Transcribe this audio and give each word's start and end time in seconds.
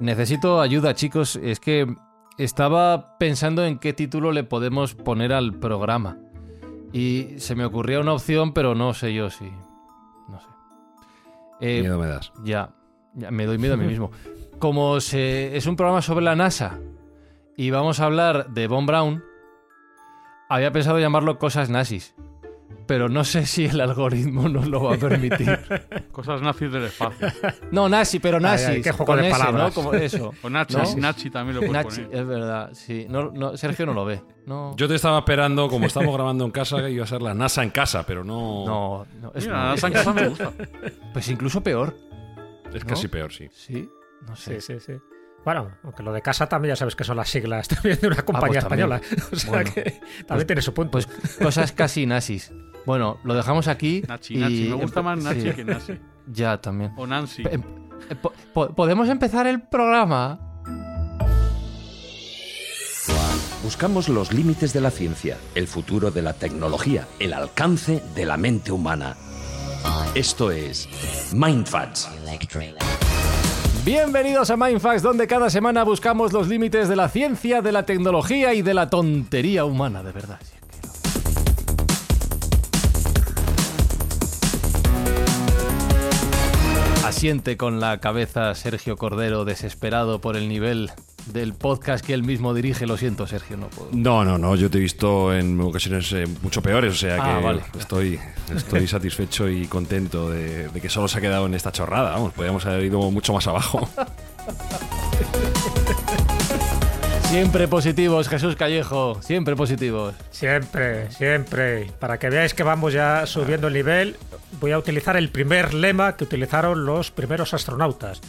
Necesito 0.00 0.60
ayuda, 0.60 0.94
chicos. 0.94 1.36
Es 1.36 1.60
que 1.60 1.86
estaba 2.38 3.18
pensando 3.18 3.64
en 3.64 3.78
qué 3.78 3.92
título 3.92 4.32
le 4.32 4.44
podemos 4.44 4.94
poner 4.94 5.32
al 5.32 5.54
programa. 5.54 6.18
Y 6.92 7.34
se 7.38 7.54
me 7.54 7.64
ocurría 7.64 8.00
una 8.00 8.14
opción, 8.14 8.52
pero 8.54 8.74
no 8.74 8.94
sé 8.94 9.12
yo 9.12 9.28
si. 9.28 9.50
No 10.28 10.40
sé. 10.40 10.46
Eh, 11.60 11.80
Miedo 11.82 11.98
me 11.98 12.06
das. 12.06 12.32
Ya, 12.42 12.70
ya, 13.14 13.30
me 13.30 13.44
doy 13.44 13.58
miedo 13.58 13.74
a 13.74 13.76
mí 13.76 13.86
mismo. 13.86 14.10
Como 14.58 15.00
se, 15.00 15.56
es 15.56 15.66
un 15.66 15.76
programa 15.76 16.00
sobre 16.00 16.24
la 16.24 16.34
NASA 16.34 16.78
y 17.56 17.70
vamos 17.70 18.00
a 18.00 18.06
hablar 18.06 18.50
de 18.50 18.66
Von 18.66 18.86
Braun, 18.86 19.22
había 20.48 20.72
pensado 20.72 20.98
llamarlo 20.98 21.38
Cosas 21.38 21.70
Nazis. 21.70 22.14
Pero 22.88 23.08
no 23.10 23.22
sé 23.22 23.44
si 23.44 23.66
el 23.66 23.80
algoritmo 23.82 24.48
nos 24.48 24.66
lo 24.66 24.82
va 24.82 24.94
a 24.94 24.96
permitir. 24.98 25.60
Cosas 26.10 26.40
nazis 26.40 26.72
del 26.72 26.84
espacio. 26.84 27.28
No, 27.70 27.86
nazi, 27.88 28.18
pero 28.18 28.40
nazis. 28.40 28.66
ay, 28.68 28.82
qué 28.82 28.90
juego 28.92 29.04
con 29.12 29.20
de 29.20 29.28
ese, 29.28 29.38
palabras. 29.38 29.68
¿no? 29.68 29.74
Como 29.74 29.92
eso. 29.94 30.32
O 30.42 30.48
Nachi, 30.48 30.74
¿No? 30.76 30.96
Nachi 30.96 31.28
también 31.30 31.56
lo 31.56 31.60
puedes 31.66 31.84
Nazi, 31.84 32.00
poner. 32.02 32.18
es 32.20 32.26
verdad, 32.26 32.70
sí. 32.72 33.06
No, 33.10 33.30
no, 33.30 33.56
Sergio 33.58 33.84
no 33.86 33.92
lo 33.92 34.04
ve. 34.06 34.22
No, 34.46 34.74
Yo 34.76 34.88
te 34.88 34.94
estaba 34.94 35.18
esperando, 35.18 35.68
como 35.68 35.84
estamos 35.86 36.14
grabando 36.14 36.46
en 36.46 36.50
casa, 36.50 36.78
que 36.78 36.90
iba 36.90 37.04
a 37.04 37.06
ser 37.06 37.20
la 37.20 37.34
NASA 37.34 37.62
en 37.62 37.70
casa, 37.70 38.04
pero 38.06 38.24
no. 38.24 38.64
no, 38.64 39.06
no, 39.20 39.32
es, 39.34 39.44
Mira, 39.44 39.58
la 39.58 39.64
NASA 39.70 39.86
en 39.88 39.92
casa 39.92 40.12
me 40.14 40.26
gusta. 40.28 40.52
Pues 41.12 41.28
incluso 41.28 41.62
peor. 41.62 41.94
es 42.72 42.84
casi 42.86 43.06
peor, 43.08 43.30
sí. 43.32 43.48
Sí, 43.52 43.86
no 44.26 44.34
sé. 44.34 44.60
Sí, 44.62 44.74
sí, 44.78 44.80
sí. 44.80 44.92
Bueno, 45.44 45.70
aunque 45.84 46.02
lo 46.02 46.12
de 46.12 46.20
casa 46.20 46.46
también 46.48 46.72
ya 46.72 46.76
sabes 46.76 46.96
que 46.96 47.04
son 47.04 47.16
las 47.16 47.28
siglas 47.28 47.68
también 47.68 47.98
de 48.00 48.06
una 48.08 48.22
compañía 48.22 48.60
pues 48.62 48.68
también. 48.68 48.92
española. 48.92 49.28
O 49.32 49.36
sea 49.36 49.50
Bueno. 49.50 49.70
que 49.74 50.00
también 50.26 50.46
tiene 50.46 50.62
su 50.62 50.74
punto. 50.74 50.90
Pues 50.92 51.06
cosas 51.40 51.72
casi 51.72 52.06
nazis. 52.06 52.52
Bueno, 52.88 53.18
lo 53.22 53.34
dejamos 53.34 53.68
aquí. 53.68 54.02
Nachi, 54.08 54.32
y- 54.34 54.38
Nachi. 54.38 54.68
Me 54.70 54.74
gusta 54.76 55.02
más 55.02 55.18
sí. 55.18 55.24
Nachi 55.26 55.50
que 55.50 55.62
Nachi. 55.62 55.92
Ya, 56.32 56.58
también. 56.58 56.92
O 56.96 57.06
Nancy. 57.06 57.42
Em- 57.42 57.62
eh, 58.08 58.14
po- 58.14 58.32
po- 58.54 58.74
¿Podemos 58.74 59.10
empezar 59.10 59.46
el 59.46 59.60
programa? 59.60 60.40
Buscamos 63.62 64.08
los 64.08 64.32
límites 64.32 64.72
de 64.72 64.80
la 64.80 64.90
ciencia, 64.90 65.36
el 65.54 65.66
futuro 65.66 66.10
de 66.10 66.22
la 66.22 66.32
tecnología, 66.32 67.06
el 67.18 67.34
alcance 67.34 68.02
de 68.14 68.24
la 68.24 68.38
mente 68.38 68.72
humana. 68.72 69.16
Esto 70.14 70.50
es 70.50 70.88
Mindfacts. 71.34 72.08
Bienvenidos 73.84 74.48
a 74.48 74.56
Mindfax, 74.56 75.02
donde 75.02 75.26
cada 75.26 75.50
semana 75.50 75.82
buscamos 75.82 76.32
los 76.32 76.48
límites 76.48 76.88
de 76.88 76.96
la 76.96 77.10
ciencia, 77.10 77.60
de 77.60 77.72
la 77.72 77.84
tecnología 77.84 78.54
y 78.54 78.62
de 78.62 78.72
la 78.72 78.88
tontería 78.88 79.66
humana, 79.66 80.02
de 80.02 80.12
verdad. 80.12 80.40
Asiente 87.18 87.56
con 87.56 87.80
la 87.80 87.98
cabeza 87.98 88.54
Sergio 88.54 88.96
Cordero, 88.96 89.44
desesperado 89.44 90.20
por 90.20 90.36
el 90.36 90.48
nivel 90.48 90.92
del 91.26 91.52
podcast 91.52 92.06
que 92.06 92.14
él 92.14 92.22
mismo 92.22 92.54
dirige. 92.54 92.86
Lo 92.86 92.96
siento, 92.96 93.26
Sergio, 93.26 93.56
no 93.56 93.66
puedo. 93.70 93.88
No, 93.92 94.24
no, 94.24 94.38
no. 94.38 94.54
Yo 94.54 94.70
te 94.70 94.78
he 94.78 94.80
visto 94.80 95.34
en 95.34 95.60
ocasiones 95.60 96.12
eh, 96.12 96.28
mucho 96.42 96.62
peores, 96.62 96.92
o 96.92 96.96
sea 96.96 97.16
Ah, 97.20 97.38
que 97.40 97.44
vale. 97.44 97.62
estoy, 97.76 98.20
estoy 98.54 98.86
satisfecho 98.86 99.48
y 99.48 99.66
contento 99.66 100.30
de, 100.30 100.68
de 100.68 100.80
que 100.80 100.88
solo 100.88 101.08
se 101.08 101.18
ha 101.18 101.20
quedado 101.20 101.46
en 101.46 101.54
esta 101.54 101.72
chorrada. 101.72 102.12
Vamos, 102.12 102.34
podríamos 102.34 102.64
haber 102.66 102.84
ido 102.84 103.10
mucho 103.10 103.32
más 103.32 103.48
abajo. 103.48 103.88
Siempre 107.30 107.68
positivos, 107.68 108.26
Jesús 108.28 108.56
Callejo, 108.56 109.20
siempre 109.22 109.54
positivos. 109.54 110.14
Siempre, 110.30 111.10
siempre. 111.12 111.90
Para 112.00 112.18
que 112.18 112.30
veáis 112.30 112.54
que 112.54 112.62
vamos 112.62 112.94
ya 112.94 113.26
subiendo 113.26 113.68
el 113.68 113.74
nivel, 113.74 114.16
voy 114.60 114.72
a 114.72 114.78
utilizar 114.78 115.16
el 115.16 115.28
primer 115.28 115.74
lema 115.74 116.16
que 116.16 116.24
utilizaron 116.24 116.86
los 116.86 117.10
primeros 117.10 117.52
astronautas. 117.52 118.22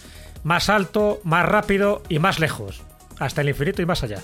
Más 0.44 0.70
alto, 0.70 1.22
más 1.24 1.46
rápido 1.46 2.04
y 2.10 2.20
más 2.20 2.40
lejos. 2.40 2.82
Hasta 3.20 3.40
el 3.42 3.50
infinito 3.50 3.82
y 3.82 3.86
más 3.86 4.04
allá. 4.04 4.20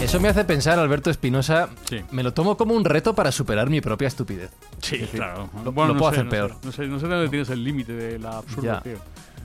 Eso 0.00 0.18
me 0.20 0.28
hace 0.28 0.44
pensar, 0.44 0.78
Alberto 0.78 1.10
Espinosa, 1.10 1.68
Sí. 1.88 2.00
me 2.12 2.22
lo 2.22 2.32
tomo 2.32 2.56
como 2.56 2.74
un 2.74 2.84
reto 2.84 3.14
para 3.14 3.30
superar 3.32 3.68
mi 3.68 3.80
propia 3.82 4.08
estupidez. 4.08 4.50
Sí, 4.80 4.98
claro. 5.12 5.50
lo- 5.64 5.64
lo 5.64 5.72
puedo 5.96 6.08
hacer 6.08 6.24
no 6.24 6.30
peor. 6.30 6.50
Sé, 6.52 6.56
no, 6.66 6.72
sé, 6.72 6.86
no 6.86 6.98
sé 7.00 7.08
de 7.08 7.14
dónde 7.14 7.28
tienes 7.28 7.50
el 7.50 7.62
límite 7.62 7.92
de 7.92 8.18
la 8.18 8.38
absurdo, 8.38 8.62
Ya. 8.66 8.80
tío. 8.80 8.96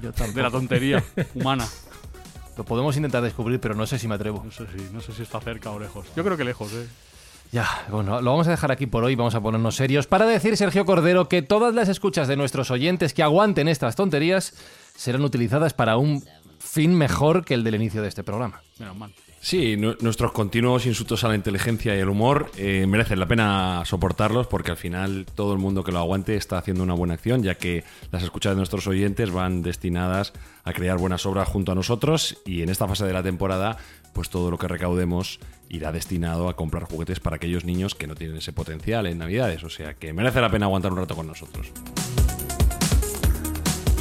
Yo 0.01 0.11
De 0.11 0.41
la 0.41 0.49
tontería 0.49 1.03
humana. 1.35 1.65
Lo 2.57 2.65
podemos 2.65 2.95
intentar 2.95 3.23
descubrir, 3.23 3.59
pero 3.59 3.75
no 3.75 3.85
sé 3.87 3.97
si 3.97 4.07
me 4.07 4.15
atrevo. 4.15 4.43
No 4.43 4.51
sé, 4.51 4.65
si, 4.67 4.93
no 4.93 5.01
sé 5.01 5.13
si 5.13 5.23
está 5.23 5.39
cerca 5.39 5.71
o 5.71 5.79
lejos. 5.79 6.07
Yo 6.15 6.23
creo 6.23 6.37
que 6.37 6.43
lejos, 6.43 6.71
¿eh? 6.73 6.87
Ya, 7.51 7.67
bueno, 7.89 8.21
lo 8.21 8.31
vamos 8.31 8.47
a 8.47 8.51
dejar 8.51 8.71
aquí 8.71 8.87
por 8.87 9.03
hoy, 9.03 9.15
vamos 9.15 9.35
a 9.35 9.41
ponernos 9.41 9.75
serios 9.75 10.07
para 10.07 10.25
decir, 10.25 10.55
Sergio 10.55 10.85
Cordero, 10.85 11.27
que 11.27 11.41
todas 11.41 11.75
las 11.75 11.89
escuchas 11.89 12.29
de 12.29 12.37
nuestros 12.37 12.71
oyentes 12.71 13.13
que 13.13 13.23
aguanten 13.23 13.67
estas 13.67 13.97
tonterías 13.97 14.53
serán 14.95 15.23
utilizadas 15.23 15.73
para 15.73 15.97
un 15.97 16.23
fin 16.59 16.95
mejor 16.95 17.43
que 17.43 17.53
el 17.53 17.65
del 17.65 17.75
inicio 17.75 18.01
de 18.01 18.07
este 18.07 18.23
programa. 18.23 18.61
Menos 18.79 18.95
mal. 18.95 19.13
Sí, 19.43 19.75
nu- 19.75 19.95
nuestros 20.01 20.33
continuos 20.33 20.85
insultos 20.85 21.23
a 21.23 21.27
la 21.27 21.33
inteligencia 21.35 21.95
y 21.95 21.99
el 21.99 22.09
humor 22.09 22.51
eh, 22.57 22.85
merecen 22.87 23.19
la 23.19 23.25
pena 23.27 23.81
soportarlos 23.85 24.45
porque 24.45 24.69
al 24.69 24.77
final 24.77 25.25
todo 25.33 25.53
el 25.53 25.57
mundo 25.57 25.83
que 25.83 25.91
lo 25.91 25.97
aguante 25.97 26.35
está 26.35 26.59
haciendo 26.59 26.83
una 26.83 26.93
buena 26.93 27.15
acción, 27.15 27.41
ya 27.41 27.55
que 27.55 27.83
las 28.11 28.21
escuchas 28.21 28.51
de 28.51 28.57
nuestros 28.57 28.85
oyentes 28.85 29.31
van 29.31 29.63
destinadas 29.63 30.31
a 30.63 30.73
crear 30.73 30.99
buenas 30.99 31.25
obras 31.25 31.49
junto 31.49 31.71
a 31.71 31.75
nosotros 31.75 32.37
y 32.45 32.61
en 32.61 32.69
esta 32.69 32.87
fase 32.87 33.03
de 33.05 33.13
la 33.13 33.23
temporada, 33.23 33.77
pues 34.13 34.29
todo 34.29 34.51
lo 34.51 34.59
que 34.59 34.67
recaudemos 34.67 35.39
irá 35.69 35.91
destinado 35.91 36.47
a 36.47 36.55
comprar 36.55 36.83
juguetes 36.83 37.19
para 37.19 37.37
aquellos 37.37 37.65
niños 37.65 37.95
que 37.95 38.05
no 38.05 38.13
tienen 38.13 38.37
ese 38.37 38.53
potencial 38.53 39.07
en 39.07 39.17
Navidades. 39.17 39.63
O 39.63 39.69
sea 39.71 39.95
que 39.95 40.13
merece 40.13 40.39
la 40.39 40.51
pena 40.51 40.67
aguantar 40.67 40.91
un 40.91 40.99
rato 40.99 41.15
con 41.15 41.25
nosotros. 41.25 41.71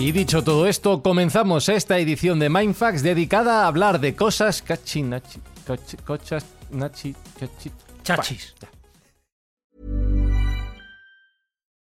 Y 0.00 0.12
dicho 0.12 0.42
todo 0.42 0.66
esto, 0.66 1.02
comenzamos 1.02 1.68
esta 1.68 1.98
edición 1.98 2.38
de 2.38 2.48
Mindfax 2.48 3.02
dedicada 3.02 3.64
a 3.64 3.66
hablar 3.66 4.00
de 4.00 4.16
cosas 4.16 4.62
cachi, 4.62 5.02
nachi, 5.02 5.40
cochi- 5.66 5.98
cochas, 6.06 6.44
nachi, 6.70 7.14
cachi- 7.38 7.70
Chachis. 8.02 8.54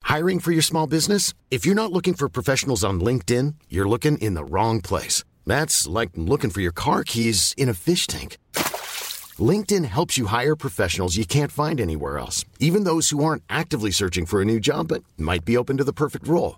Hiring 0.03 0.39
for 0.39 0.53
your 0.53 0.63
small 0.63 0.87
business? 0.87 1.33
If 1.51 1.65
you're 1.65 1.75
not 1.75 1.91
looking 1.91 2.13
for 2.13 2.29
professionals 2.29 2.81
on 2.85 3.01
LinkedIn, 3.01 3.55
you're 3.67 3.89
looking 3.89 4.17
in 4.19 4.35
the 4.35 4.45
wrong 4.45 4.79
place. 4.79 5.25
That's 5.45 5.85
like 5.85 6.11
looking 6.15 6.49
for 6.49 6.61
your 6.61 6.71
car 6.71 7.03
keys 7.03 7.53
in 7.57 7.67
a 7.67 7.73
fish 7.73 8.07
tank. 8.07 8.37
LinkedIn 9.37 9.83
helps 9.83 10.17
you 10.17 10.27
hire 10.27 10.55
professionals 10.55 11.17
you 11.17 11.25
can't 11.25 11.51
find 11.51 11.81
anywhere 11.81 12.17
else, 12.17 12.45
even 12.59 12.85
those 12.85 13.09
who 13.09 13.21
aren't 13.21 13.43
actively 13.49 13.91
searching 13.91 14.25
for 14.25 14.41
a 14.41 14.45
new 14.45 14.61
job 14.61 14.87
but 14.87 15.03
might 15.17 15.43
be 15.43 15.57
open 15.57 15.75
to 15.77 15.83
the 15.83 15.93
perfect 15.93 16.25
role. 16.25 16.57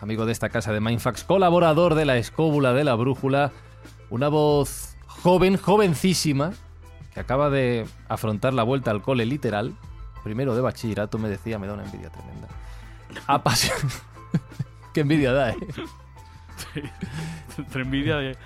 amigo 0.00 0.26
de 0.26 0.32
esta 0.32 0.48
casa 0.48 0.72
de 0.72 0.80
Mindfax, 0.80 1.24
colaborador 1.24 1.94
de 1.94 2.04
la 2.04 2.16
escóbula 2.16 2.72
de 2.72 2.84
la 2.84 2.94
brújula, 2.94 3.52
una 4.10 4.28
voz 4.28 4.96
joven, 5.06 5.56
jovencísima, 5.56 6.52
que 7.12 7.20
acaba 7.20 7.50
de 7.50 7.86
afrontar 8.08 8.54
la 8.54 8.62
vuelta 8.62 8.90
al 8.90 9.02
cole 9.02 9.26
literal, 9.26 9.74
primero 10.22 10.54
de 10.54 10.60
bachillerato, 10.60 11.18
me 11.18 11.28
decía, 11.28 11.58
me 11.58 11.66
da 11.66 11.74
una 11.74 11.84
envidia 11.84 12.10
tremenda. 12.10 12.48
Apasión. 13.26 13.78
Qué 14.94 15.00
envidia 15.00 15.32
da, 15.32 15.50
¿eh? 15.50 15.56
Entre 17.58 17.82
envidia 17.82 18.16
de. 18.16 18.36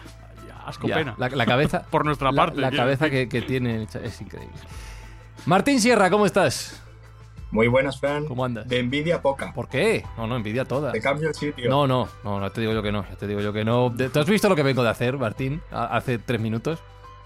Asco 0.64 0.86
Ya, 0.86 0.96
pena. 0.96 1.14
La, 1.18 1.28
la 1.28 1.46
cabeza. 1.46 1.82
Por 1.90 2.04
nuestra 2.04 2.32
parte. 2.32 2.60
La, 2.60 2.70
cabeza 2.70 3.10
que, 3.10 3.28
que 3.28 3.42
tiene 3.42 3.82
es 3.82 4.20
increíble. 4.20 4.54
Martín 5.44 5.80
Sierra, 5.80 6.08
¿cómo 6.08 6.24
estás? 6.24 6.81
Muy 7.52 7.68
buenas, 7.68 8.00
Fran. 8.00 8.26
¿Cómo 8.26 8.44
andas? 8.44 8.66
De 8.66 8.78
envidia 8.78 9.20
poca. 9.22 9.52
¿Por 9.52 9.68
qué? 9.68 10.04
No, 10.16 10.26
no, 10.26 10.36
envidia 10.36 10.64
toda. 10.64 10.90
Te 10.90 11.00
cambio 11.00 11.28
el 11.28 11.34
sitio. 11.34 11.68
No, 11.70 11.86
no, 11.86 12.08
no, 12.24 12.40
no 12.40 12.50
te 12.50 12.62
digo 12.62 12.72
yo 12.72 12.82
que 12.82 12.90
no, 12.90 13.06
ya 13.08 13.14
te 13.16 13.26
digo 13.26 13.40
yo 13.40 13.52
que 13.52 13.62
no. 13.64 13.94
¿Tú 14.12 14.18
has 14.18 14.26
visto 14.26 14.48
lo 14.48 14.56
que 14.56 14.62
vengo 14.62 14.82
de 14.82 14.88
hacer, 14.88 15.18
Martín, 15.18 15.60
hace 15.70 16.18
tres 16.18 16.40
minutos? 16.40 16.78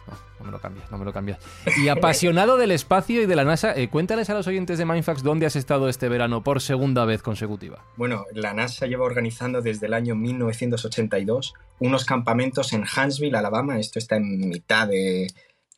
No, 0.08 0.14
no 0.40 0.46
me 0.46 0.50
lo 0.52 0.60
cambias, 0.60 0.90
no 0.90 0.98
me 0.98 1.04
lo 1.04 1.12
cambias. 1.12 1.38
Y 1.78 1.86
apasionado 1.88 2.56
del 2.56 2.72
espacio 2.72 3.22
y 3.22 3.26
de 3.26 3.36
la 3.36 3.44
NASA, 3.44 3.72
eh, 3.76 3.88
cuéntales 3.88 4.28
a 4.28 4.34
los 4.34 4.46
oyentes 4.48 4.78
de 4.78 4.84
Mindfax 4.84 5.22
dónde 5.22 5.46
has 5.46 5.54
estado 5.56 5.88
este 5.88 6.08
verano 6.08 6.42
por 6.42 6.60
segunda 6.60 7.04
vez 7.04 7.22
consecutiva. 7.22 7.84
Bueno, 7.96 8.24
la 8.32 8.52
NASA 8.52 8.86
lleva 8.86 9.04
organizando 9.04 9.62
desde 9.62 9.86
el 9.86 9.94
año 9.94 10.16
1982 10.16 11.54
unos 11.78 12.04
campamentos 12.04 12.72
en 12.72 12.82
Huntsville, 12.82 13.36
Alabama. 13.36 13.78
Esto 13.78 13.98
está 14.00 14.16
en 14.16 14.48
mitad 14.48 14.88
de 14.88 15.28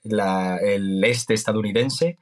la- 0.05 0.57
el 0.57 1.05
este 1.05 1.35
estadounidense, 1.35 2.17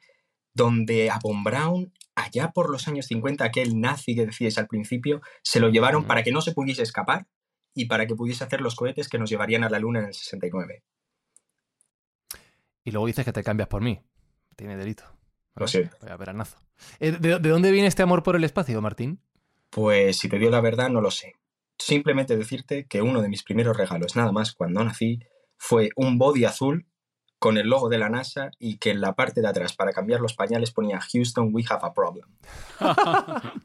donde 0.54 1.10
a 1.10 1.18
Von 1.22 1.44
Braun, 1.44 1.92
allá 2.16 2.50
por 2.50 2.70
los 2.70 2.88
años 2.88 3.06
50, 3.06 3.44
aquel 3.44 3.80
nazi 3.80 4.16
que 4.16 4.26
decíais 4.26 4.58
al 4.58 4.66
principio, 4.66 5.20
se 5.42 5.60
lo 5.60 5.68
llevaron 5.68 6.04
para 6.04 6.22
que 6.22 6.32
no 6.32 6.40
se 6.40 6.52
pudiese 6.52 6.82
escapar 6.82 7.26
y 7.74 7.84
para 7.84 8.06
que 8.06 8.16
pudiese 8.16 8.42
hacer 8.42 8.60
los 8.60 8.74
cohetes 8.74 9.08
que 9.08 9.18
nos 9.18 9.30
llevarían 9.30 9.62
a 9.62 9.70
la 9.70 9.78
Luna 9.78 10.00
en 10.00 10.06
el 10.06 10.14
69. 10.14 10.82
Y 12.82 12.90
luego 12.90 13.06
dices 13.06 13.24
que 13.24 13.32
te 13.32 13.44
cambias 13.44 13.68
por 13.68 13.82
mí. 13.82 14.00
Tiene 14.56 14.76
delito. 14.76 15.04
Lo 15.54 15.68
siento. 15.68 15.96
Vaya 16.00 16.16
veranazo. 16.16 16.58
Eh, 16.98 17.12
¿De, 17.12 17.38
de 17.38 17.48
dónde 17.48 17.70
viene 17.70 17.88
este 17.88 18.02
amor 18.02 18.22
por 18.22 18.36
el 18.36 18.44
espacio, 18.44 18.80
Martín? 18.80 19.20
Pues 19.70 20.18
si 20.18 20.28
te 20.28 20.38
digo 20.38 20.50
la 20.50 20.60
verdad, 20.60 20.88
no 20.88 21.00
lo 21.00 21.10
sé. 21.10 21.34
Simplemente 21.78 22.36
decirte 22.36 22.86
que 22.86 23.02
uno 23.02 23.20
de 23.20 23.28
mis 23.28 23.42
primeros 23.42 23.76
regalos, 23.76 24.16
nada 24.16 24.32
más 24.32 24.52
cuando 24.52 24.82
nací, 24.82 25.20
fue 25.58 25.90
un 25.96 26.16
body 26.16 26.44
azul 26.44 26.86
con 27.38 27.58
el 27.58 27.68
logo 27.68 27.88
de 27.88 27.98
la 27.98 28.08
NASA 28.08 28.50
y 28.58 28.78
que 28.78 28.90
en 28.90 29.00
la 29.00 29.14
parte 29.14 29.40
de 29.40 29.48
atrás 29.48 29.74
para 29.74 29.92
cambiar 29.92 30.20
los 30.20 30.34
pañales 30.34 30.70
ponía 30.70 31.00
Houston, 31.00 31.50
we 31.52 31.64
have 31.68 31.80
a 31.82 31.92
problem. 31.92 32.28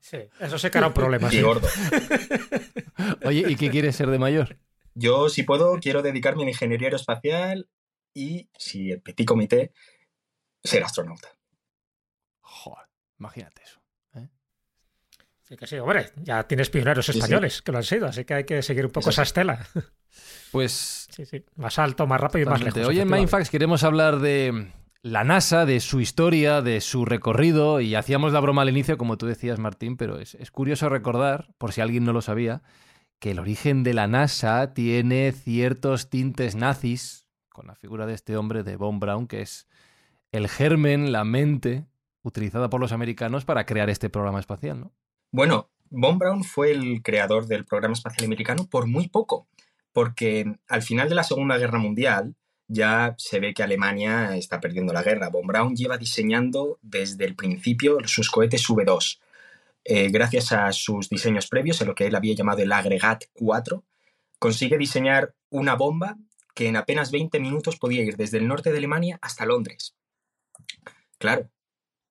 Sí, 0.00 0.18
eso 0.38 0.58
sí 0.58 0.68
que 0.70 0.76
era 0.76 0.88
un 0.88 0.92
problema. 0.92 1.28
Y 1.28 1.36
sí. 1.36 1.40
gordo. 1.40 1.66
Oye, 3.24 3.44
¿y 3.48 3.56
qué 3.56 3.70
quieres 3.70 3.96
ser 3.96 4.10
de 4.10 4.18
mayor? 4.18 4.58
Yo, 4.94 5.30
si 5.30 5.44
puedo, 5.44 5.78
quiero 5.80 6.02
dedicarme 6.02 6.42
a 6.42 6.44
la 6.44 6.50
ingeniería 6.50 6.88
aeroespacial 6.88 7.68
y, 8.12 8.50
si 8.58 8.90
el 8.90 9.00
petit 9.00 9.26
comité, 9.26 9.72
ser 10.62 10.84
astronauta. 10.84 11.28
Joder, 12.40 12.86
imagínate 13.18 13.62
eso. 13.62 13.80
Sí, 15.42 15.56
que 15.56 15.66
sí, 15.66 15.78
hombre, 15.78 16.12
ya 16.16 16.46
tienes 16.46 16.70
pioneros 16.70 17.06
Sí, 17.06 17.12
sí. 17.12 17.18
españoles 17.18 17.62
que 17.62 17.72
lo 17.72 17.78
han 17.78 17.84
sido, 17.84 18.06
así 18.06 18.24
que 18.24 18.34
hay 18.34 18.44
que 18.44 18.62
seguir 18.62 18.86
un 18.86 18.92
poco 18.92 19.10
esa 19.10 19.22
estela. 19.22 19.66
Pues 20.52 21.00
Sí, 21.10 21.26
sí, 21.26 21.44
más 21.56 21.78
alto, 21.78 22.06
más 22.06 22.20
rápido 22.20 22.44
y 22.44 22.48
más 22.48 22.62
lejos. 22.62 22.86
Hoy 22.86 23.00
en. 23.00 23.10
Mindfax 23.10 23.50
queremos 23.50 23.84
hablar 23.84 24.20
de 24.20 24.68
la 25.02 25.24
NASA, 25.24 25.66
de 25.66 25.80
su 25.80 26.00
historia, 26.00 26.62
de 26.62 26.80
su 26.80 27.04
recorrido, 27.04 27.80
y 27.80 27.94
hacíamos 27.94 28.32
la 28.32 28.40
broma 28.40 28.62
al 28.62 28.68
inicio, 28.68 28.96
como 28.96 29.16
tú 29.18 29.26
decías, 29.26 29.58
Martín, 29.58 29.96
pero 29.96 30.18
es, 30.18 30.34
es 30.36 30.50
curioso 30.50 30.88
recordar, 30.88 31.48
por 31.58 31.72
si 31.72 31.80
alguien 31.80 32.04
no 32.04 32.12
lo 32.12 32.22
sabía, 32.22 32.62
que 33.18 33.32
el 33.32 33.38
origen 33.38 33.82
de 33.82 33.94
la 33.94 34.06
NASA 34.06 34.72
tiene 34.72 35.32
ciertos 35.32 36.10
tintes 36.10 36.54
nazis, 36.54 37.26
con 37.48 37.66
la 37.66 37.74
figura 37.74 38.06
de 38.06 38.14
este 38.14 38.36
hombre 38.36 38.62
de 38.62 38.76
Von 38.76 39.00
Braun, 39.00 39.26
que 39.26 39.42
es 39.42 39.68
el 40.32 40.48
germen, 40.48 41.12
la 41.12 41.24
mente 41.24 41.86
utilizada 42.22 42.70
por 42.70 42.80
los 42.80 42.92
americanos 42.92 43.44
para 43.44 43.66
crear 43.66 43.90
este 43.90 44.10
programa 44.10 44.40
espacial, 44.40 44.80
¿no? 44.80 44.92
Bueno, 45.32 45.70
Von 45.90 46.18
Braun 46.18 46.44
fue 46.44 46.70
el 46.70 47.02
creador 47.02 47.46
del 47.46 47.64
programa 47.64 47.94
espacial 47.94 48.26
americano 48.26 48.66
por 48.70 48.86
muy 48.86 49.08
poco, 49.08 49.48
porque 49.92 50.54
al 50.68 50.82
final 50.82 51.08
de 51.08 51.14
la 51.14 51.24
Segunda 51.24 51.58
Guerra 51.58 51.78
Mundial 51.78 52.34
ya 52.68 53.14
se 53.18 53.40
ve 53.40 53.52
que 53.52 53.64
Alemania 53.64 54.36
está 54.36 54.60
perdiendo 54.60 54.92
la 54.92 55.02
guerra. 55.02 55.28
Von 55.28 55.46
Braun 55.46 55.74
lleva 55.74 55.98
diseñando 55.98 56.78
desde 56.82 57.24
el 57.24 57.34
principio 57.34 57.98
sus 58.06 58.30
cohetes 58.30 58.68
V2. 58.68 59.18
Eh, 59.84 60.08
gracias 60.10 60.52
a 60.52 60.72
sus 60.72 61.08
diseños 61.08 61.48
previos, 61.48 61.80
en 61.80 61.88
lo 61.88 61.94
que 61.94 62.06
él 62.06 62.14
había 62.14 62.34
llamado 62.34 62.62
el 62.62 62.70
Agregat 62.70 63.24
4, 63.32 63.82
consigue 64.38 64.78
diseñar 64.78 65.34
una 65.48 65.74
bomba 65.74 66.16
que 66.54 66.68
en 66.68 66.76
apenas 66.76 67.10
20 67.10 67.40
minutos 67.40 67.76
podía 67.76 68.02
ir 68.02 68.16
desde 68.16 68.38
el 68.38 68.46
norte 68.46 68.70
de 68.70 68.78
Alemania 68.78 69.18
hasta 69.20 69.46
Londres. 69.46 69.96
Claro, 71.18 71.50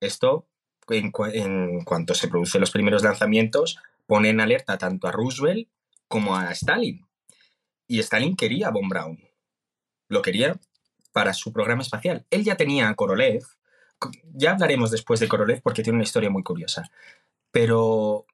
esto 0.01 0.47
en, 0.89 1.11
en 1.33 1.83
cuanto 1.83 2.13
se 2.13 2.27
producen 2.27 2.61
los 2.61 2.71
primeros 2.71 3.03
lanzamientos, 3.03 3.77
pone 4.07 4.29
en 4.29 4.41
alerta 4.41 4.77
tanto 4.77 5.07
a 5.07 5.11
Roosevelt 5.11 5.69
como 6.07 6.35
a 6.35 6.51
Stalin. 6.51 7.05
Y 7.89 7.99
Stalin 7.99 8.35
quería 8.35 8.67
a 8.67 8.71
Von 8.71 8.87
Braun. 8.87 9.19
Lo 10.09 10.21
quería 10.21 10.59
para 11.11 11.33
su 11.33 11.51
programa 11.51 11.81
espacial. 11.81 12.25
Él 12.29 12.43
ya 12.43 12.55
tenía 12.55 12.87
a 12.87 12.93
Korolev. 12.95 13.43
Ya 14.31 14.51
hablaremos 14.51 14.91
después 14.91 15.19
de 15.19 15.27
Korolev 15.27 15.61
porque 15.63 15.81
tiene 15.81 15.95
una 15.97 16.03
historia 16.03 16.29
muy 16.29 16.43
curiosa. 16.43 16.89
Pero 17.51 18.27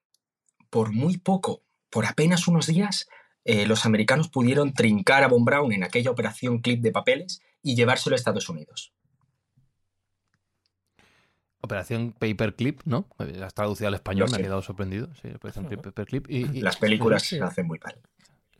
por 0.68 0.92
muy 0.92 1.16
poco, 1.16 1.62
por 1.88 2.04
apenas 2.04 2.46
unos 2.48 2.66
días, 2.66 3.08
eh, 3.44 3.66
los 3.66 3.86
americanos 3.86 4.28
pudieron 4.28 4.74
trincar 4.74 5.24
a 5.24 5.28
Von 5.28 5.46
Braun 5.46 5.72
en 5.72 5.84
aquella 5.84 6.10
operación 6.10 6.58
clip 6.58 6.82
de 6.82 6.92
papeles 6.92 7.40
y 7.62 7.74
llevárselo 7.74 8.14
a 8.14 8.18
Estados 8.18 8.50
Unidos. 8.50 8.92
Operación 11.62 12.12
Paperclip, 12.12 12.82
¿no? 12.84 13.08
Eh, 13.20 13.40
Has 13.42 13.54
traducido 13.54 13.88
al 13.88 13.94
español, 13.94 14.28
me 14.30 14.36
sé. 14.36 14.42
quedado 14.42 14.60
sorprendido. 14.62 15.08
Sí, 15.20 15.28
Operación 15.34 15.66
Paperclip. 15.66 16.30
Y, 16.30 16.58
y- 16.58 16.60
Las 16.60 16.76
películas 16.76 17.22
se 17.22 17.40
hacen 17.40 17.66
muy 17.66 17.78
mal. 17.82 17.98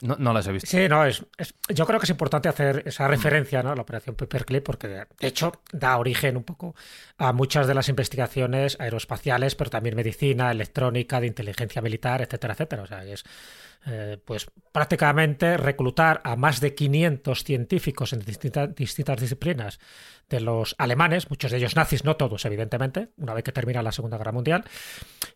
No, 0.01 0.17
no 0.19 0.33
las 0.33 0.47
he 0.47 0.53
visto. 0.53 0.69
Sí, 0.69 0.89
no, 0.89 1.05
es, 1.05 1.25
es- 1.39 1.55
yo 1.69 1.87
creo 1.87 1.99
que 1.99 2.05
es 2.05 2.11
importante 2.11 2.49
hacer 2.49 2.83
esa 2.87 3.09
referencia 3.09 3.63
¿no? 3.63 3.71
a 3.71 3.77
la 3.77 3.83
operación 3.83 4.15
Paperclip 4.17 4.65
porque 4.65 4.89
de 4.89 5.07
hecho 5.21 5.53
da 5.73 5.97
origen 5.99 6.37
un 6.37 6.45
poco 6.45 6.75
a 7.19 7.33
muchas 7.33 7.67
de 7.67 7.75
las 7.75 7.89
investigaciones 7.89 8.77
aeroespaciales, 8.81 9.55
pero 9.55 9.71
también 9.71 9.97
medicina, 9.97 10.51
electrónica, 10.51 11.21
de 11.21 11.27
inteligencia 11.29 11.81
militar, 11.83 12.23
etcétera, 12.23 12.55
etcétera. 12.55 12.83
O 12.83 12.87
sea, 12.87 13.05
es 13.05 13.25
eh, 13.87 14.19
pues 14.25 14.47
prácticamente 14.73 15.57
reclutar 15.57 16.21
a 16.25 16.37
más 16.37 16.61
de 16.61 16.75
500 16.75 17.45
científicos 17.45 18.13
en 18.13 18.21
distinta- 18.21 18.67
distintas 18.67 19.21
disciplinas 19.21 19.79
de 20.29 20.41
los 20.41 20.75
alemanes, 20.79 21.31
muchos 21.31 21.53
de 21.53 21.59
ellos 21.59 21.77
nazis, 21.77 22.05
no 22.05 22.17
todos, 22.17 22.45
evidentemente, 22.45 23.11
una 23.17 23.33
vez 23.33 23.45
que 23.45 23.53
termina 23.53 23.81
la 23.81 23.93
Segunda 23.93 24.19
Guerra 24.19 24.33
Mundial. 24.33 24.65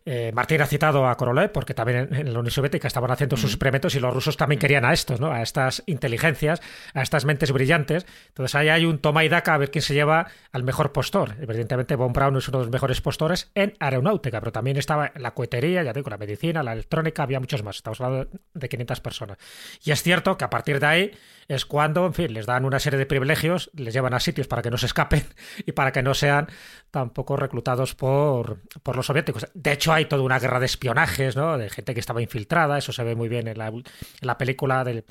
Eh, 0.05 0.31
Martín 0.33 0.61
ha 0.61 0.65
citado 0.65 1.07
a 1.07 1.15
Korolev 1.15 1.51
porque 1.53 1.73
también 1.73 2.09
en, 2.11 2.13
en 2.27 2.33
la 2.33 2.39
Unión 2.39 2.51
Soviética 2.51 2.87
estaban 2.89 3.09
haciendo 3.09 3.37
sus 3.37 3.51
experimentos 3.51 3.95
y 3.95 4.01
los 4.01 4.13
rusos 4.13 4.35
también 4.35 4.59
querían 4.59 4.83
a 4.83 4.91
estos, 4.91 5.21
¿no? 5.21 5.31
A 5.31 5.41
estas 5.41 5.81
inteligencias, 5.85 6.61
a 6.93 7.01
estas 7.03 7.23
mentes 7.23 7.51
brillantes. 7.53 8.05
Entonces 8.27 8.53
ahí 8.55 8.67
hay 8.67 8.85
un 8.85 8.99
toma 8.99 9.23
y 9.23 9.29
daca 9.29 9.53
a 9.53 9.57
ver 9.57 9.71
quién 9.71 9.81
se 9.81 9.93
lleva 9.93 10.27
al 10.51 10.63
mejor 10.63 10.91
postor. 10.91 11.35
Evidentemente 11.39 11.95
Von 11.95 12.11
Braun 12.11 12.35
es 12.35 12.49
uno 12.49 12.57
de 12.59 12.65
los 12.65 12.71
mejores 12.73 12.99
postores 12.99 13.49
en 13.55 13.73
aeronáutica, 13.79 14.39
pero 14.41 14.51
también 14.51 14.75
estaba 14.75 15.11
en 15.15 15.21
la 15.23 15.33
cohetería, 15.33 15.83
ya 15.83 15.93
digo, 15.93 16.09
la 16.09 16.17
medicina, 16.17 16.63
la 16.63 16.73
electrónica, 16.73 17.23
había 17.23 17.39
muchos 17.39 17.63
más. 17.63 17.77
Estamos 17.77 18.01
hablando 18.01 18.29
de 18.53 18.69
500 18.69 18.99
personas. 18.99 19.37
Y 19.83 19.91
es 19.91 20.03
cierto 20.03 20.37
que 20.37 20.45
a 20.45 20.49
partir 20.49 20.79
de 20.79 20.85
ahí 20.85 21.11
es 21.47 21.65
cuando, 21.65 22.05
en 22.05 22.13
fin, 22.13 22.33
les 22.33 22.45
dan 22.45 22.65
una 22.65 22.79
serie 22.79 22.99
de 22.99 23.05
privilegios, 23.05 23.71
les 23.73 23.93
llevan 23.93 24.13
a 24.13 24.19
sitios 24.19 24.47
para 24.47 24.61
que 24.61 24.69
no 24.69 24.77
se 24.77 24.85
escapen 24.85 25.23
y 25.65 25.71
para 25.71 25.91
que 25.91 26.01
no 26.01 26.13
sean 26.13 26.47
tampoco 26.91 27.37
reclutados 27.37 27.95
por, 27.95 28.61
por 28.83 28.95
los 28.95 29.05
soviéticos. 29.05 29.47
De 29.53 29.71
hecho, 29.71 29.93
hay 29.93 30.05
toda 30.05 30.23
una 30.23 30.39
guerra 30.39 30.59
de 30.59 30.65
espionajes, 30.65 31.35
¿no? 31.35 31.57
De 31.57 31.69
gente 31.69 31.93
que 31.93 31.99
estaba 31.99 32.21
infiltrada, 32.21 32.77
eso 32.77 32.91
se 32.91 33.03
ve 33.03 33.15
muy 33.15 33.29
bien 33.29 33.47
en 33.47 33.57
la, 33.57 33.67
en 33.67 33.83
la 34.21 34.37
película 34.37 34.83
del, 34.83 35.05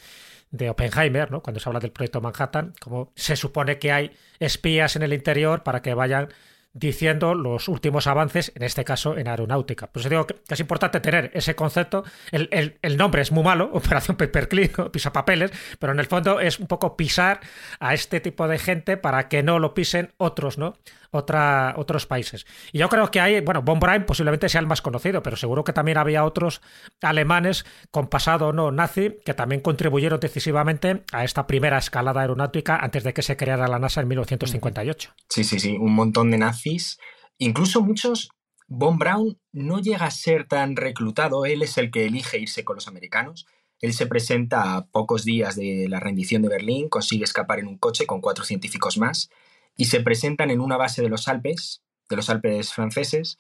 de 0.51 0.71
Oppenheimer, 0.71 1.31
¿no? 1.31 1.43
Cuando 1.43 1.61
se 1.61 1.69
habla 1.69 1.81
del 1.81 1.93
proyecto 1.93 2.21
Manhattan, 2.21 2.75
como 2.81 3.13
se 3.15 3.37
supone 3.37 3.79
que 3.79 3.93
hay 3.93 4.11
espías 4.39 4.97
en 4.97 5.03
el 5.03 5.13
interior 5.13 5.63
para 5.63 5.83
que 5.83 5.95
vayan 5.95 6.29
diciendo 6.73 7.35
los 7.35 7.69
últimos 7.69 8.07
avances, 8.07 8.53
en 8.55 8.63
este 8.63 8.85
caso 8.85 9.17
en 9.19 9.27
aeronáutica. 9.29 9.89
Pues 9.91 10.09
digo 10.09 10.27
que 10.27 10.37
es 10.49 10.61
importante 10.61 11.01
tener 11.01 11.31
ese 11.35 11.55
concepto. 11.57 12.05
El, 12.31 12.49
el- 12.53 12.79
el 12.83 12.97
nombre 12.97 13.23
es 13.23 13.33
muy 13.33 13.43
malo, 13.43 13.71
Operación 13.73 14.17
Paperclip, 14.17 14.79
¿no? 14.79 14.93
pisapapeles, 14.93 15.51
pero 15.79 15.93
en 15.93 15.99
el 16.01 16.07
fondo 16.07 16.41
es 16.41 16.59
un 16.61 16.67
poco 16.67 16.97
pisar 16.97 17.41
a 17.81 17.95
este 17.95 18.21
tipo 18.21 18.47
de 18.47 18.59
gente 18.59 18.97
para 18.97 19.29
que 19.29 19.43
no 19.43 19.59
lo 19.59 19.75
pisen 19.75 20.13
otros, 20.17 20.59
¿no? 20.59 20.75
Otra, 21.13 21.75
otros 21.77 22.07
países. 22.07 22.47
Y 22.73 22.79
yo 22.79 22.89
creo 22.89 23.11
que 23.11 23.21
hay, 23.21 23.41
bueno, 23.41 23.63
Von 23.63 23.81
Braun 23.81 24.05
posiblemente 24.05 24.49
sea 24.49 24.61
el 24.61 24.69
más 24.69 24.81
conocido, 24.81 25.23
pero 25.23 25.37
seguro 25.37 25.65
que 25.65 25.73
también 25.73 25.99
había 25.99 26.25
otros 26.25 26.61
alemanes 27.03 27.67
con 27.91 28.07
pasado 28.07 28.53
no 28.53 28.71
nazi 28.71 29.17
que 29.25 29.35
también 29.35 29.61
contribuyeron 29.61 30.21
decisivamente 30.21 31.03
a 31.13 31.25
esta 31.25 31.47
primera 31.47 31.79
escalada 31.79 32.21
aeronáutica 32.21 32.77
antes 32.77 33.03
de 33.03 33.13
que 33.13 33.23
se 33.23 33.37
creara 33.37 33.67
la 33.67 33.79
NASA 33.79 34.01
en 34.01 34.09
1958. 34.09 35.15
Sí, 35.29 35.45
sí, 35.45 35.59
sí, 35.59 35.77
un 35.77 35.95
montón 35.95 36.31
de 36.31 36.39
nazis. 36.39 36.99
Incluso 37.39 37.83
muchos. 37.83 38.31
Von 38.73 38.99
Braun 38.99 39.41
no 39.51 39.81
llega 39.81 40.07
a 40.07 40.13
ser 40.13 40.47
tan 40.47 40.77
reclutado, 40.77 41.45
él 41.45 41.63
es 41.63 41.77
el 41.77 41.91
que 41.91 42.07
elige 42.07 42.39
irse 42.39 42.65
con 42.65 42.77
los 42.77 42.87
americanos. 42.87 43.47
Él 43.81 43.95
se 43.95 44.07
presenta 44.07 44.77
a 44.77 44.87
pocos 44.87 45.25
días 45.25 45.57
de 45.57 45.87
la 45.89 45.99
rendición 45.99 46.43
de 46.43 46.51
Berlín, 46.51 46.89
consigue 46.89 47.25
escapar 47.25 47.59
en 47.59 47.67
un 47.67 47.79
coche 47.79 48.07
con 48.07 48.21
cuatro 48.21 48.45
científicos 48.45 48.97
más 48.97 49.29
y 49.77 49.87
se 49.87 50.01
presentan 50.01 50.51
en 50.51 50.61
una 50.61 50.77
base 50.77 51.03
de 51.03 51.09
los 51.09 51.29
Alpes, 51.29 51.83
de 52.09 52.17
los 52.17 52.29
Alpes 52.31 52.73
franceses, 52.73 53.39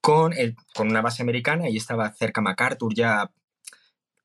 con, 0.00 0.32
el- 0.32 0.54
con 0.74 0.88
una 0.88 1.02
base 1.02 1.22
americana 1.22 1.68
y 1.68 1.76
estaba 1.76 2.10
cerca 2.12 2.40
MacArthur 2.40 2.94
ya 2.94 3.30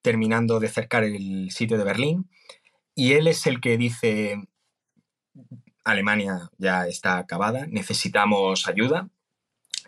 terminando 0.02 0.60
de 0.60 0.68
cercar 0.70 1.04
el 1.04 1.50
sitio 1.52 1.78
de 1.78 1.84
Berlín. 1.84 2.30
Y 2.96 3.14
él 3.14 3.28
es 3.28 3.48
el 3.48 3.60
que 3.60 3.78
dice, 3.78 4.38
Alemania 5.84 6.50
ya 6.58 6.88
está 6.88 7.18
acabada, 7.18 7.66
necesitamos 7.68 8.68
ayuda. 8.68 9.10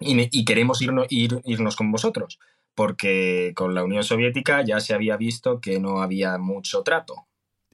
y, 0.02 0.28
y 0.38 0.44
queremos 0.44 0.82
irnos, 0.82 1.08
ir- 1.10 1.42
irnos 1.46 1.76
con 1.78 1.90
vosotros, 1.92 2.38
porque 2.74 3.54
con 3.56 3.74
la 3.74 3.84
Unión 3.84 4.04
Soviética 4.04 4.62
ya 4.66 4.80
se 4.82 4.94
había 4.94 5.16
visto 5.16 5.62
que 5.62 5.80
no 5.80 6.02
había 6.02 6.38
mucho 6.38 6.82
trato. 6.84 7.28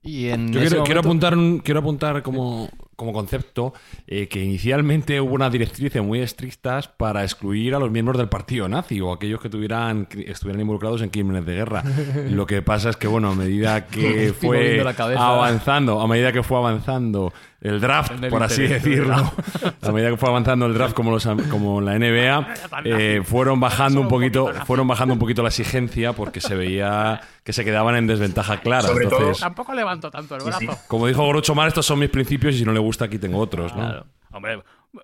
Y 0.04 0.28
en 0.30 0.52
Yo 0.52 0.60
apuntar, 1.00 1.34
quiero 1.64 1.80
apuntar 1.80 2.22
como, 2.22 2.70
como 3.02 3.14
concepto 3.14 3.74
eh, 4.06 4.28
que 4.28 4.44
inicialmente 4.44 5.20
hubo 5.20 5.34
unas 5.34 5.52
directrices 5.52 6.04
muy 6.04 6.20
estrictas 6.20 6.88
para 6.88 7.24
excluir 7.24 7.74
a 7.74 7.80
los 7.80 7.90
miembros 7.90 8.20
del 8.20 8.30
partido 8.30 8.70
nazi 8.70 9.02
o 9.02 9.12
aquellos 9.12 9.42
que 9.42 9.50
tuvieran, 9.50 10.08
estuvieran 10.28 10.62
involucrados 10.62 11.02
en 11.02 11.10
crímenes 11.10 11.44
de 11.48 11.56
guerra. 11.56 11.84
Lo 12.30 12.46
que 12.46 12.62
pasa 12.62 12.92
es 12.92 12.98
que, 12.98 13.08
bueno, 13.08 13.32
a 13.32 13.36
medida 13.36 13.88
que 13.88 14.36
fue 14.40 14.80
avanzando, 15.18 16.00
a 16.00 16.08
medida 16.08 16.32
que 16.32 16.44
fue 16.44 16.60
avanzando 16.60 17.34
el 17.62 17.80
draft, 17.80 18.12
el 18.24 18.30
por 18.30 18.42
así 18.42 18.64
decirlo, 18.68 19.16
a 19.82 19.92
medida 19.92 20.10
que 20.10 20.18
fue 20.18 20.30
avanzando 20.30 20.66
el 20.66 20.74
draft 20.74 20.96
como, 20.96 21.12
los, 21.12 21.28
como 21.50 21.80
la 21.80 21.98
NBA, 21.98 22.48
eh, 22.86 23.22
fueron 23.24 23.60
bajando 23.60 24.02
un 24.02 24.08
poquito, 24.08 24.52
fueron 24.66 24.88
bajando 24.88 25.14
un 25.14 25.20
poquito 25.20 25.44
la 25.44 25.50
exigencia 25.50 26.14
porque 26.14 26.42
se 26.42 26.56
veía 26.56 27.22
que 27.44 27.54
se 27.54 27.64
quedaban 27.64 27.96
en 27.96 28.08
desventaja 28.08 28.62
clara. 28.62 28.88
Sobre 28.88 29.06
todo- 29.06 29.20
Entonces, 29.20 29.42
Tampoco 29.42 29.74
levanto 29.76 30.10
tanto 30.10 30.36
el 30.36 30.42
Sí, 30.42 30.52
sí. 30.60 30.66
brazo. 30.66 30.82
como 30.88 31.06
dijo 31.08 31.28
Groucho 31.28 31.54
Marx, 31.56 31.70
estos 31.70 31.86
son 31.86 32.00
mis 32.00 32.10
principios 32.10 32.56
y 32.56 32.60
si 32.60 32.66
no 32.66 32.74
le 32.74 32.80
gusta 32.80 33.06
aquí 33.06 33.20
tengo 33.20 33.38
otros, 33.38 33.76
¿no? 33.76 33.82
Claro. 33.82 34.06
Hombre, 34.32 34.64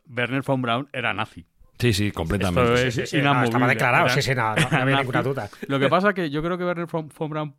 Werner 0.10 0.42
von 0.42 0.62
Braun 0.62 0.90
era 0.92 1.14
nazi. 1.14 1.46
Sí, 1.80 1.94
sí, 1.94 2.12
completamente. 2.12 2.74
Esto 2.74 2.88
es 2.88 2.96
Sí, 2.96 3.06
sí, 3.06 3.18
inamovible. 3.20 3.50
estaba 3.50 3.68
declarado, 3.68 4.06
Era- 4.06 4.16
sí, 4.16 4.22
sí, 4.24 4.34
no, 4.34 4.56
no, 4.56 4.62
no 4.62 4.68
había 4.78 4.86
nazi. 4.86 4.98
ninguna 5.04 5.22
duda. 5.22 5.50
Lo 5.68 5.80
que 5.80 5.90
pasa 5.90 6.14
que 6.14 6.32
yo 6.32 6.42
creo 6.42 6.58
que 6.58 6.64
Werner 6.66 6.88
von, 6.88 7.08
von 7.16 7.30
Braun, 7.30 7.56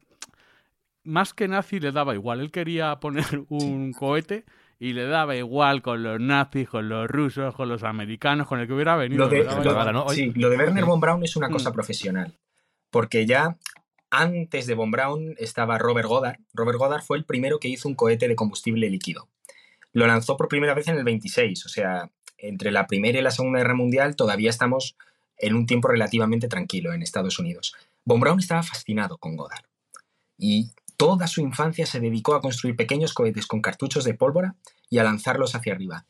más 1.04 1.32
que 1.34 1.46
nazi, 1.48 1.78
le 1.80 1.92
daba 1.92 2.14
igual. 2.14 2.40
Él 2.40 2.50
quería 2.50 2.96
poner 2.96 3.44
un 3.48 3.92
cohete 3.92 4.44
y 4.78 4.92
le 4.92 5.06
daba 5.06 5.34
igual 5.36 5.82
con 5.82 6.02
los 6.02 6.20
nazis, 6.20 6.68
con 6.68 6.88
los 6.88 7.08
rusos, 7.08 7.54
con 7.54 7.68
los 7.68 7.82
americanos, 7.82 8.46
con 8.46 8.60
el 8.60 8.66
que 8.66 8.72
hubiera 8.74 8.96
venido. 8.96 9.24
Lo 9.24 9.28
de, 9.30 9.44
lo- 9.44 9.62
igual. 9.70 9.92
¿no? 9.92 10.08
Sí, 10.10 10.32
lo 10.36 10.50
de 10.50 10.56
Werner 10.56 10.84
von 10.84 11.00
Braun 11.00 11.24
es 11.24 11.34
una 11.36 11.50
cosa 11.50 11.70
Mm. 11.70 11.72
profesional. 11.74 12.38
Porque 12.90 13.26
ya 13.26 13.56
antes 14.10 14.66
de 14.66 14.74
von 14.74 14.90
Braun 14.90 15.34
estaba 15.38 15.78
Robert 15.78 16.08
Goddard. 16.08 16.38
Robert 16.54 16.78
Goddard 16.78 17.02
fue 17.02 17.18
el 17.18 17.24
primero 17.24 17.58
que 17.58 17.68
hizo 17.68 17.88
un 17.88 17.94
cohete 17.94 18.28
de 18.28 18.36
combustible 18.36 18.88
líquido. 18.88 19.28
Lo 19.92 20.06
lanzó 20.06 20.36
por 20.36 20.48
primera 20.48 20.74
vez 20.74 20.88
en 20.88 20.96
el 20.96 21.04
26. 21.04 21.66
O 21.66 21.68
sea, 21.68 22.10
entre 22.38 22.70
la 22.70 22.86
Primera 22.86 23.18
y 23.18 23.22
la 23.22 23.30
Segunda 23.32 23.58
Guerra 23.58 23.74
Mundial 23.74 24.14
todavía 24.16 24.48
estamos 24.50 24.96
en 25.36 25.54
un 25.54 25.66
tiempo 25.66 25.88
relativamente 25.88 26.46
tranquilo 26.48 26.92
en 26.92 27.02
Estados 27.02 27.38
Unidos. 27.38 27.74
Von 28.04 28.20
Braun 28.20 28.38
estaba 28.38 28.62
fascinado 28.62 29.18
con 29.18 29.36
Goddard. 29.36 29.64
Y 30.38 30.70
toda 30.98 31.26
su 31.28 31.40
infancia 31.40 31.86
se 31.86 32.00
dedicó 32.00 32.34
a 32.34 32.42
construir 32.42 32.76
pequeños 32.76 33.14
cohetes 33.14 33.46
con 33.46 33.62
cartuchos 33.62 34.04
de 34.04 34.12
pólvora 34.12 34.56
y 34.90 34.98
a 34.98 35.04
lanzarlos 35.04 35.54
hacia 35.54 35.72
arriba 35.72 36.06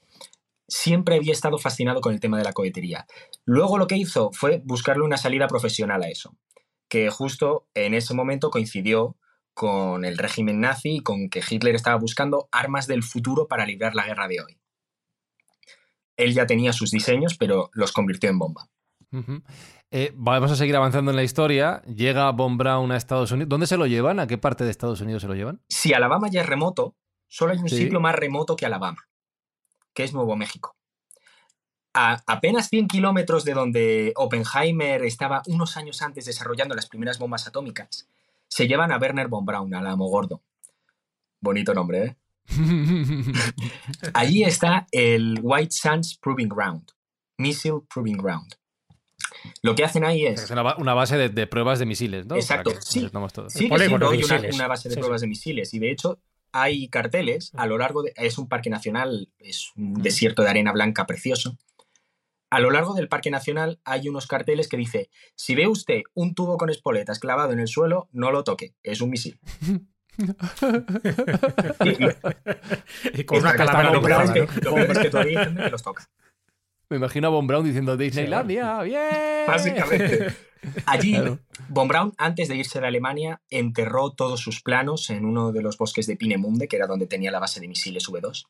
siempre 0.69 1.17
había 1.17 1.33
estado 1.33 1.59
fascinado 1.59 2.01
con 2.01 2.13
el 2.13 2.21
tema 2.21 2.39
de 2.39 2.45
la 2.45 2.53
cohetería. 2.53 3.07
Luego 3.45 3.79
lo 3.79 3.87
que 3.87 3.97
hizo 3.97 4.31
fue 4.33 4.63
buscarle 4.65 5.03
una 5.03 5.17
salida 5.17 5.49
profesional 5.49 6.03
a 6.03 6.09
eso, 6.09 6.37
que 6.89 7.11
justo 7.11 7.67
en 7.75 7.95
ese 7.95 8.15
momento 8.15 8.51
coincidió 8.51 9.17
con 9.55 10.05
el 10.05 10.19
régimen 10.19 10.61
nazi 10.61 10.97
y 10.97 11.01
con 11.01 11.31
que 11.31 11.43
Hitler 11.49 11.75
estaba 11.75 11.97
buscando 11.97 12.49
armas 12.53 12.87
del 12.87 13.03
futuro 13.03 13.49
para 13.49 13.67
librar 13.67 13.95
la 13.95 14.07
guerra 14.07 14.29
de 14.29 14.41
hoy. 14.41 14.59
Él 16.17 16.35
ya 16.35 16.47
tenía 16.47 16.73
sus 16.73 16.91
diseños, 16.91 17.37
pero 17.37 17.71
los 17.73 17.93
convirtió 17.93 18.29
en 18.29 18.39
bomba. 18.39 18.69
Eh, 19.91 20.13
vamos 20.15 20.51
a 20.51 20.57
seguir 20.57 20.77
avanzando 20.77 21.11
en 21.11 21.17
la 21.17 21.23
historia. 21.23 21.83
Llega 21.83 22.31
Von 22.33 22.59
Braun 22.59 22.93
a 22.93 22.97
Estados 22.97 23.33
Unidos. 23.33 23.49
¿Dónde 23.49 23.67
se 23.67 23.77
lo 23.77 23.87
llevan? 23.87 24.21
¿A 24.21 24.27
qué 24.27 24.39
parte 24.39 24.65
de 24.65 24.71
Estados 24.71 25.01
Unidos 25.01 25.23
se 25.23 25.29
lo 25.29 25.35
llevan? 25.35 25.61
Si 25.69 25.95
Alabama 25.95 26.29
ya 26.31 26.43
es 26.43 26.47
remoto, 26.47 26.95
solo 27.27 27.53
hay 27.53 27.59
un 27.59 27.69
Sí. 27.69 27.79
sitio 27.79 28.01
más 28.01 28.15
remoto 28.15 28.55
que 28.57 28.67
Alabama, 28.67 29.09
que 29.95 30.05
es 30.05 30.13
Nuevo 30.13 30.37
México. 30.37 30.77
A 31.95 32.23
apenas 32.27 32.69
100 32.69 32.87
kilómetros 32.87 33.45
de 33.45 33.55
donde 33.55 34.13
Oppenheimer 34.17 35.03
estaba 35.05 35.43
unos 35.47 35.77
años 35.77 36.03
antes 36.03 36.27
desarrollando 36.27 36.75
las 36.75 36.87
primeras 36.87 37.19
bombas 37.19 37.47
atómicas, 37.49 38.09
se 38.47 38.69
llevan 38.69 38.93
a 38.93 38.99
Werner 38.99 39.29
von 39.29 39.45
Braun, 39.45 39.75
al 39.75 39.87
amo 39.87 40.07
gordo. 40.09 40.43
Bonito 41.41 41.73
nombre, 41.75 42.05
¿eh? 42.05 42.17
Allí 44.15 44.43
está 44.45 44.87
el 44.93 45.39
White 45.43 45.73
Sands 45.75 46.17
Proving 46.19 46.49
Ground, 46.49 46.91
Missile 47.39 47.81
Proving 47.93 48.17
Ground. 48.19 48.55
Lo 49.63 49.75
que 49.75 49.85
hacen 49.85 50.05
ahí 50.05 50.27
Es 50.27 50.43
es... 50.45 50.51
una, 50.51 50.63
ba- 50.63 50.77
una 50.79 50.95
base 50.95 51.17
de, 51.17 51.29
de 51.29 51.47
pruebas 51.47 51.79
de 51.79 51.87
misiles, 51.87 52.27
¿no? 52.27 52.37
Exacto, 52.37 52.71
que 52.71 52.83
sí. 52.83 53.01
polígono 53.69 53.79
siendo 53.79 53.99
de 54.11 54.17
hoy 54.17 54.51
una, 54.55 54.67
base 54.69 54.89
de 54.89 54.95
Sí, 54.95 55.01
pruebas 55.01 55.21
de 55.21 55.27
misiles 55.27 55.75
y 55.75 55.79
de 55.79 55.91
hecho 55.91 56.21
hay 56.53 56.89
carteles 56.89 57.53
a 57.57 57.67
lo 57.67 57.77
largo 57.79 58.03
de... 58.03 58.13
Es 58.17 58.39
un 58.39 58.49
parque 58.49 58.71
nacional, 58.71 59.29
es 59.39 59.71
un 59.77 59.95
desierto 60.03 60.43
de 60.43 60.49
arena 60.49 60.73
blanca 60.73 61.07
precioso. 61.07 61.59
A 62.51 62.61
lo 62.61 62.71
largo 62.71 62.95
del 62.95 63.09
parque 63.09 63.31
nacional 63.31 63.79
hay 63.85 64.09
unos 64.09 64.27
carteles 64.27 64.69
que 64.69 64.79
dice, 64.79 65.11
si 65.35 65.55
ve 65.55 65.67
usted 65.67 66.01
un 66.15 66.35
tubo 66.35 66.57
con 66.57 66.71
espoletas 66.71 67.19
clavado 67.19 67.53
en 67.53 67.61
el 67.61 67.69
suelo, 67.69 68.09
no 68.13 68.31
lo 68.33 68.43
toque, 68.45 68.75
es 68.83 69.01
un 69.03 69.11
misil. 69.11 69.39
Y 73.15 73.25
con 73.25 73.39
una 73.39 73.55
calavera 73.55 73.93
lo 73.93 74.03
peor 74.03 74.25
es 74.25 74.31
que- 74.33 74.41
¿no? 74.41 74.47
lo 74.63 74.75
peor 74.75 74.91
es 74.91 74.99
que 74.99 75.11
todavía 75.11 75.41
hay 75.41 75.47
gente 75.47 75.63
que 75.63 75.71
los 75.71 75.83
toca. 75.83 76.09
Me 76.91 76.97
imagino 76.97 77.29
a 77.29 77.31
Von 77.31 77.47
Braun 77.47 77.65
diciendo 77.65 77.97
Disneylandia, 77.97 78.81
bien. 78.83 79.47
Básicamente. 79.47 80.35
Allí, 80.87 81.13
Claro. 81.13 81.39
Von 81.69 81.89
Braun, 81.89 82.15
antes 82.17 82.49
de 82.49 82.57
irse 82.57 82.81
de 82.81 82.87
Alemania, 82.87 83.43
enterró 83.51 84.13
todos 84.13 84.41
sus 84.41 84.63
planos 84.63 85.11
en 85.11 85.25
uno 85.25 85.53
de 85.53 85.63
los 85.63 85.77
bosques 85.77 86.07
de 86.07 86.17
Pinemunde, 86.17 86.67
que 86.67 86.77
era 86.77 86.87
donde 86.87 87.07
tenía 87.07 87.31
la 87.31 87.39
base 87.39 87.61
de 87.61 87.69
misiles 87.69 88.09
V2. 88.09 88.47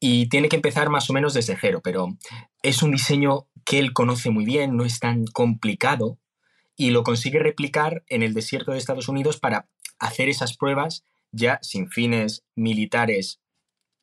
Y 0.00 0.28
tiene 0.28 0.48
que 0.48 0.56
empezar 0.56 0.88
más 0.88 1.10
o 1.10 1.12
menos 1.12 1.34
desde 1.34 1.56
cero, 1.60 1.80
pero 1.82 2.16
es 2.62 2.82
un 2.82 2.92
diseño 2.92 3.48
que 3.64 3.78
él 3.78 3.92
conoce 3.92 4.30
muy 4.30 4.44
bien, 4.44 4.76
no 4.76 4.84
es 4.84 4.98
tan 4.98 5.26
complicado, 5.26 6.18
y 6.76 6.90
lo 6.90 7.02
consigue 7.02 7.40
replicar 7.40 8.04
en 8.08 8.22
el 8.22 8.32
desierto 8.32 8.72
de 8.72 8.78
Estados 8.78 9.08
Unidos 9.08 9.38
para 9.38 9.68
hacer 9.98 10.28
esas 10.28 10.56
pruebas 10.56 11.04
ya 11.32 11.58
sin 11.60 11.90
fines 11.90 12.44
militares 12.54 13.40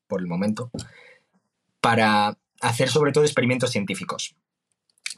por 0.08 0.20
el 0.22 0.28
momento, 0.28 0.70
para 1.80 2.38
hacer 2.68 2.90
sobre 2.90 3.12
todo 3.12 3.24
experimentos 3.24 3.72
científicos. 3.72 4.36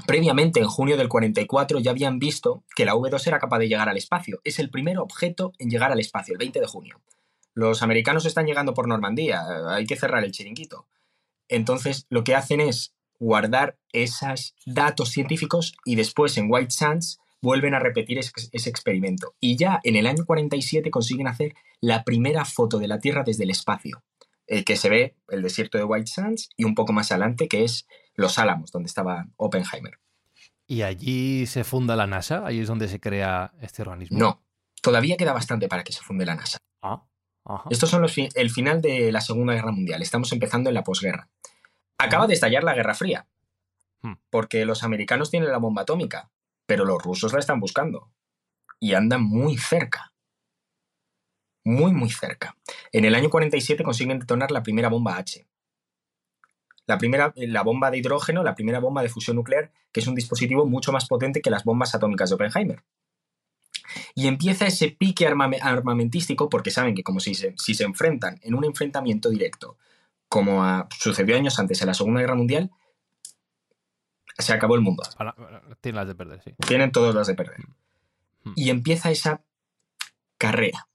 Previamente, 0.06 0.60
en 0.60 0.68
junio 0.68 0.98
del 0.98 1.10
44, 1.10 1.80
ya 1.80 1.92
habían 1.92 2.20
visto 2.20 2.64
que 2.76 2.86
la 2.86 2.94
V2 2.94 3.26
era 3.28 3.40
capaz 3.40 3.60
de 3.60 3.68
llegar 3.68 3.90
al 3.90 3.98
espacio. 3.98 4.40
Es 4.44 4.60
el 4.60 4.70
primer 4.70 5.00
objeto 5.00 5.54
en 5.58 5.70
llegar 5.70 5.92
al 5.92 6.00
espacio, 6.00 6.34
el 6.34 6.38
20 6.38 6.60
de 6.60 6.68
junio. 6.68 7.02
Los 7.54 7.82
americanos 7.82 8.26
están 8.26 8.46
llegando 8.46 8.74
por 8.74 8.88
Normandía, 8.88 9.42
hay 9.70 9.86
que 9.86 9.96
cerrar 9.96 10.24
el 10.24 10.32
chiringuito. 10.32 10.86
Entonces, 11.48 12.06
lo 12.10 12.24
que 12.24 12.36
hacen 12.36 12.62
es 12.62 12.94
guardar 13.20 13.78
esos 13.92 14.54
datos 14.66 15.10
científicos 15.10 15.74
y 15.84 15.96
después 15.96 16.38
en 16.38 16.52
White 16.52 16.72
Sands 16.72 17.20
vuelven 17.42 17.74
a 17.74 17.80
repetir 17.80 18.20
ese, 18.20 18.32
ese 18.52 18.70
experimento. 18.70 19.34
Y 19.40 19.56
ya 19.56 19.80
en 19.84 19.96
el 19.96 20.06
año 20.06 20.26
47 20.26 20.92
consiguen 20.92 21.28
hacer 21.28 21.56
la 21.82 22.04
primera 22.04 22.46
foto 22.46 22.78
de 22.78 22.88
la 22.88 23.00
Tierra 23.00 23.24
desde 23.26 23.46
el 23.46 23.50
espacio, 23.50 24.04
eh, 24.48 24.64
que 24.64 24.76
se 24.76 24.90
ve 24.90 25.16
el 25.30 25.42
desierto 25.42 25.78
de 25.78 25.84
White 25.84 26.08
Sands 26.08 26.50
y 26.58 26.64
un 26.64 26.76
poco 26.76 26.94
más 26.94 27.12
adelante 27.12 27.48
que 27.48 27.64
es 27.64 27.88
Los 28.16 28.38
Álamos, 28.40 28.72
donde 28.72 28.88
estaba 28.88 29.28
Oppenheimer. 29.38 30.00
Y 30.66 30.82
allí 30.82 31.46
se 31.46 31.64
funda 31.64 31.96
la 31.96 32.08
NASA, 32.08 32.46
allí 32.46 32.60
es 32.62 32.68
donde 32.68 32.88
se 32.88 33.00
crea 33.00 33.54
este 33.62 33.82
organismo. 33.84 34.18
No, 34.20 34.44
todavía 34.82 35.16
queda 35.18 35.34
bastante 35.34 35.68
para 35.68 35.84
que 35.84 35.94
se 35.94 36.02
funde 36.02 36.26
la 36.26 36.36
NASA. 36.36 36.58
Ah, 36.82 37.04
ajá. 37.46 37.70
Estos 37.70 37.90
son 37.90 38.02
los 38.02 38.12
fi- 38.14 38.30
el 38.36 38.50
final 38.50 38.82
de 38.82 39.12
la 39.12 39.22
Segunda 39.22 39.54
Guerra 39.54 39.72
Mundial. 39.72 40.02
Estamos 40.02 40.32
empezando 40.34 40.70
en 40.70 40.74
la 40.74 40.84
posguerra. 40.84 41.30
Acaba 41.98 42.28
de 42.28 42.34
estallar 42.34 42.64
la 42.64 42.74
Guerra 42.76 42.94
Fría, 42.96 43.28
Hmm. 44.02 44.14
porque 44.30 44.64
los 44.66 44.84
americanos 44.84 45.32
tienen 45.32 45.52
la 45.52 45.58
bomba 45.58 45.82
atómica, 45.82 46.30
pero 46.68 46.86
los 46.86 47.02
rusos 47.02 47.34
la 47.34 47.40
están 47.40 47.60
buscando 47.60 48.12
y 48.80 48.94
andan 48.94 49.24
muy 49.24 49.58
cerca. 49.58 50.14
Muy, 51.68 51.92
muy 51.92 52.10
cerca. 52.10 52.56
En 52.94 53.04
el 53.04 53.14
año 53.14 53.30
47 53.30 53.84
consiguen 53.84 54.20
detonar 54.20 54.52
la 54.52 54.64
primera 54.64 54.88
bomba 54.88 55.18
H. 55.18 55.46
La 56.86 56.98
primera, 56.98 57.34
la 57.36 57.62
bomba 57.64 57.92
de 57.92 57.98
hidrógeno, 57.98 58.42
la 58.44 58.56
primera 58.56 58.80
bomba 58.80 59.02
de 59.02 59.10
fusión 59.10 59.36
nuclear, 59.36 59.72
que 59.92 60.00
es 60.00 60.08
un 60.08 60.16
dispositivo 60.16 60.66
mucho 60.66 60.94
más 60.94 61.08
potente 61.08 61.42
que 61.42 61.50
las 61.50 61.66
bombas 61.66 61.94
atómicas 61.94 62.30
de 62.30 62.36
Oppenheimer. 62.36 62.84
Y 64.16 64.28
empieza 64.28 64.66
ese 64.66 64.92
pique 64.92 65.28
armame- 65.28 65.60
armamentístico 65.62 66.48
porque 66.50 66.72
saben 66.72 66.96
que 66.96 67.04
como 67.04 67.20
si 67.20 67.36
se, 67.36 67.54
si 67.58 67.74
se 67.74 67.84
enfrentan 67.84 68.40
en 68.44 68.56
un 68.56 68.64
enfrentamiento 68.64 69.30
directo, 69.30 69.78
como 70.30 70.88
sucedió 70.98 71.36
años 71.36 71.60
antes 71.60 71.82
en 71.82 71.88
la 71.88 71.94
Segunda 71.94 72.22
Guerra 72.22 72.36
Mundial, 72.36 72.72
se 74.38 74.54
acabó 74.54 74.76
el 74.76 74.82
mundo. 74.82 75.04
Para- 75.18 75.36
Tiene 75.82 75.98
las 75.98 76.08
de 76.08 76.16
perder, 76.16 76.42
sí. 76.42 76.54
Tienen 76.66 76.92
todos 76.94 77.14
las 77.14 77.28
de 77.28 77.34
perder. 77.36 77.58
Hmm. 78.46 78.54
Y 78.56 78.70
empieza 78.70 79.12
esa 79.12 79.42
carrera, 80.38 80.88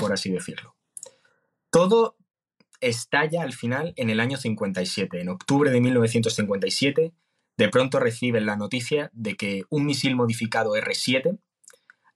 por 0.00 0.12
así 0.12 0.30
decirlo. 0.30 0.74
Todo 1.70 2.16
estalla 2.80 3.42
al 3.42 3.52
final 3.52 3.92
en 3.96 4.10
el 4.10 4.20
año 4.20 4.36
57. 4.36 5.20
En 5.20 5.28
octubre 5.28 5.70
de 5.70 5.80
1957, 5.80 7.12
de 7.56 7.68
pronto 7.68 8.00
reciben 8.00 8.46
la 8.46 8.56
noticia 8.56 9.10
de 9.12 9.36
que 9.36 9.64
un 9.68 9.84
misil 9.84 10.16
modificado 10.16 10.74
R-7 10.74 11.38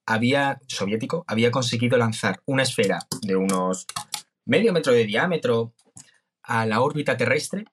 había, 0.07 0.59
soviético 0.67 1.25
había 1.29 1.51
conseguido 1.51 1.97
lanzar 1.99 2.41
una 2.47 2.63
esfera 2.63 3.01
de 3.23 3.37
unos 3.37 3.87
medio 4.47 4.73
metro 4.73 4.93
de 4.93 5.05
diámetro 5.05 5.75
a 6.43 6.67
la 6.67 6.81
órbita 6.81 7.17
terrestre 7.17 7.67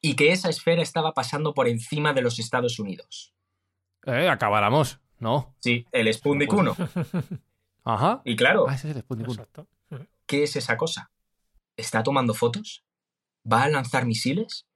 y 0.00 0.16
que 0.16 0.32
esa 0.32 0.50
esfera 0.50 0.82
estaba 0.82 1.12
pasando 1.12 1.54
por 1.54 1.68
encima 1.68 2.12
de 2.12 2.22
los 2.22 2.38
Estados 2.38 2.78
Unidos. 2.78 3.34
Eh, 4.04 4.28
acabáramos, 4.28 5.00
¿no? 5.18 5.54
Sí, 5.60 5.86
el 5.92 6.12
Sputnik 6.12 6.52
1. 6.52 6.76
Ajá. 7.84 8.22
Y 8.24 8.36
claro, 8.36 8.66
Ah, 8.68 8.74
ese 8.74 8.90
es 8.90 8.96
el 8.96 9.02
Sputnik 9.02 9.28
1. 9.28 9.34
Exacto. 9.42 9.68
¿qué 10.26 10.42
es 10.42 10.56
esa 10.56 10.76
cosa? 10.76 11.10
¿Está 11.76 12.02
tomando 12.02 12.32
fotos? 12.34 12.82
¿Va 13.50 13.64
a 13.64 13.68
lanzar 13.68 14.06
misiles? 14.06 14.66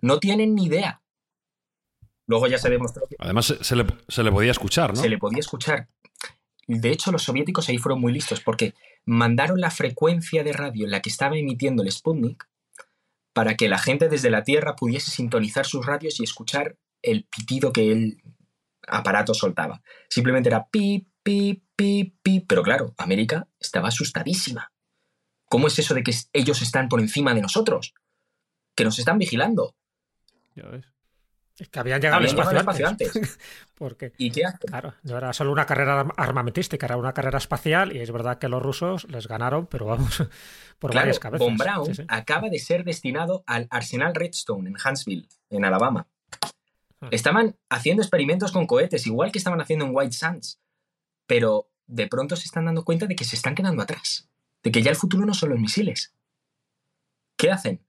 No 0.00 0.20
tienen 0.20 0.54
ni 0.54 0.66
idea. 0.66 1.02
Luego 2.26 2.46
ya 2.46 2.58
se 2.58 2.68
demostró 2.68 3.06
que 3.08 3.16
Además, 3.18 3.46
se, 3.60 3.76
le, 3.76 3.86
se 4.06 4.22
le 4.22 4.30
podía 4.30 4.50
escuchar, 4.50 4.94
¿no? 4.94 5.00
se 5.00 5.08
le 5.08 5.16
podía 5.16 5.38
escuchar. 5.40 5.88
De 6.66 6.90
hecho, 6.90 7.10
los 7.10 7.22
soviéticos 7.22 7.70
ahí 7.70 7.78
fueron 7.78 8.02
muy 8.02 8.12
listos 8.12 8.40
porque 8.40 8.74
mandaron 9.06 9.60
la 9.60 9.70
frecuencia 9.70 10.44
de 10.44 10.52
radio 10.52 10.84
en 10.84 10.90
la 10.90 11.00
que 11.00 11.08
estaba 11.08 11.38
emitiendo 11.38 11.82
el 11.82 11.90
Sputnik 11.90 12.46
para 13.32 13.54
que 13.54 13.70
la 13.70 13.78
gente 13.78 14.08
desde 14.10 14.28
la 14.30 14.42
Tierra 14.42 14.76
pudiese 14.76 15.10
sintonizar 15.10 15.64
sus 15.64 15.86
radios 15.86 16.20
y 16.20 16.24
escuchar 16.24 16.76
el 17.00 17.24
pitido 17.24 17.72
que 17.72 17.92
el 17.92 18.22
aparato 18.86 19.32
soltaba. 19.32 19.80
Simplemente 20.10 20.50
era 20.50 20.66
pi, 20.68 21.06
pi, 21.28 21.62
pi, 21.76 22.16
pi. 22.22 22.40
Pero 22.40 22.62
claro, 22.62 22.94
América 22.96 23.46
estaba 23.60 23.88
asustadísima. 23.88 24.72
¿Cómo 25.50 25.66
es 25.66 25.78
eso 25.78 25.94
de 25.94 26.02
que 26.02 26.14
ellos 26.32 26.62
están 26.62 26.88
por 26.88 27.00
encima 27.00 27.34
de 27.34 27.42
nosotros? 27.42 27.92
Que 28.74 28.84
nos 28.84 28.98
están 28.98 29.18
vigilando. 29.18 29.74
Ya 30.54 30.64
ves. 30.68 30.86
Es 31.58 31.68
que 31.68 31.78
habían 31.80 32.00
llegado 32.00 32.20
al 32.20 32.26
espacio, 32.26 32.86
antes. 32.88 33.14
espacio 33.16 33.36
Porque, 33.74 34.12
¿Y 34.16 34.30
qué 34.30 34.44
hacen? 34.46 34.68
claro, 34.68 34.94
no 35.02 35.18
era 35.18 35.32
solo 35.32 35.50
una 35.52 35.66
carrera 35.66 36.00
arm- 36.04 36.12
armamentística, 36.16 36.86
era 36.86 36.96
una 36.96 37.12
carrera 37.12 37.38
espacial 37.38 37.94
y 37.94 37.98
es 38.00 38.10
verdad 38.12 38.38
que 38.38 38.48
los 38.48 38.62
rusos 38.62 39.04
les 39.10 39.26
ganaron, 39.26 39.66
pero 39.66 39.86
vamos, 39.86 40.18
por 40.78 40.92
Claro, 40.92 41.02
varias 41.06 41.18
cabezas. 41.18 41.46
Von 41.46 41.56
Braun 41.56 41.86
Sí, 41.86 41.94
sí. 41.96 42.04
acaba 42.08 42.48
de 42.48 42.58
ser 42.60 42.84
destinado 42.84 43.42
al 43.46 43.66
Arsenal 43.70 44.14
Redstone 44.14 44.70
en 44.70 44.76
Huntsville, 44.82 45.28
en 45.50 45.64
Alabama. 45.64 46.06
Hmm. 47.00 47.08
Estaban 47.10 47.56
haciendo 47.68 48.02
experimentos 48.02 48.52
con 48.52 48.66
cohetes, 48.66 49.06
igual 49.06 49.32
que 49.32 49.38
estaban 49.38 49.60
haciendo 49.60 49.84
en 49.84 49.90
White 49.94 50.12
Sands, 50.12 50.60
pero 51.28 51.68
de 51.86 52.08
pronto 52.08 52.34
se 52.34 52.46
están 52.46 52.64
dando 52.64 52.84
cuenta 52.84 53.06
de 53.06 53.14
que 53.14 53.24
se 53.24 53.36
están 53.36 53.54
quedando 53.54 53.82
atrás, 53.82 54.28
de 54.64 54.72
que 54.72 54.82
ya 54.82 54.90
el 54.90 54.96
futuro 54.96 55.24
no 55.24 55.34
son 55.34 55.50
los 55.50 55.60
misiles. 55.60 56.12
¿Qué 57.36 57.52
hacen? 57.52 57.84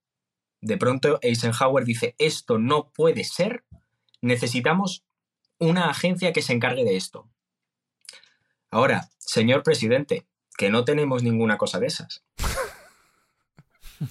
De 0.62 0.78
pronto 0.78 1.18
Eisenhower 1.24 1.86
dice, 1.86 2.14
esto 2.20 2.60
no 2.60 2.92
puede 2.92 3.24
ser, 3.24 3.64
necesitamos 4.22 5.04
una 5.58 5.90
agencia 5.90 6.34
que 6.34 6.42
se 6.44 6.54
encargue 6.54 6.84
de 6.84 6.98
esto. 6.98 7.28
Ahora, 8.70 9.10
señor 9.18 9.64
presidente, 9.64 10.28
que 10.58 10.70
no 10.70 10.84
tenemos 10.86 11.24
ninguna 11.24 11.58
cosa 11.58 11.80
de 11.80 11.88
esas. 11.88 12.24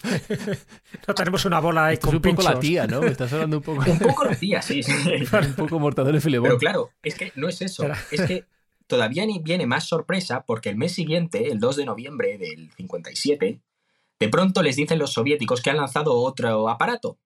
No 1.07 1.15
tenemos 1.15 1.45
una 1.47 1.61
bola 1.61 1.87
ahí 1.87 1.97
con 1.97 2.15
un 2.15 2.21
poco 2.21 2.43
la 2.43 2.61
tía, 2.61 2.87
¿no? 2.87 3.01
Me 3.01 3.07
Estás 3.09 3.33
hablando 3.33 3.57
un 3.59 3.63
poco, 3.63 3.83
Un 3.91 3.99
poco 3.99 4.25
lo 4.25 4.31
hacía, 4.33 4.61
sí, 4.69 4.83
sí. 4.83 4.93
un 4.93 5.55
poco 5.55 5.79
mortadelo 5.79 6.19
y. 6.19 6.21
Pero 6.21 6.59
claro, 6.59 6.91
es 7.03 7.15
que 7.15 7.33
no 7.37 7.49
es 7.49 7.63
eso. 7.63 7.85
Era- 7.85 7.99
Es 8.11 8.21
que 8.23 8.45
todavía 8.89 9.25
ni- 9.27 9.39
viene 9.39 9.67
más 9.67 9.85
sorpresa 9.87 10.45
porque 10.45 10.69
el 10.71 10.77
mes 10.77 10.93
siguiente, 10.93 11.47
el 11.53 11.61
2 11.61 11.77
de 11.77 11.85
noviembre 11.85 12.37
del 12.39 12.71
57, 12.73 13.61
de 14.19 14.29
pronto 14.29 14.63
les 14.63 14.75
dicen 14.75 14.99
los 14.99 15.13
soviéticos 15.13 15.63
que 15.63 15.71
han 15.71 15.77
lanzado 15.77 16.15
otro 16.19 16.69
aparato. 16.69 17.19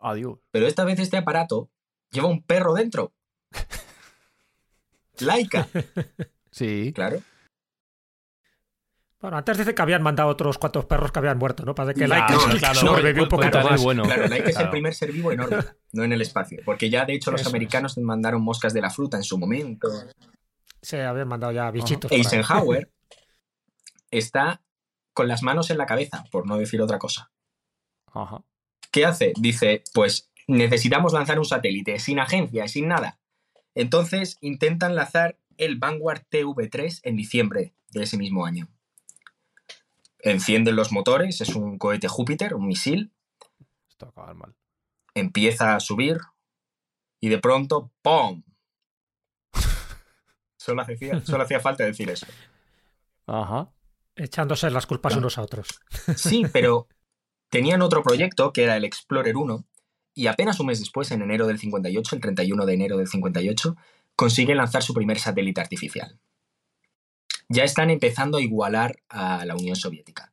Adiós. 0.00 0.38
Pero 0.50 0.66
esta 0.66 0.84
vez 0.84 0.98
este 0.98 1.18
aparato 1.18 1.68
lleva 2.10 2.28
un 2.28 2.42
perro 2.42 2.72
dentro. 2.74 3.12
Laika, 5.20 5.68
Sí. 6.50 6.92
claro. 6.94 7.20
Bueno, 9.20 9.36
antes 9.36 9.56
dice 9.56 9.72
que 9.72 9.82
habían 9.82 10.02
mandado 10.02 10.28
otros 10.30 10.58
cuantos 10.58 10.84
perros 10.86 11.12
que 11.12 11.20
habían 11.20 11.38
muerto, 11.38 11.64
¿no? 11.64 11.76
Para 11.76 11.94
que 11.94 12.08
Laika 12.08 12.32
no, 12.34 12.58
claro, 12.58 12.74
sobrevivió 12.80 13.22
un 13.22 13.28
tener 13.28 13.54
más. 13.64 13.80
bueno. 13.82 14.02
Claro, 14.02 14.26
Laika 14.26 14.50
es 14.50 14.56
el 14.58 14.68
primer 14.70 14.94
ser 14.94 15.12
vivo 15.12 15.30
en 15.30 15.40
órbita, 15.40 15.76
no 15.92 16.02
en 16.02 16.12
el 16.12 16.22
espacio. 16.22 16.58
Porque 16.64 16.90
ya 16.90 17.04
de 17.04 17.14
hecho 17.14 17.30
los 17.30 17.40
Eso 17.40 17.48
es. 17.50 17.54
americanos 17.54 17.96
mandaron 17.98 18.42
moscas 18.42 18.72
de 18.74 18.80
la 18.80 18.90
fruta 18.90 19.16
en 19.16 19.22
su 19.22 19.38
momento. 19.38 19.86
Se 20.82 21.02
habían 21.04 21.28
mandado 21.28 21.52
ya 21.52 21.70
bichitos. 21.70 22.10
Eisenhower 22.10 22.90
está 24.10 24.62
con 25.14 25.28
las 25.28 25.42
manos 25.42 25.70
en 25.70 25.78
la 25.78 25.86
cabeza, 25.86 26.24
por 26.30 26.46
no 26.46 26.58
decir 26.58 26.82
otra 26.82 26.98
cosa. 26.98 27.30
Ajá. 28.12 28.44
¿Qué 28.90 29.06
hace? 29.06 29.32
Dice, 29.38 29.84
pues 29.94 30.30
necesitamos 30.46 31.12
lanzar 31.12 31.38
un 31.38 31.44
satélite, 31.44 31.98
sin 31.98 32.18
agencia, 32.18 32.68
sin 32.68 32.88
nada. 32.88 33.18
Entonces 33.74 34.38
intentan 34.40 34.94
lanzar 34.94 35.38
el 35.56 35.78
Vanguard 35.78 36.24
TV3 36.30 37.00
en 37.04 37.16
diciembre 37.16 37.74
de 37.90 38.02
ese 38.02 38.16
mismo 38.16 38.44
año. 38.44 38.68
Encienden 40.18 40.76
los 40.76 40.92
motores, 40.92 41.40
es 41.40 41.54
un 41.54 41.78
cohete 41.78 42.08
Júpiter, 42.08 42.54
un 42.54 42.66
misil, 42.66 43.12
Esto 43.88 44.06
va 44.06 44.08
a 44.08 44.12
acabar 44.12 44.34
mal. 44.34 44.54
empieza 45.14 45.74
a 45.74 45.80
subir 45.80 46.18
y 47.20 47.28
de 47.28 47.38
pronto 47.38 47.90
¡pum! 48.02 48.42
Solo 50.62 50.82
hacía, 50.82 51.20
solo 51.24 51.42
hacía 51.42 51.58
falta 51.58 51.82
decir 51.82 52.08
eso. 52.08 52.24
Ajá. 53.26 53.72
Echándose 54.14 54.70
las 54.70 54.86
culpas 54.86 55.16
unos 55.16 55.36
a 55.36 55.42
otros. 55.42 55.80
Sí, 56.14 56.44
pero 56.52 56.86
tenían 57.48 57.82
otro 57.82 58.04
proyecto 58.04 58.52
que 58.52 58.62
era 58.62 58.76
el 58.76 58.84
Explorer 58.84 59.36
1 59.36 59.64
y 60.14 60.28
apenas 60.28 60.60
un 60.60 60.66
mes 60.66 60.78
después, 60.78 61.10
en 61.10 61.22
enero 61.22 61.48
del 61.48 61.58
58, 61.58 62.14
el 62.14 62.20
31 62.20 62.64
de 62.64 62.74
enero 62.74 62.96
del 62.96 63.08
58, 63.08 63.76
consiguen 64.14 64.58
lanzar 64.58 64.84
su 64.84 64.94
primer 64.94 65.18
satélite 65.18 65.60
artificial. 65.60 66.20
Ya 67.48 67.64
están 67.64 67.90
empezando 67.90 68.38
a 68.38 68.42
igualar 68.42 69.00
a 69.08 69.44
la 69.44 69.56
Unión 69.56 69.74
Soviética. 69.74 70.32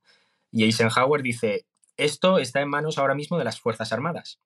Y 0.52 0.64
Eisenhower 0.64 1.24
dice, 1.24 1.66
esto 1.98 2.38
está 2.38 2.62
en 2.62 2.70
manos 2.70 3.00
ahora 3.00 3.16
mismo 3.16 3.40
de 3.40 3.46
las 3.46 3.60
Fuerzas 3.60 3.92
Armadas. 3.94 4.40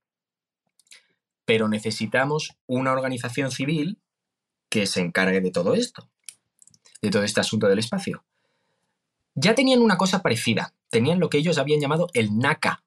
Pero 1.44 1.68
necesitamos 1.68 2.56
una 2.68 2.94
organización 2.94 3.52
civil 3.52 4.00
que 4.74 4.88
se 4.88 5.02
encargue 5.02 5.40
de 5.40 5.52
todo 5.52 5.76
esto, 5.76 6.10
de 7.00 7.12
todo 7.12 7.22
este 7.22 7.40
asunto 7.40 7.68
del 7.68 7.78
espacio. 7.78 8.26
Ya 9.36 9.54
tenían 9.54 9.84
una 9.84 9.98
cosa 9.98 10.24
parecida. 10.24 10.74
Tenían 10.90 11.20
lo 11.20 11.30
que 11.30 11.38
ellos 11.38 11.60
habían 11.60 11.80
llamado 11.80 12.08
el 12.16 12.36
NACA. 12.40 12.84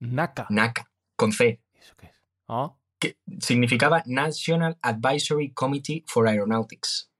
Naka. 0.00 0.46
NACA, 0.50 0.90
con 1.16 1.32
C, 1.32 1.62
¿Eso 1.72 1.94
qué 1.96 2.06
es? 2.08 2.12
Ah, 2.48 2.74
que 2.98 3.16
significaba 3.40 4.02
National 4.04 4.76
Advisory 4.82 5.52
Committee 5.52 6.04
for 6.06 6.28
Aeronautics, 6.28 7.10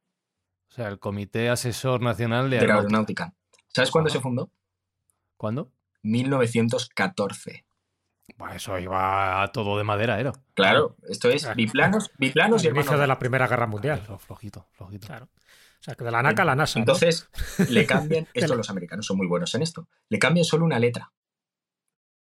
o 0.69 0.75
sea, 0.75 0.89
el 0.89 0.99
Comité 0.99 1.49
Asesor 1.49 2.03
Nacional 2.03 2.51
de 2.51 2.57
de 2.57 2.61
Aeronáutica. 2.61 3.25
aeronáutica. 3.25 3.35
¿Sabes 3.69 3.91
cuándo 3.91 4.09
Ajá. 4.11 4.19
se 4.19 4.23
fundó? 4.23 4.51
¿Cuándo? 5.39 5.73
1914. 6.03 7.65
Bah, 8.37 8.55
eso 8.55 8.79
iba 8.79 9.43
a 9.43 9.53
todo 9.53 9.79
de 9.79 9.85
madera, 9.85 10.21
era. 10.21 10.33
Claro, 10.55 10.97
esto 11.09 11.29
es 11.31 11.49
biplanos, 11.55 12.11
biplanos 12.19 12.65
y 12.65 12.69
Al 12.69 12.77
inicio 12.77 12.99
de 12.99 13.07
la 13.07 13.19
Primera 13.19 13.47
Guerra 13.47 13.67
Mundial. 13.67 14.01
Eso, 14.03 14.19
flojito, 14.19 14.67
flojito. 14.73 15.07
Claro. 15.07 15.29
O 15.81 15.83
sea, 15.83 15.95
que 15.95 16.05
de 16.05 16.11
la 16.11 16.23
NACA 16.23 16.43
a 16.43 16.45
la 16.45 16.55
NASA. 16.55 16.79
¿no? 16.79 16.83
Entonces, 16.83 17.29
le 17.69 17.87
cambian, 17.87 18.29
esto 18.35 18.55
los 18.55 18.69
americanos 18.69 19.07
son 19.07 19.17
muy 19.17 19.27
buenos 19.27 19.55
en 19.55 19.63
esto, 19.63 19.89
le 20.09 20.19
cambian 20.19 20.45
solo 20.45 20.65
una 20.65 20.79
letra. 20.79 21.13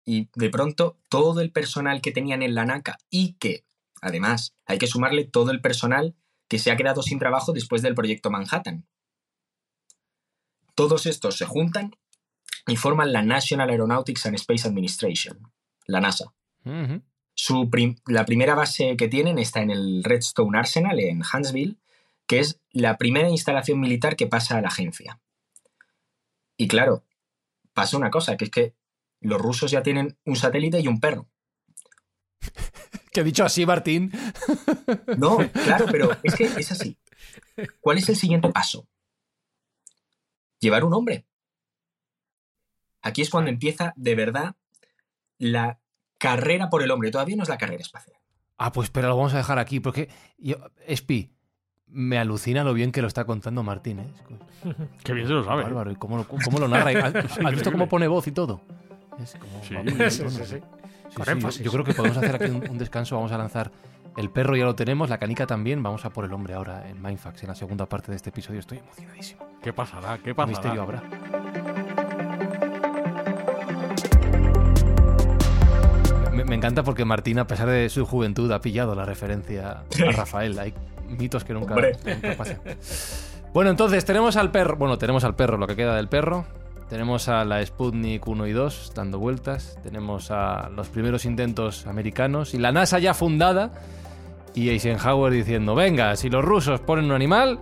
Y 0.05 0.29
de 0.33 0.49
pronto 0.49 0.97
todo 1.09 1.41
el 1.41 1.51
personal 1.51 2.01
que 2.01 2.11
tenían 2.11 2.41
en 2.41 2.55
la 2.55 2.65
NACA 2.65 2.97
y 3.09 3.33
que, 3.33 3.65
además, 4.01 4.55
hay 4.65 4.77
que 4.77 4.87
sumarle 4.87 5.25
todo 5.25 5.51
el 5.51 5.61
personal 5.61 6.15
que 6.47 6.57
se 6.57 6.71
ha 6.71 6.77
quedado 6.77 7.03
sin 7.03 7.19
trabajo 7.19 7.51
después 7.51 7.81
del 7.81 7.95
proyecto 7.95 8.31
Manhattan. 8.31 8.87
Todos 10.73 11.05
estos 11.05 11.37
se 11.37 11.45
juntan 11.45 11.91
y 12.65 12.77
forman 12.77 13.11
la 13.11 13.21
National 13.21 13.69
Aeronautics 13.69 14.25
and 14.25 14.35
Space 14.35 14.67
Administration, 14.67 15.51
la 15.89 16.01
NASA. 16.01 16.33
Su 17.33 17.69
prim- 17.69 17.95
la 18.05 18.25
primera 18.25 18.53
base 18.55 18.95
que 18.97 19.07
tienen 19.07 19.39
está 19.39 19.61
en 19.61 19.71
el 19.71 20.03
Redstone 20.03 20.57
Arsenal 20.57 20.99
en 20.99 21.21
Huntsville, 21.21 21.77
que 22.27 22.39
es 22.39 22.59
la 22.71 22.97
primera 22.97 23.29
instalación 23.29 23.79
militar 23.79 24.15
que 24.15 24.27
pasa 24.27 24.57
a 24.57 24.61
la 24.61 24.67
agencia. 24.67 25.19
Y 26.57 26.67
claro, 26.67 27.05
pasa 27.73 27.97
una 27.97 28.11
cosa, 28.11 28.35
que 28.37 28.45
es 28.45 28.51
que 28.51 28.75
los 29.21 29.41
rusos 29.41 29.71
ya 29.71 29.81
tienen 29.83 30.17
un 30.25 30.35
satélite 30.35 30.79
y 30.79 30.87
un 30.87 30.99
perro. 30.99 31.27
Que 33.11 33.23
dicho 33.23 33.43
así, 33.43 33.65
Martín. 33.65 34.11
No, 35.17 35.37
claro, 35.65 35.87
pero 35.91 36.11
es 36.21 36.35
que 36.35 36.43
es 36.43 36.71
así. 36.71 36.95
¿Cuál 37.81 37.97
es 37.97 38.07
el 38.07 38.15
siguiente 38.15 38.49
paso? 38.49 38.87
Llevar 40.59 40.83
un 40.83 40.93
hombre. 40.93 41.25
Aquí 43.01 43.23
es 43.23 43.31
cuando 43.31 43.49
empieza 43.49 43.93
de 43.95 44.13
verdad 44.13 44.55
la 45.39 45.78
carrera 46.19 46.69
por 46.69 46.83
el 46.83 46.91
hombre. 46.91 47.09
Todavía 47.09 47.35
no 47.35 47.43
es 47.43 47.49
la 47.49 47.57
carrera 47.57 47.81
espacial. 47.81 48.15
Ah, 48.57 48.71
pues 48.71 48.87
espera, 48.87 49.07
lo 49.07 49.15
vamos 49.17 49.33
a 49.33 49.37
dejar 49.37 49.57
aquí, 49.57 49.79
porque 49.79 50.09
yo, 50.37 50.57
Espi, 50.85 51.31
me 51.87 52.19
alucina 52.19 52.63
lo 52.63 52.73
bien 52.73 52.91
que 52.91 53.01
lo 53.01 53.07
está 53.07 53.25
contando 53.25 53.63
Martín, 53.63 53.99
¿eh? 53.99 54.07
Qué 55.03 55.13
bien 55.13 55.27
se 55.27 55.33
lo 55.33 55.43
sabe. 55.43 55.63
Bárbaro, 55.63 55.91
y 55.91 55.95
cómo 55.95 56.17
lo, 56.17 56.27
cómo 56.27 56.59
lo 56.59 56.67
narra. 56.67 56.91
¿Has, 57.07 57.39
has 57.39 57.51
visto 57.51 57.71
cómo 57.71 57.87
pone 57.87 58.07
voz 58.07 58.27
y 58.27 58.31
todo? 58.31 58.61
Es 59.19 59.35
como 59.35 59.63
Sí. 59.63 59.75
Sí, 60.09 60.29
sí, 60.29 60.29
sí. 60.29 60.45
Sí, 60.45 61.15
Con 61.15 61.51
sí, 61.51 61.63
yo-. 61.63 61.63
Yo, 61.63 61.71
creo 61.71 61.83
que 61.85 61.93
podemos 61.93 62.17
hacer 62.17 62.35
aquí 62.35 62.51
un, 62.51 62.63
un 62.69 62.77
descanso. 62.77 63.15
Vamos 63.15 63.31
a 63.31 63.37
lanzar 63.37 63.71
el 64.17 64.29
perro, 64.29 64.55
ya 64.55 64.65
lo 64.65 64.75
tenemos, 64.75 65.09
la 65.09 65.17
canica 65.17 65.47
también. 65.47 65.81
Vamos 65.81 66.05
a 66.05 66.09
por 66.09 66.25
el 66.25 66.33
hombre 66.33 66.53
ahora 66.53 66.87
en 66.89 67.01
Mindfax, 67.01 67.43
en 67.43 67.49
la 67.49 67.55
segunda 67.55 67.85
parte 67.85 68.11
de 68.11 68.17
este 68.17 68.29
episodio. 68.29 68.59
Estoy 68.59 68.79
emocionadísimo. 68.79 69.47
¿Qué 69.63 69.73
pasará? 69.73 70.17
¿Qué 70.17 70.23
¿Qué 70.25 70.35
pasará? 70.35 70.51
misterio 70.51 70.81
habrá? 70.81 71.58
Me 76.45 76.55
encanta 76.55 76.83
porque 76.83 77.05
Martín, 77.05 77.39
a 77.39 77.47
pesar 77.47 77.69
de 77.69 77.89
su 77.89 78.05
juventud, 78.05 78.51
ha 78.51 78.61
pillado 78.61 78.95
la 78.95 79.05
referencia 79.05 79.69
a 79.71 80.11
Rafael. 80.11 80.57
Hay 80.59 80.73
mitos 81.07 81.43
que 81.43 81.53
nunca, 81.53 81.75
pasan. 82.37 82.59
Bueno, 83.53 83.71
entonces 83.71 84.05
tenemos 84.05 84.35
al 84.35 84.51
perro. 84.51 84.77
Bueno, 84.77 84.97
tenemos 84.97 85.23
al 85.23 85.35
perro, 85.35 85.57
lo 85.57 85.67
que 85.67 85.75
queda 85.75 85.95
del 85.95 86.07
perro. 86.07 86.45
Tenemos 86.89 87.27
a 87.29 87.45
la 87.45 87.63
Sputnik 87.65 88.27
1 88.27 88.47
y 88.47 88.51
2 88.51 88.93
dando 88.95 89.19
vueltas. 89.19 89.77
Tenemos 89.83 90.31
a 90.31 90.69
los 90.69 90.87
primeros 90.89 91.25
intentos 91.25 91.85
americanos. 91.85 92.53
Y 92.53 92.57
la 92.57 92.71
NASA 92.71 92.99
ya 92.99 93.13
fundada. 93.13 93.71
Y 94.55 94.69
Eisenhower 94.69 95.31
diciendo: 95.31 95.75
Venga, 95.75 96.15
si 96.15 96.29
los 96.29 96.43
rusos 96.43 96.79
ponen 96.79 97.05
un 97.05 97.11
animal, 97.11 97.59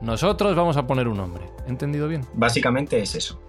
nosotros 0.00 0.56
vamos 0.56 0.76
a 0.76 0.86
poner 0.86 1.08
un 1.08 1.20
hombre. 1.20 1.44
¿He 1.66 1.70
entendido 1.70 2.08
bien? 2.08 2.26
Básicamente 2.34 3.00
es 3.00 3.14
eso. 3.14 3.40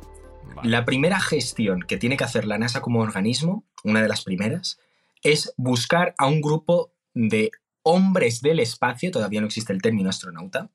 Vale. 0.55 0.69
La 0.69 0.85
primera 0.85 1.19
gestión 1.19 1.81
que 1.81 1.97
tiene 1.97 2.17
que 2.17 2.23
hacer 2.23 2.45
la 2.45 2.57
NASA 2.57 2.81
como 2.81 3.01
organismo, 3.01 3.65
una 3.83 4.01
de 4.01 4.07
las 4.07 4.23
primeras, 4.23 4.79
es 5.21 5.53
buscar 5.57 6.15
a 6.17 6.27
un 6.27 6.41
grupo 6.41 6.93
de 7.13 7.51
hombres 7.83 8.41
del 8.41 8.59
espacio, 8.59 9.11
todavía 9.11 9.41
no 9.41 9.47
existe 9.47 9.73
el 9.73 9.81
término 9.81 10.09
astronauta, 10.09 10.69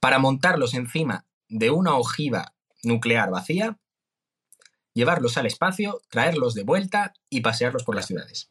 para 0.00 0.18
montarlos 0.18 0.74
encima 0.74 1.24
de 1.48 1.70
una 1.70 1.96
ojiva 1.96 2.54
nuclear 2.82 3.30
vacía, 3.30 3.78
llevarlos 4.94 5.36
al 5.36 5.46
espacio, 5.46 6.00
traerlos 6.08 6.54
de 6.54 6.64
vuelta 6.64 7.12
y 7.28 7.40
pasearlos 7.40 7.84
por 7.84 7.94
las 7.94 8.06
ciudades. 8.06 8.50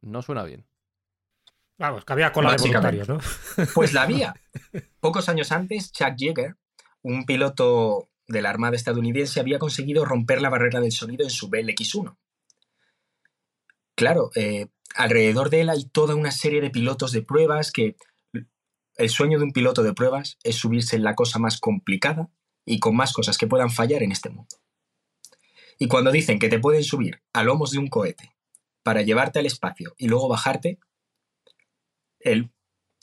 No 0.00 0.22
suena 0.22 0.44
bien. 0.44 0.66
Vamos, 1.78 2.04
que 2.04 2.12
había 2.12 2.32
cola 2.32 2.52
de 2.52 2.58
voluntarios, 2.58 3.08
¿no? 3.08 3.18
Pues 3.74 3.92
la 3.92 4.02
había. 4.02 4.34
Pocos 5.00 5.28
años 5.28 5.50
antes, 5.50 5.92
Chuck 5.92 6.14
Yeager, 6.16 6.56
un 7.02 7.24
piloto 7.24 8.09
de 8.30 8.42
la 8.42 8.50
Armada 8.50 8.76
estadounidense, 8.76 9.40
había 9.40 9.58
conseguido 9.58 10.04
romper 10.04 10.40
la 10.40 10.50
barrera 10.50 10.80
del 10.80 10.92
sonido 10.92 11.24
en 11.24 11.30
su 11.30 11.50
BLX-1. 11.50 12.16
Claro, 13.96 14.30
eh, 14.34 14.68
alrededor 14.94 15.50
de 15.50 15.62
él 15.62 15.68
hay 15.68 15.84
toda 15.84 16.14
una 16.14 16.30
serie 16.30 16.60
de 16.60 16.70
pilotos 16.70 17.12
de 17.12 17.22
pruebas 17.22 17.72
que 17.72 17.96
el 18.96 19.08
sueño 19.08 19.38
de 19.38 19.44
un 19.44 19.52
piloto 19.52 19.82
de 19.82 19.94
pruebas 19.94 20.38
es 20.42 20.56
subirse 20.56 20.96
en 20.96 21.02
la 21.02 21.14
cosa 21.14 21.38
más 21.38 21.58
complicada 21.58 22.30
y 22.64 22.78
con 22.78 22.94
más 22.96 23.12
cosas 23.12 23.36
que 23.36 23.46
puedan 23.46 23.70
fallar 23.70 24.02
en 24.02 24.12
este 24.12 24.30
mundo. 24.30 24.56
Y 25.78 25.88
cuando 25.88 26.12
dicen 26.12 26.38
que 26.38 26.48
te 26.48 26.60
pueden 26.60 26.84
subir 26.84 27.22
a 27.32 27.42
lomos 27.42 27.72
de 27.72 27.78
un 27.78 27.88
cohete 27.88 28.34
para 28.82 29.02
llevarte 29.02 29.38
al 29.38 29.46
espacio 29.46 29.94
y 29.96 30.08
luego 30.08 30.28
bajarte, 30.28 30.78
él 32.20 32.52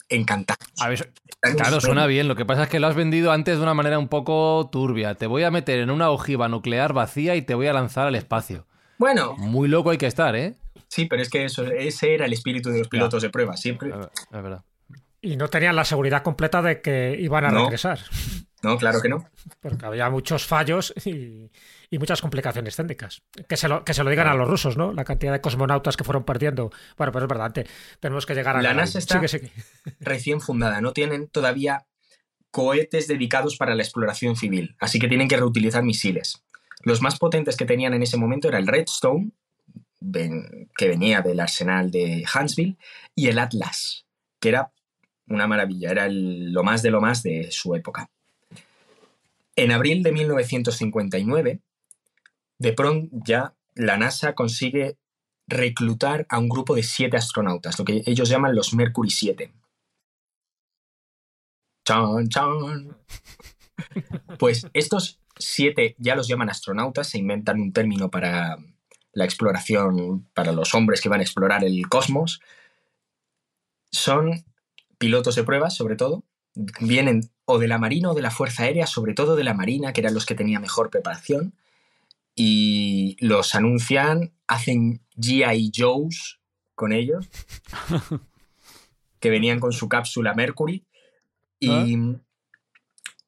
encantado. 0.08 0.58
A 0.80 0.88
ver, 0.88 1.12
Claro, 1.56 1.80
suena 1.80 2.06
bien. 2.06 2.26
Lo 2.26 2.34
que 2.34 2.44
pasa 2.44 2.64
es 2.64 2.68
que 2.68 2.80
lo 2.80 2.88
has 2.88 2.96
vendido 2.96 3.30
antes 3.30 3.56
de 3.58 3.62
una 3.62 3.74
manera 3.74 3.98
un 3.98 4.08
poco 4.08 4.68
turbia. 4.72 5.14
Te 5.14 5.26
voy 5.28 5.44
a 5.44 5.50
meter 5.52 5.78
en 5.78 5.90
una 5.90 6.10
ojiva 6.10 6.48
nuclear 6.48 6.92
vacía 6.92 7.36
y 7.36 7.42
te 7.42 7.54
voy 7.54 7.68
a 7.68 7.72
lanzar 7.72 8.06
al 8.08 8.14
espacio. 8.16 8.66
Bueno, 8.98 9.36
Muy 9.36 9.68
loco 9.68 9.90
hay 9.90 9.98
que 9.98 10.06
estar, 10.06 10.34
¿eh? 10.34 10.56
sí, 10.88 11.04
pero 11.06 11.22
es 11.22 11.30
que 11.30 11.44
eso, 11.44 11.64
ese 11.66 12.14
era 12.14 12.26
el 12.26 12.32
espíritu 12.32 12.70
de 12.70 12.78
los 12.80 12.88
pilotos 12.88 13.22
de 13.22 13.30
prueba. 13.30 13.56
Siempre. 13.56 13.90
Es 13.90 13.96
ver- 13.98 14.10
es 14.32 14.42
verdad. 14.42 14.62
Y 15.20 15.36
no 15.36 15.48
tenían 15.48 15.76
la 15.76 15.84
seguridad 15.84 16.22
completa 16.22 16.62
de 16.62 16.80
que 16.80 17.16
iban 17.20 17.44
a 17.44 17.50
No. 17.50 17.62
regresar. 17.64 18.00
No, 18.62 18.76
claro 18.76 19.00
que 19.00 19.08
no. 19.08 19.24
Porque 19.60 19.86
había 19.86 20.10
muchos 20.10 20.46
fallos 20.46 20.92
y, 21.04 21.50
y 21.90 21.98
muchas 21.98 22.20
complicaciones 22.20 22.74
técnicas. 22.76 23.22
Que 23.48 23.56
se, 23.56 23.68
lo, 23.68 23.84
que 23.84 23.94
se 23.94 24.02
lo 24.02 24.10
digan 24.10 24.26
a 24.26 24.34
los 24.34 24.48
rusos, 24.48 24.76
¿no? 24.76 24.92
La 24.92 25.04
cantidad 25.04 25.32
de 25.32 25.40
cosmonautas 25.40 25.96
que 25.96 26.04
fueron 26.04 26.24
perdiendo. 26.24 26.70
Bueno, 26.96 27.12
pero 27.12 27.26
es 27.26 27.28
verdad, 27.28 27.66
tenemos 28.00 28.26
que 28.26 28.34
llegar 28.34 28.56
a 28.56 28.62
La. 28.62 28.74
NASA 28.74 28.98
está-. 28.98 29.14
Recién 30.00 30.40
fundada. 30.40 30.80
No 30.80 30.92
tienen 30.92 31.28
todavía 31.28 31.86
cohetes 32.50 33.06
dedicados 33.06 33.56
para 33.56 33.74
la 33.74 33.82
exploración 33.82 34.34
civil. 34.34 34.74
Así 34.80 34.98
que 34.98 35.06
tienen 35.08 35.28
que 35.28 35.36
reutilizar 35.36 35.82
misiles. 35.84 36.42
Los 36.82 37.00
más 37.02 37.18
potentes 37.18 37.56
que 37.56 37.64
tenían 37.64 37.94
en 37.94 38.02
ese 38.02 38.16
momento 38.16 38.48
era 38.48 38.58
el 38.58 38.66
Redstone, 38.66 39.32
que 40.76 40.88
venía 40.88 41.20
del 41.22 41.40
arsenal 41.40 41.90
de 41.90 42.24
Huntsville, 42.34 42.76
y 43.14 43.28
el 43.28 43.38
Atlas, 43.38 44.06
que 44.40 44.48
era 44.50 44.72
una 45.26 45.46
maravilla. 45.46 45.90
Era 45.90 46.06
el- 46.06 46.52
lo 46.52 46.62
más 46.64 46.82
de 46.82 46.90
lo 46.90 47.00
más 47.00 47.22
de 47.22 47.48
su 47.50 47.74
época. 47.74 48.10
En 49.58 49.72
abril 49.72 50.04
de 50.04 50.12
1959, 50.12 51.60
de 52.58 52.72
pronto 52.74 53.08
ya 53.26 53.56
la 53.74 53.96
NASA 53.96 54.36
consigue 54.36 54.98
reclutar 55.48 56.26
a 56.28 56.38
un 56.38 56.48
grupo 56.48 56.76
de 56.76 56.84
siete 56.84 57.16
astronautas, 57.16 57.76
lo 57.76 57.84
que 57.84 58.04
ellos 58.06 58.28
llaman 58.28 58.54
los 58.54 58.72
Mercury 58.72 59.10
7. 59.10 59.52
Chan, 61.84 62.28
chan. 62.28 62.96
Pues 64.38 64.68
estos 64.74 65.18
siete 65.36 65.96
ya 65.98 66.14
los 66.14 66.28
llaman 66.28 66.50
astronautas, 66.50 67.08
se 67.08 67.18
inventan 67.18 67.60
un 67.60 67.72
término 67.72 68.12
para 68.12 68.58
la 69.12 69.24
exploración, 69.24 70.28
para 70.34 70.52
los 70.52 70.72
hombres 70.72 71.00
que 71.00 71.08
van 71.08 71.18
a 71.18 71.24
explorar 71.24 71.64
el 71.64 71.88
cosmos. 71.88 72.40
Son 73.90 74.44
pilotos 74.98 75.34
de 75.34 75.42
pruebas, 75.42 75.74
sobre 75.74 75.96
todo. 75.96 76.22
Vienen 76.80 77.28
o 77.50 77.58
de 77.58 77.66
la 77.66 77.78
Marina 77.78 78.10
o 78.10 78.14
de 78.14 78.20
la 78.20 78.30
Fuerza 78.30 78.64
Aérea, 78.64 78.86
sobre 78.86 79.14
todo 79.14 79.34
de 79.34 79.42
la 79.42 79.54
Marina, 79.54 79.94
que 79.94 80.02
eran 80.02 80.12
los 80.12 80.26
que 80.26 80.34
tenían 80.34 80.60
mejor 80.60 80.90
preparación. 80.90 81.54
Y 82.34 83.16
los 83.20 83.54
anuncian, 83.54 84.34
hacen 84.46 85.00
G.I. 85.16 85.72
Joes 85.74 86.40
con 86.74 86.92
ellos, 86.92 87.26
que 89.18 89.30
venían 89.30 89.60
con 89.60 89.72
su 89.72 89.88
cápsula 89.88 90.34
Mercury, 90.34 90.84
y 91.58 91.96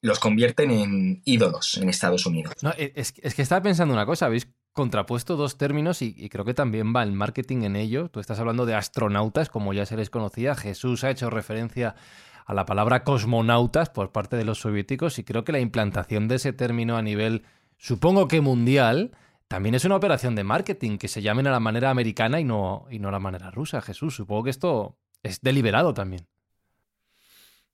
los 0.03 0.21
convierten 0.21 0.71
en 0.71 1.23
ídolos 1.25 1.79
en 1.79 1.89
Estados 1.89 2.27
Unidos. 2.27 2.53
No, 2.61 2.73
e, 2.77 2.93
es, 2.97 3.15
es 3.23 3.35
que 3.35 3.41
estaba 3.41 3.63
pensando 3.63 3.95
una 3.95 4.05
cosa. 4.05 4.27
Habéis 4.27 4.49
contrapuesto 4.73 5.37
dos 5.37 5.57
términos 5.57 6.03
y, 6.03 6.15
y 6.17 6.29
creo 6.29 6.45
que 6.45 6.55
también 6.55 6.95
va 6.95 7.03
el 7.03 7.13
marketing 7.13 7.63
en 7.63 7.75
ello. 7.75 8.11
Tú 8.11 8.21
estás 8.21 8.39
hablando 8.39 8.67
de 8.67 8.75
astronautas, 8.75 9.49
como 9.49 9.73
ya 9.73 9.87
se 9.87 9.97
les 9.97 10.11
conocía. 10.11 10.55
Jesús 10.55 11.05
ha 11.05 11.11
hecho 11.11 11.31
referencia 11.31 11.97
a 12.47 12.55
la 12.55 12.67
palabra 12.67 13.05
cosmonautas 13.05 13.91
por 13.91 14.13
parte 14.13 14.37
de 14.37 14.45
los 14.45 14.61
soviéticos 14.61 15.19
y 15.19 15.25
creo 15.25 15.45
que 15.45 15.53
la 15.53 15.61
implantación 15.61 16.29
de 16.29 16.37
ese 16.37 16.53
término 16.53 16.97
a 16.97 17.03
nivel, 17.03 17.45
supongo 17.77 18.29
que 18.29 18.41
mundial, 18.41 19.13
también 19.49 19.75
es 19.75 19.85
una 19.85 19.97
operación 19.97 20.37
de 20.37 20.45
marketing, 20.45 20.97
que 20.97 21.09
se 21.09 21.23
llamen 21.23 21.49
a 21.49 21.51
la 21.51 21.59
manera 21.59 21.91
americana 21.91 22.39
y 22.39 22.45
no, 22.45 22.87
y 22.91 23.01
no 23.01 23.09
a 23.09 23.13
la 23.13 23.19
manera 23.19 23.51
rusa. 23.51 23.81
Jesús, 23.81 24.15
supongo 24.15 24.45
que 24.45 24.51
esto 24.51 24.97
es 25.23 25.41
deliberado 25.41 25.93
también. 25.93 26.27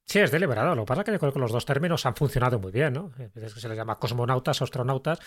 Sí, 0.09 0.21
es 0.21 0.31
deliberado. 0.31 0.77
Lo 0.77 0.85
que 0.85 0.87
pasa 0.87 1.01
es 1.01 1.05
que 1.07 1.12
yo 1.12 1.19
creo 1.19 1.33
que 1.33 1.40
los 1.40 1.51
dos 1.51 1.64
términos 1.66 2.07
han 2.07 2.14
funcionado 2.14 2.61
muy 2.61 2.71
bien, 2.71 2.92
¿no? 2.92 3.11
Veces 3.35 3.55
que 3.55 3.61
se 3.61 3.69
les 3.69 3.77
llama 3.77 3.97
cosmonautas, 3.99 4.62
astronautas, 4.62 5.19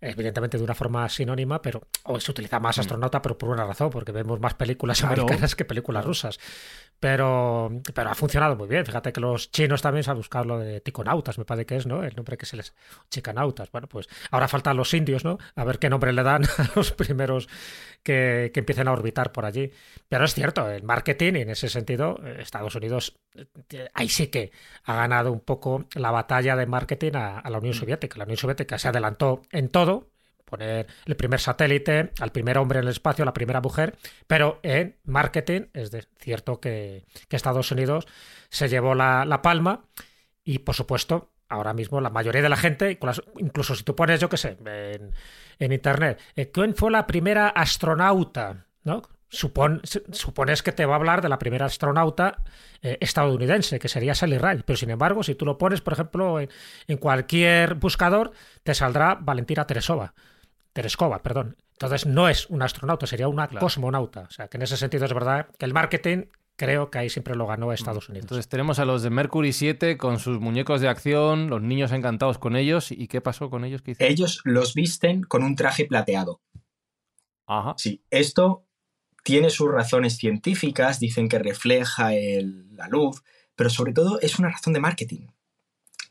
evidentemente 0.00 0.56
de 0.58 0.62
una 0.62 0.76
forma 0.76 1.08
sinónima, 1.08 1.60
pero 1.60 1.82
o 2.04 2.20
se 2.20 2.30
utiliza 2.30 2.60
más 2.60 2.78
astronauta, 2.78 3.20
pero 3.20 3.36
por 3.36 3.48
una 3.48 3.64
razón, 3.66 3.90
porque 3.90 4.12
vemos 4.12 4.38
más 4.38 4.54
películas 4.54 5.00
Claro. 5.00 5.22
americanas 5.22 5.56
que 5.56 5.64
películas 5.64 6.04
rusas. 6.04 6.38
Pero, 7.00 7.70
pero 7.94 8.10
ha 8.10 8.14
funcionado 8.14 8.54
muy 8.56 8.68
bien. 8.68 8.86
Fíjate 8.86 9.12
que 9.12 9.20
los 9.20 9.50
chinos 9.50 9.82
también 9.82 10.04
se 10.04 10.10
han 10.12 10.16
buscado 10.16 10.44
lo 10.44 10.58
de 10.60 10.80
ticonautas, 10.80 11.36
me 11.38 11.44
parece 11.44 11.66
que 11.66 11.76
es, 11.76 11.86
¿no? 11.86 12.04
El 12.04 12.14
nombre 12.14 12.36
que 12.36 12.46
se 12.46 12.56
les... 12.56 12.74
Chicanautas. 13.10 13.70
Bueno, 13.72 13.88
pues 13.88 14.08
ahora 14.30 14.46
faltan 14.48 14.76
los 14.76 14.94
indios, 14.94 15.24
¿no? 15.24 15.38
A 15.56 15.64
ver 15.64 15.80
qué 15.80 15.90
nombre 15.90 16.12
le 16.12 16.22
dan 16.22 16.44
a 16.58 16.70
los 16.76 16.92
primeros 16.92 17.48
que, 18.04 18.50
que 18.54 18.60
empiecen 18.60 18.86
a 18.86 18.92
orbitar 18.92 19.32
por 19.32 19.44
allí. 19.44 19.72
Pero 20.08 20.24
es 20.24 20.34
cierto, 20.34 20.68
el 20.70 20.82
marketing, 20.84 21.34
y 21.34 21.40
en 21.42 21.50
ese 21.50 21.68
sentido, 21.68 22.20
eh, 22.24 22.36
Estados 22.40 22.74
Unidos 22.76 23.16
eh, 23.70 23.88
ahí 23.94 24.08
sí 24.08 24.27
que 24.28 24.52
ha 24.84 24.94
ganado 24.96 25.32
un 25.32 25.40
poco 25.40 25.84
la 25.94 26.10
batalla 26.10 26.56
de 26.56 26.66
marketing 26.66 27.12
a, 27.14 27.38
a 27.38 27.50
la 27.50 27.58
Unión 27.58 27.74
Soviética. 27.74 28.18
La 28.18 28.24
Unión 28.24 28.36
Soviética 28.38 28.78
se 28.78 28.88
adelantó 28.88 29.42
en 29.50 29.68
todo, 29.68 30.08
poner 30.44 30.86
el 31.04 31.16
primer 31.16 31.40
satélite, 31.40 32.10
al 32.20 32.32
primer 32.32 32.56
hombre 32.58 32.78
en 32.78 32.84
el 32.86 32.90
espacio, 32.90 33.24
la 33.24 33.34
primera 33.34 33.60
mujer, 33.60 33.96
pero 34.26 34.60
en 34.62 34.96
marketing 35.04 35.62
es 35.74 35.90
de 35.90 36.04
cierto 36.18 36.58
que, 36.60 37.04
que 37.28 37.36
Estados 37.36 37.70
Unidos 37.70 38.06
se 38.48 38.68
llevó 38.68 38.94
la, 38.94 39.24
la 39.26 39.42
palma 39.42 39.84
y 40.44 40.60
por 40.60 40.74
supuesto 40.74 41.32
ahora 41.50 41.74
mismo 41.74 42.00
la 42.00 42.10
mayoría 42.10 42.42
de 42.42 42.48
la 42.48 42.56
gente, 42.56 42.90
incluso- 42.92 43.24
incluso 43.38 43.74
si 43.74 43.82
tú 43.84 43.94
pones, 43.94 44.20
yo 44.20 44.28
qué 44.28 44.36
sé, 44.38 44.56
en, 44.64 45.12
en 45.58 45.72
internet, 45.72 46.18
eh, 46.36 46.50
¿quién 46.50 46.74
fue 46.74 46.90
la 46.90 47.06
primera 47.06 47.48
astronauta? 47.48 48.66
¿No? 48.84 49.02
Supon- 49.30 49.80
su- 49.84 50.02
supones 50.12 50.62
que 50.62 50.72
te 50.72 50.86
va 50.86 50.94
a 50.94 50.96
hablar 50.96 51.20
de 51.20 51.28
la 51.28 51.38
primera 51.38 51.66
astronauta 51.66 52.42
eh, 52.80 52.96
estadounidense, 53.00 53.78
que 53.78 53.88
sería 53.88 54.14
Sally 54.14 54.38
Ride. 54.38 54.62
Pero 54.64 54.76
sin 54.78 54.90
embargo, 54.90 55.22
si 55.22 55.34
tú 55.34 55.44
lo 55.44 55.58
pones, 55.58 55.80
por 55.82 55.92
ejemplo, 55.92 56.40
en, 56.40 56.48
en 56.86 56.96
cualquier 56.96 57.74
buscador, 57.74 58.32
te 58.62 58.74
saldrá 58.74 59.16
Valentina 59.20 59.66
Teresova. 59.66 60.14
Tereskova, 60.72 61.22
perdón. 61.22 61.56
Entonces 61.72 62.06
no 62.06 62.28
es 62.28 62.48
una 62.50 62.64
astronauta, 62.64 63.06
sería 63.06 63.28
una 63.28 63.48
Claro. 63.48 63.64
cosmonauta. 63.64 64.22
O 64.22 64.30
sea, 64.30 64.48
que 64.48 64.56
en 64.56 64.62
ese 64.62 64.76
sentido 64.76 65.04
es 65.04 65.12
verdad 65.12 65.48
que 65.58 65.64
el 65.66 65.74
marketing 65.74 66.24
creo 66.56 66.90
que 66.90 66.98
ahí 66.98 67.10
siempre 67.10 67.36
lo 67.36 67.46
ganó 67.46 67.72
Estados 67.72 68.08
Unidos. 68.08 68.24
Entonces 68.24 68.48
tenemos 68.48 68.78
a 68.78 68.84
los 68.84 69.02
de 69.02 69.10
Mercury 69.10 69.52
7 69.52 69.96
con 69.96 70.18
sus 70.18 70.40
muñecos 70.40 70.80
de 70.80 70.88
acción, 70.88 71.50
los 71.50 71.62
niños 71.62 71.92
encantados 71.92 72.38
con 72.38 72.56
ellos. 72.56 72.90
¿Y 72.92 73.06
qué 73.08 73.20
pasó 73.20 73.48
con 73.50 73.64
ellos? 73.64 73.82
¿Qué 73.82 73.92
hicieron? 73.92 74.12
Ellos 74.12 74.40
los 74.44 74.74
visten 74.74 75.22
con 75.22 75.42
un 75.44 75.54
traje 75.54 75.84
plateado. 75.84 76.40
Ajá. 77.46 77.74
Sí, 77.78 78.02
esto 78.10 78.64
tiene 79.22 79.50
sus 79.50 79.70
razones 79.70 80.16
científicas, 80.16 81.00
dicen 81.00 81.28
que 81.28 81.38
refleja 81.38 82.10
la 82.12 82.88
luz, 82.88 83.22
pero 83.56 83.70
sobre 83.70 83.92
todo 83.92 84.20
es 84.20 84.38
una 84.38 84.50
razón 84.50 84.72
de 84.72 84.80
marketing. 84.80 85.26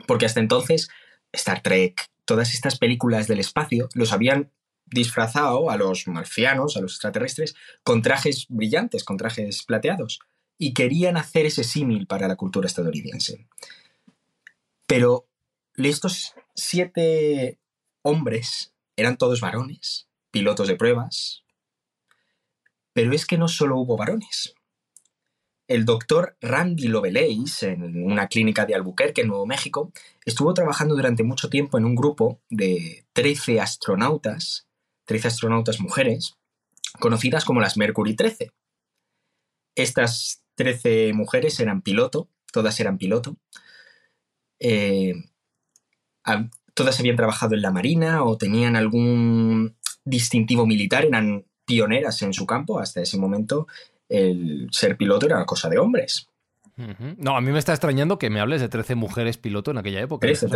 Porque 0.06 0.26
hasta 0.26 0.40
entonces 0.40 0.90
Star 1.32 1.62
Trek, 1.62 2.10
todas 2.26 2.54
estas 2.54 2.78
películas 2.78 3.28
del 3.28 3.40
espacio, 3.40 3.90
los 3.94 4.14
habían 4.14 4.52
disfrazado 4.86 5.70
a 5.70 5.78
los 5.78 6.08
marcianos, 6.08 6.78
a 6.78 6.82
los 6.82 6.94
extraterrestres, 6.94 7.56
con 7.84 8.02
trajes 8.02 8.46
brillantes, 8.50 9.04
con 9.04 9.18
trajes 9.18 9.64
plateados. 9.64 10.20
Y 10.58 10.74
querían 10.74 11.18
hacer 11.18 11.46
ese 11.46 11.64
símil 11.64 12.08
para 12.08 12.28
la 12.28 12.36
cultura 12.36 12.68
estadounidense. 12.68 13.48
Pero 14.88 15.28
estos 15.76 16.34
siete 16.56 17.60
hombres 18.02 18.74
eran 18.96 19.18
todos 19.18 19.42
varones, 19.42 20.08
pilotos 20.32 20.68
de 20.68 20.76
pruebas. 20.76 21.44
Pero 22.98 23.14
es 23.14 23.28
que 23.28 23.38
no 23.38 23.48
solo 23.48 23.78
hubo 23.78 23.96
varones. 23.96 24.56
El 25.68 25.86
doctor 25.86 26.36
Randy 26.42 26.88
Lovelace, 26.88 27.74
en 27.74 28.04
una 28.04 28.28
clínica 28.28 28.66
de 28.66 28.74
Albuquerque, 28.74 29.22
en 29.22 29.28
Nuevo 29.28 29.46
México, 29.46 29.92
estuvo 30.26 30.52
trabajando 30.56 30.96
durante 30.96 31.24
mucho 31.24 31.48
tiempo 31.48 31.78
en 31.78 31.86
un 31.86 31.94
grupo 31.94 32.42
de 32.50 33.06
13 33.14 33.62
astronautas, 33.62 34.68
13 35.06 35.28
astronautas 35.28 35.80
mujeres, 35.80 36.38
conocidas 37.00 37.46
como 37.46 37.62
las 37.62 37.78
Mercury 37.78 38.16
13. 38.16 38.52
Estas 39.76 40.42
13 40.56 41.14
mujeres 41.14 41.60
eran 41.60 41.84
piloto, 41.84 42.32
todas 42.52 42.80
eran 42.80 42.98
piloto. 42.98 43.38
Eh, 44.60 45.14
todas 46.74 47.00
habían 47.00 47.16
trabajado 47.16 47.54
en 47.54 47.62
la 47.62 47.70
Marina 47.70 48.24
o 48.24 48.40
tenían 48.40 48.76
algún 48.76 49.78
distintivo 50.04 50.66
militar, 50.66 51.06
eran 51.06 51.46
pioneras 51.68 52.22
en 52.24 52.34
su 52.34 52.48
campo 52.48 52.80
hasta 52.80 53.02
ese 53.02 53.18
momento 53.18 53.68
el 54.10 54.70
ser 54.72 54.98
piloto 54.98 55.26
era 55.26 55.36
una 55.36 55.46
cosa 55.46 55.70
de 55.70 55.78
hombres. 55.78 56.30
No, 57.18 57.36
a 57.36 57.42
mí 57.42 57.52
me 57.52 57.60
está 57.60 57.74
extrañando 57.74 58.20
que 58.20 58.30
me 58.30 58.40
hables 58.40 58.62
de 58.62 58.70
13 58.70 58.96
mujeres 58.96 59.38
piloto 59.38 59.72
en 59.72 59.80
aquella 59.80 60.00
época. 60.00 60.28
13, 60.28 60.48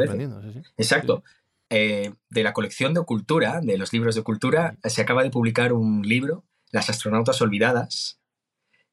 Exacto. 0.78 1.24
Eh, 1.69 2.13
de 2.30 2.43
la 2.43 2.54
colección 2.54 2.93
de 2.93 3.04
cultura, 3.04 3.60
de 3.62 3.78
los 3.78 3.91
libros 3.91 4.15
de 4.15 4.21
cultura, 4.21 4.78
se 4.84 5.02
acaba 5.02 5.24
de 5.24 5.32
publicar 5.32 5.74
un 5.74 6.04
libro, 6.08 6.43
Las 6.71 6.89
astronautas 6.89 7.41
olvidadas, 7.41 8.19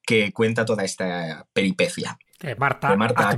que 0.03 0.33
cuenta 0.33 0.65
toda 0.65 0.85
esta 0.85 1.47
peripecia. 1.53 2.19
De 2.41 2.55
Marta, 2.55 2.95
Marta 2.95 3.31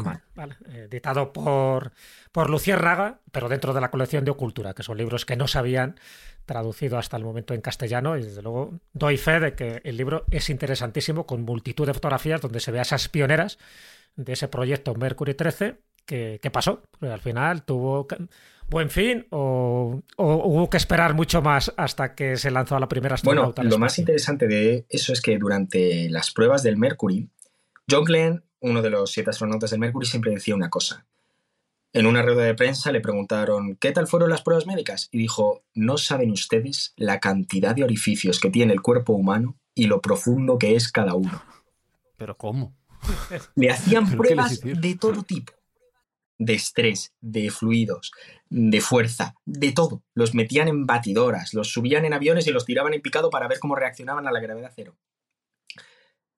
eh, 0.69 0.89
editado 0.91 1.33
por, 1.33 1.93
por 2.33 2.51
Raga, 2.51 3.21
pero 3.33 3.49
dentro 3.49 3.73
de 3.73 3.81
la 3.81 3.91
colección 3.91 4.27
de 4.27 4.31
Ocultura, 4.31 4.75
que 4.75 4.83
son 4.83 4.99
libros 4.99 5.25
que 5.25 5.37
no 5.37 5.49
se 5.49 5.59
habían 5.59 5.99
traducido 6.45 6.99
hasta 6.99 7.17
el 7.17 7.25
momento 7.25 7.55
en 7.55 7.61
castellano 7.61 8.17
y 8.19 8.23
desde 8.25 8.43
luego 8.43 8.81
doy 8.93 9.17
fe 9.17 9.41
de 9.41 9.55
que 9.55 9.81
el 9.85 9.97
libro 9.97 10.25
es 10.31 10.51
interesantísimo 10.51 11.25
con 11.25 11.43
multitud 11.43 11.87
de 11.87 11.95
fotografías 11.95 12.41
donde 12.41 12.61
se 12.61 12.73
ve 12.73 12.81
a 12.81 12.83
esas 12.83 13.09
pioneras 13.09 13.59
de 14.17 14.33
ese 14.33 14.49
proyecto 14.49 14.95
Mercury 14.95 15.35
13 15.35 15.79
que, 16.05 16.51
pasó. 16.53 16.83
al 17.01 17.21
final 17.21 17.63
tuvo 17.63 18.07
buen 18.69 18.91
fin 18.91 19.27
o, 19.31 20.03
hubo 20.17 20.71
que 20.71 20.77
esperar 20.77 21.15
mucho 21.15 21.41
más 21.41 21.73
hasta 21.77 22.15
que 22.15 22.37
se 22.37 22.51
lanzó 22.51 22.77
a 22.77 22.81
la 22.81 22.89
primera 22.89 23.15
astronauta. 23.15 23.63
Bueno, 23.63 23.71
lo 23.71 23.79
más 23.79 23.99
interesante 23.99 24.49
de 24.49 24.87
eso 24.89 25.13
es 25.13 25.21
que 25.21 25.39
durante 25.39 26.09
las 26.11 26.33
pruebas 26.33 26.63
del 26.63 26.77
Mercury, 26.77 27.29
John 27.89 28.05
Glenn, 28.05 28.45
uno 28.61 28.83
de 28.83 28.91
los 28.91 29.13
siete 29.13 29.31
astronautas 29.31 29.71
del 29.71 29.81
Mercury, 29.81 30.07
siempre 30.07 30.33
decía 30.33 30.55
una 30.55 30.71
cosa. 30.71 31.07
En 31.93 32.07
una 32.07 32.23
rueda 32.23 32.45
de 32.45 32.55
prensa 32.55 32.93
le 32.93 33.01
preguntaron 33.01 33.77
¿qué 33.77 33.91
tal 33.91 34.07
fueron 34.07 34.31
las 34.31 34.43
pruebas 34.43 34.67
médicas? 34.67 35.09
Y 35.11 35.19
dijo, 35.19 35.65
no 35.75 35.99
saben 35.99 36.31
ustedes 36.31 36.93
la 36.97 37.19
cantidad 37.19 37.75
de 37.75 37.83
orificios 37.83 38.39
que 38.39 38.51
tiene 38.51 38.73
el 38.73 38.81
cuerpo 38.81 39.13
humano 39.13 39.59
y 39.75 39.87
lo 39.87 40.01
profundo 40.01 40.59
que 40.59 40.77
es 40.77 40.93
cada 40.93 41.15
uno. 41.15 41.43
¿Pero 42.17 42.37
cómo? 42.37 42.77
Le 43.57 43.71
hacían 43.71 44.17
pruebas 44.17 44.61
de 44.61 44.95
todo 44.95 45.23
tipo. 45.23 45.53
De 46.39 46.55
estrés, 46.55 47.13
de 47.21 47.51
fluidos, 47.51 48.13
de 48.49 48.81
fuerza, 48.81 49.35
de 49.45 49.73
todo. 49.73 50.03
Los 50.15 50.35
metían 50.35 50.69
en 50.69 50.87
batidoras, 50.87 51.55
los 51.55 51.73
subían 51.73 52.05
en 52.05 52.15
aviones 52.15 52.47
y 52.47 52.51
los 52.51 52.65
tiraban 52.65 52.95
en 52.95 53.03
picado 53.03 53.31
para 53.31 53.49
ver 53.49 53.59
cómo 53.59 53.75
reaccionaban 53.75 54.27
a 54.27 54.33
la 54.33 54.41
gravedad 54.41 54.73
cero. 54.75 54.97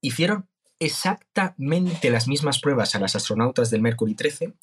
Hicieron 0.00 0.48
exactamente 0.84 2.10
las 2.10 2.28
mismas 2.28 2.60
pruebas 2.60 2.94
a 2.94 2.98
las 2.98 3.14
astronautas 3.16 3.70
del 3.70 3.82
Mercury 3.82 4.14
13 4.14 4.54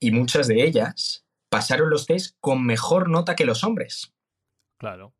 y 0.00 0.10
muchas 0.10 0.48
de 0.48 0.64
ellas 0.64 1.24
pasaron 1.48 1.90
los 1.90 2.06
test 2.06 2.36
con 2.40 2.64
mejor 2.64 3.08
nota 3.08 3.36
que 3.36 3.44
los 3.44 3.62
hombres. 3.64 4.12
Claro. 4.78 5.12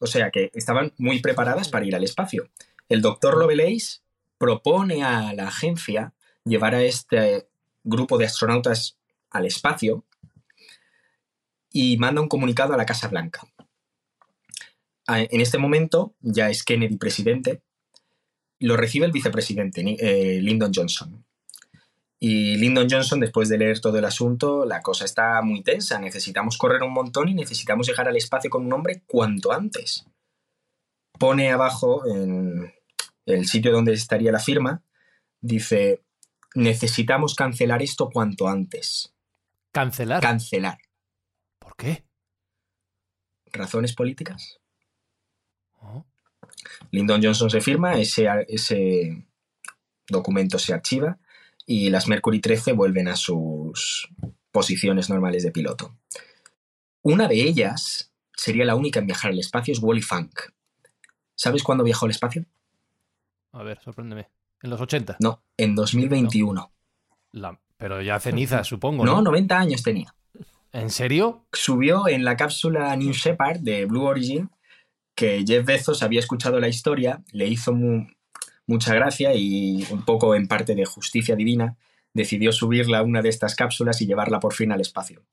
O 0.00 0.06
sea 0.06 0.30
que 0.30 0.50
estaban 0.54 0.92
muy 0.98 1.20
preparadas 1.20 1.68
para 1.68 1.86
ir 1.86 1.96
al 1.96 2.04
espacio. 2.04 2.50
El 2.88 3.02
doctor 3.02 3.36
Lovelace 3.36 4.00
propone 4.38 5.02
a 5.02 5.32
la 5.32 5.48
agencia 5.48 6.12
llevar 6.44 6.74
a 6.74 6.82
este 6.82 7.48
grupo 7.82 8.18
de 8.18 8.26
astronautas 8.26 8.98
al 9.30 9.46
espacio 9.46 10.04
y 11.70 11.96
manda 11.98 12.20
un 12.20 12.28
comunicado 12.28 12.74
a 12.74 12.76
la 12.76 12.86
Casa 12.86 13.08
Blanca. 13.08 13.46
En 15.08 15.40
este 15.40 15.58
momento 15.58 16.14
ya 16.20 16.50
es 16.50 16.64
Kennedy 16.64 16.96
presidente, 16.96 17.62
lo 18.60 18.76
recibe 18.76 19.06
el 19.06 19.12
vicepresidente 19.12 19.82
eh, 19.98 20.40
Lyndon 20.40 20.72
Johnson. 20.74 21.24
Y 22.18 22.56
Lyndon 22.56 22.88
Johnson, 22.90 23.20
después 23.20 23.48
de 23.48 23.58
leer 23.58 23.80
todo 23.80 23.98
el 23.98 24.04
asunto, 24.04 24.64
la 24.64 24.80
cosa 24.80 25.04
está 25.04 25.42
muy 25.42 25.62
tensa. 25.62 25.98
Necesitamos 25.98 26.56
correr 26.56 26.82
un 26.82 26.92
montón 26.92 27.28
y 27.28 27.34
necesitamos 27.34 27.86
llegar 27.86 28.08
al 28.08 28.16
espacio 28.16 28.48
con 28.48 28.64
un 28.64 28.72
hombre 28.72 29.02
cuanto 29.06 29.52
antes. 29.52 30.06
Pone 31.18 31.50
abajo, 31.52 32.06
en 32.06 32.72
el 33.26 33.46
sitio 33.46 33.72
donde 33.72 33.92
estaría 33.92 34.32
la 34.32 34.38
firma, 34.38 34.82
dice, 35.40 36.02
necesitamos 36.54 37.34
cancelar 37.34 37.82
esto 37.82 38.08
cuanto 38.10 38.48
antes. 38.48 39.14
¿Cancelar? 39.72 40.22
Cancelar. 40.22 40.78
¿Por 41.58 41.76
qué? 41.76 42.04
¿Razones 43.52 43.94
políticas? 43.94 44.58
Lyndon 46.90 47.22
Johnson 47.22 47.50
se 47.50 47.60
firma, 47.60 47.98
ese, 47.98 48.26
ese 48.48 49.24
documento 50.08 50.58
se 50.58 50.74
archiva 50.74 51.18
y 51.66 51.90
las 51.90 52.08
Mercury 52.08 52.40
13 52.40 52.72
vuelven 52.72 53.08
a 53.08 53.16
sus 53.16 54.08
posiciones 54.52 55.10
normales 55.10 55.42
de 55.42 55.50
piloto. 55.50 55.96
Una 57.02 57.28
de 57.28 57.42
ellas 57.42 58.12
sería 58.34 58.64
la 58.64 58.76
única 58.76 59.00
en 59.00 59.06
viajar 59.06 59.32
al 59.32 59.38
espacio, 59.38 59.72
es 59.72 59.80
Wally 59.82 60.02
Funk. 60.02 60.40
¿Sabes 61.34 61.62
cuándo 61.62 61.84
viajó 61.84 62.06
al 62.06 62.12
espacio? 62.12 62.46
A 63.52 63.62
ver, 63.62 63.80
sorpréndeme. 63.80 64.28
¿En 64.62 64.70
los 64.70 64.80
80? 64.80 65.18
No, 65.20 65.42
en 65.56 65.74
2021. 65.74 66.70
pero 67.76 68.00
ya 68.00 68.18
ceniza, 68.18 68.64
supongo. 68.64 69.04
No, 69.04 69.20
90 69.20 69.58
años 69.58 69.82
tenía. 69.82 70.14
¿En 70.72 70.90
serio? 70.90 71.46
Subió 71.52 72.08
en 72.08 72.24
la 72.24 72.36
cápsula 72.36 72.94
New 72.96 73.12
Shepard 73.12 73.60
de 73.60 73.86
Blue 73.86 74.04
Origin 74.04 74.50
que 75.16 75.44
Jeff 75.44 75.64
Bezos 75.64 76.02
había 76.02 76.20
escuchado 76.20 76.60
la 76.60 76.68
historia, 76.68 77.22
le 77.32 77.48
hizo 77.48 77.72
muy, 77.72 78.16
mucha 78.66 78.94
gracia 78.94 79.34
y 79.34 79.84
un 79.90 80.04
poco 80.04 80.34
en 80.36 80.46
parte 80.46 80.74
de 80.74 80.84
justicia 80.84 81.34
divina, 81.34 81.76
decidió 82.12 82.52
subirla 82.52 82.98
a 82.98 83.02
una 83.02 83.22
de 83.22 83.30
estas 83.30 83.56
cápsulas 83.56 84.00
y 84.02 84.06
llevarla 84.06 84.38
por 84.38 84.52
fin 84.52 84.72
al 84.72 84.82
espacio. 84.82 85.24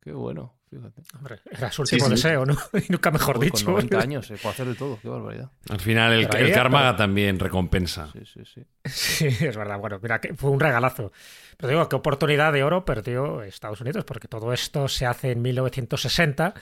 Qué 0.00 0.12
bueno, 0.12 0.58
fíjate. 0.68 1.02
Hombre, 1.16 1.40
era 1.48 1.70
su 1.70 1.82
último 1.82 2.08
deseo, 2.08 2.44
¿no? 2.44 2.56
nunca 2.88 3.10
mejor 3.10 3.38
dicho. 3.38 3.66
Con 3.66 3.74
90 3.74 4.00
años 4.00 4.26
se 4.26 4.36
puede 4.36 4.48
hacer 4.48 4.66
de 4.66 4.74
todo, 4.74 4.98
qué 5.00 5.08
barbaridad. 5.08 5.50
Al 5.68 5.78
final 5.78 6.12
el, 6.12 6.52
karma 6.52 6.96
también 6.96 7.38
recompensa. 7.38 8.08
Sí, 8.12 8.20
sí, 8.24 8.40
sí. 8.44 8.62
Sí, 8.84 9.26
es 9.26 9.56
verdad. 9.56 9.78
Bueno, 9.78 10.00
mira, 10.02 10.20
que 10.20 10.34
fue 10.34 10.50
un 10.50 10.58
regalazo. 10.58 11.12
Pero 11.58 11.68
digo, 11.68 11.88
qué 11.88 11.96
oportunidad 11.96 12.52
de 12.52 12.64
oro 12.64 12.84
perdió 12.84 13.42
Estados 13.42 13.80
Unidos, 13.82 14.04
porque 14.04 14.26
todo 14.26 14.52
esto 14.52 14.88
se 14.88 15.06
hace 15.06 15.32
en 15.32 15.42
1960 15.42 16.54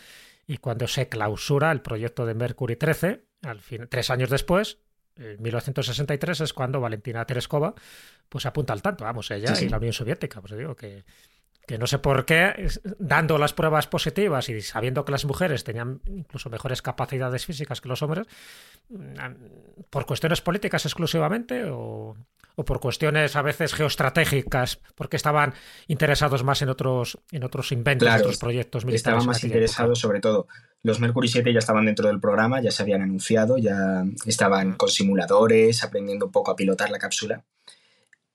y 0.47 0.59
cuando 0.59 0.89
se 0.89 1.09
clausura 1.09 1.73
el 1.73 1.81
proyecto 1.83 2.27
de 2.27 2.35
Mercury 2.35 2.77
13, 2.77 3.25
al 3.43 3.61
fin, 3.61 3.87
tres 3.89 4.11
años 4.11 4.31
después, 4.31 4.79
en 5.17 5.41
1963 5.43 6.41
es 6.41 6.53
cuando 6.53 6.81
Valentina 6.81 7.25
Tereskova 7.25 7.75
pues 8.29 8.47
apunta 8.47 8.73
al 8.73 8.83
tanto, 8.83 9.05
vamos, 9.05 9.31
ella 9.31 9.55
y 9.61 9.69
la 9.69 9.79
Unión 9.79 9.93
Soviética, 9.93 10.41
pues 10.41 10.57
digo 10.57 10.77
que, 10.77 11.05
que 11.67 11.79
no 11.79 11.87
sé 11.87 11.99
por 11.99 12.25
qué, 12.25 12.69
dando 12.99 13.39
las 13.39 13.53
pruebas 13.53 13.87
positivas 13.87 14.49
y 14.49 14.61
sabiendo 14.61 15.05
que 15.05 15.13
las 15.13 15.25
mujeres 15.25 15.65
tenían 15.65 16.01
incluso 16.07 16.51
mejores 16.51 16.83
capacidades 16.83 17.47
físicas 17.47 17.81
que 17.81 17.89
los 17.89 18.03
hombres, 18.03 18.27
mm, 18.89 19.87
por 19.89 20.07
cuestiones 20.07 20.41
políticas 20.41 20.85
exclusivamente 20.85 21.65
o, 21.71 22.17
por 22.67 22.81
cuestiones 22.81 23.37
a 23.37 23.43
veces 23.43 23.73
geoestratégicas, 23.73 24.81
porque 24.95 25.17
estaban 25.17 25.55
interesados 25.87 26.45
más 26.45 26.61
en 26.61 26.69
otros, 26.69 27.19
en 27.31 27.45
otros 27.45 27.73
inventos, 27.73 28.09
en 28.09 28.15
otros 28.15 28.39
proyectos 28.39 28.85
militares. 28.85 29.01
Estaban 29.01 29.27
más 29.27 29.45
interesados 29.45 29.99
sobre 29.99 30.21
todo 30.21 30.47
los 30.83 31.01
Mercury 31.01 31.29
7 31.29 31.53
ya 31.53 31.59
estaban 31.59 31.87
dentro 31.87 32.09
del 32.09 32.21
programa, 32.21 32.61
ya 32.61 32.71
se 32.71 32.83
habían 32.83 33.03
anunciado, 33.03 33.59
ya 33.59 34.05
estaban 34.25 34.75
con 34.75 34.89
simuladores, 34.89 35.85
aprendiendo 35.85 36.27
un 36.27 36.33
poco 36.33 36.51
a 36.51 36.57
pilotar 36.57 36.91
la 36.91 36.99
cápsula. 36.99 37.45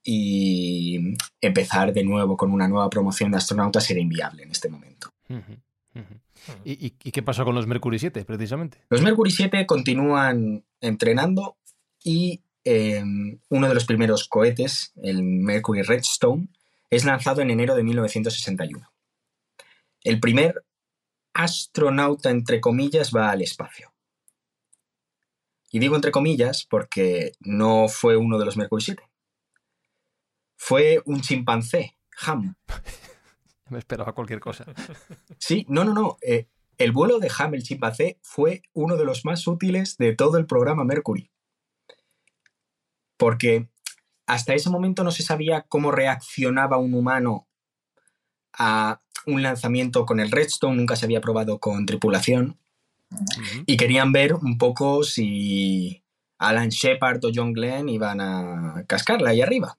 Y 0.07 1.15
empezar 1.41 1.91
de 1.91 2.03
nuevo 2.03 2.37
con 2.37 2.51
una 2.51 2.67
nueva 2.67 2.91
promoción 2.91 3.31
de 3.31 3.37
astronautas 3.37 3.89
era 3.89 3.99
inviable 3.99 4.43
en 4.43 4.51
este 4.51 4.69
momento. 4.69 5.11
¿Y, 6.63 6.91
qué 6.91 7.23
pasó 7.23 7.43
con 7.43 7.55
los 7.55 7.65
Mercury 7.65 7.97
7, 7.97 8.23
precisamente? 8.23 8.77
Los 8.89 9.01
Mercury 9.01 9.31
7 9.31 9.65
continúan 9.65 10.63
entrenando 10.79 11.57
y 12.03 12.43
em, 12.63 13.39
uno 13.49 13.67
de 13.67 13.73
los 13.73 13.85
primeros 13.85 14.27
cohetes, 14.27 14.93
el 15.01 15.23
Mercury 15.23 15.81
Redstone, 15.81 16.49
es 16.91 17.03
lanzado 17.03 17.41
en 17.41 17.49
enero 17.49 17.75
de 17.75 17.83
1961. 17.83 18.87
El 20.03 20.19
primer 20.19 20.63
astronauta, 21.33 22.29
entre 22.29 22.61
comillas, 22.61 23.11
va 23.11 23.31
al 23.31 23.41
espacio. 23.41 23.91
Y 25.71 25.79
digo 25.79 25.95
entre 25.95 26.11
comillas 26.11 26.65
porque 26.69 27.33
no 27.39 27.87
fue 27.87 28.15
uno 28.15 28.37
de 28.37 28.45
los 28.45 28.55
Mercury 28.55 28.83
7. 28.83 29.03
Fue 30.55 31.01
un 31.05 31.21
chimpancé, 31.21 31.97
Ham. 32.25 32.55
Me 33.69 33.79
esperaba 33.79 34.13
cualquier 34.13 34.39
cosa. 34.39 34.65
Sí, 35.39 35.65
no, 35.69 35.83
no, 35.83 35.93
no. 35.93 36.17
eh, 36.21 36.47
el 36.77 36.91
vuelo 36.91 37.19
de 37.19 37.31
Ham, 37.37 37.55
el 37.55 37.63
chimpancé, 37.63 38.19
fue 38.21 38.61
uno 38.73 38.97
de 38.97 39.05
los 39.05 39.25
más 39.25 39.47
útiles 39.47 39.97
de 39.97 40.13
todo 40.13 40.37
el 40.37 40.45
programa 40.45 40.83
Mercury. 40.83 41.31
Porque 43.17 43.69
hasta 44.27 44.53
ese 44.53 44.69
momento 44.69 45.03
no 45.03 45.11
se 45.11 45.23
sabía 45.23 45.61
cómo 45.63 45.91
reaccionaba 45.91 46.77
un 46.77 46.93
humano 46.93 47.47
a 48.53 49.01
un 49.25 49.41
lanzamiento 49.41 50.05
con 50.05 50.19
el 50.19 50.31
Redstone, 50.31 50.75
nunca 50.75 50.95
se 50.95 51.05
había 51.05 51.21
probado 51.21 51.59
con 51.59 51.85
tripulación. 51.85 52.59
Y 53.65 53.77
querían 53.77 54.11
ver 54.11 54.33
un 54.33 54.57
poco 54.57 55.03
si 55.03 56.03
Alan 56.37 56.69
Shepard 56.69 57.23
o 57.23 57.31
John 57.33 57.53
Glenn 57.53 57.89
iban 57.89 58.19
a 58.19 58.83
cascarla 58.87 59.29
ahí 59.29 59.41
arriba. 59.41 59.77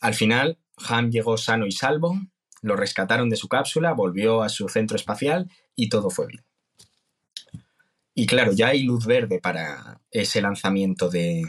Al 0.00 0.14
final, 0.14 0.58
Ham 0.88 1.10
llegó 1.10 1.36
sano 1.36 1.66
y 1.66 1.72
salvo, 1.72 2.18
lo 2.62 2.76
rescataron 2.76 3.28
de 3.30 3.36
su 3.36 3.48
cápsula, 3.48 3.92
volvió 3.92 4.42
a 4.42 4.48
su 4.48 4.68
centro 4.68 4.96
espacial 4.96 5.50
y 5.74 5.88
todo 5.88 6.10
fue 6.10 6.26
bien. 6.26 6.44
Y 8.14 8.26
claro, 8.26 8.52
ya 8.52 8.68
hay 8.68 8.82
luz 8.82 9.06
verde 9.06 9.40
para 9.40 10.00
ese 10.10 10.40
lanzamiento 10.42 11.08
de- 11.08 11.44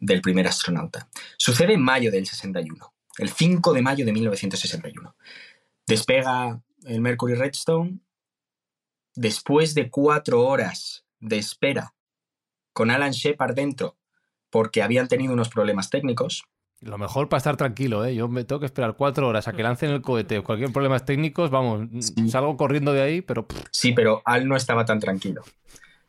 del 0.00 0.20
primer 0.20 0.46
astronauta. 0.46 1.08
Sucede 1.38 1.74
en 1.74 1.82
mayo 1.82 2.10
del 2.10 2.26
61, 2.26 2.92
el 3.18 3.30
5 3.30 3.72
de 3.72 3.82
mayo 3.82 4.04
de 4.04 4.12
1961. 4.12 5.14
Despega 5.86 6.62
el 6.84 7.00
Mercury 7.00 7.34
Redstone. 7.34 8.00
Después 9.14 9.74
de 9.74 9.90
cuatro 9.90 10.46
horas 10.46 11.04
de 11.18 11.38
espera 11.38 11.94
con 12.72 12.90
Alan 12.90 13.10
Shepard 13.12 13.54
dentro, 13.54 13.98
porque 14.50 14.82
habían 14.82 15.08
tenido 15.08 15.32
unos 15.32 15.48
problemas 15.48 15.90
técnicos, 15.90 16.44
Lo 16.80 16.96
mejor 16.96 17.28
para 17.28 17.38
estar 17.38 17.56
tranquilo, 17.58 18.06
¿eh? 18.06 18.14
Yo 18.14 18.26
me 18.28 18.44
tengo 18.44 18.60
que 18.60 18.66
esperar 18.66 18.96
cuatro 18.96 19.28
horas 19.28 19.46
a 19.48 19.52
que 19.52 19.62
lancen 19.62 19.90
el 19.90 20.00
cohete 20.00 20.42
cualquier 20.42 20.72
problema 20.72 20.98
técnicos, 20.98 21.50
vamos, 21.50 21.88
Sí. 22.00 22.30
salgo 22.30 22.56
corriendo 22.56 22.94
de 22.94 23.02
ahí, 23.02 23.20
pero 23.20 23.46
Sí, 23.70 23.92
pero 23.92 24.22
Al 24.24 24.48
no 24.48 24.56
estaba 24.56 24.86
tan 24.86 24.98
tranquilo. 24.98 25.42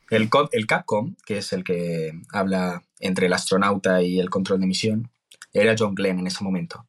El, 0.09 0.29
el 0.51 0.67
Capcom, 0.67 1.15
que 1.25 1.37
es 1.39 1.51
el 1.53 1.63
que 1.63 2.13
habla 2.31 2.83
entre 2.99 3.27
el 3.27 3.33
astronauta 3.33 4.01
y 4.01 4.19
el 4.19 4.29
control 4.29 4.59
de 4.61 4.67
misión, 4.67 5.09
era 5.53 5.75
John 5.77 5.95
Glenn 5.95 6.19
en 6.19 6.27
ese 6.27 6.43
momento. 6.43 6.85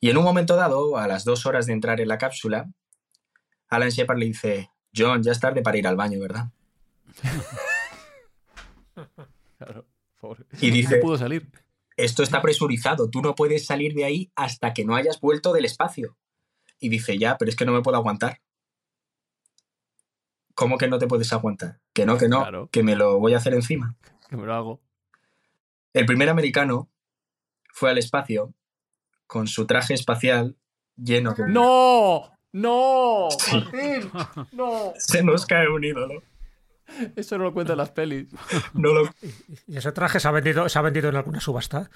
Y 0.00 0.10
en 0.10 0.16
un 0.16 0.24
momento 0.24 0.56
dado, 0.56 0.96
a 0.98 1.06
las 1.06 1.24
dos 1.24 1.46
horas 1.46 1.66
de 1.66 1.74
entrar 1.74 2.00
en 2.00 2.08
la 2.08 2.18
cápsula, 2.18 2.68
Alan 3.68 3.90
Shepard 3.90 4.18
le 4.18 4.26
dice, 4.26 4.70
John, 4.96 5.22
ya 5.22 5.30
es 5.32 5.40
tarde 5.40 5.62
para 5.62 5.78
ir 5.78 5.86
al 5.86 5.96
baño, 5.96 6.18
¿verdad? 6.18 6.48
claro, 9.58 9.86
pobre. 10.20 10.44
Y 10.60 10.70
dice, 10.70 10.96
No 10.96 11.02
pudo 11.02 11.18
salir. 11.18 11.48
Esto 11.96 12.22
está 12.22 12.40
presurizado, 12.42 13.10
tú 13.10 13.20
no 13.22 13.34
puedes 13.34 13.66
salir 13.66 13.94
de 13.94 14.04
ahí 14.04 14.32
hasta 14.34 14.72
que 14.72 14.84
no 14.84 14.94
hayas 14.96 15.20
vuelto 15.20 15.52
del 15.52 15.64
espacio. 15.64 16.16
Y 16.78 16.88
dice, 16.88 17.18
ya, 17.18 17.38
pero 17.38 17.48
es 17.50 17.56
que 17.56 17.64
no 17.64 17.72
me 17.72 17.82
puedo 17.82 17.96
aguantar. 17.96 18.40
¿Cómo 20.54 20.78
que 20.78 20.88
no 20.88 20.98
te 20.98 21.06
puedes 21.06 21.32
aguantar? 21.32 21.80
Que 21.94 22.04
no, 22.04 22.18
que 22.18 22.28
no, 22.28 22.40
Claro. 22.40 22.68
que 22.70 22.82
me 22.82 22.94
lo 22.96 23.18
voy 23.18 23.34
a 23.34 23.38
hacer 23.38 23.54
encima. 23.54 23.96
Que 24.28 24.36
me 24.36 24.44
lo 24.46 24.54
hago. 24.54 24.80
El 25.92 26.06
primer 26.06 26.28
americano 26.28 26.90
fue 27.72 27.90
al 27.90 27.98
espacio 27.98 28.54
con 29.26 29.46
su 29.46 29.66
traje 29.66 29.94
espacial 29.94 30.56
lleno 30.96 31.32
de... 31.32 31.48
¡No! 31.48 32.30
¡No! 32.52 33.28
Sí. 33.38 33.62
¡No! 34.52 34.92
Se 34.98 35.22
nos 35.22 35.46
cae 35.46 35.68
un 35.68 35.84
ídolo. 35.84 36.22
Eso 37.16 37.38
no 37.38 37.44
lo 37.44 37.52
cuentan 37.54 37.76
las 37.78 37.90
pelis. 37.90 38.28
No 38.74 38.92
lo... 38.92 39.10
¿Y 39.66 39.76
ese 39.76 39.92
traje 39.92 40.20
se 40.20 40.28
ha 40.28 40.30
vendido, 40.30 40.68
se 40.68 40.78
ha 40.78 40.82
vendido 40.82 41.08
en 41.08 41.16
alguna 41.16 41.40
subasta? 41.40 41.90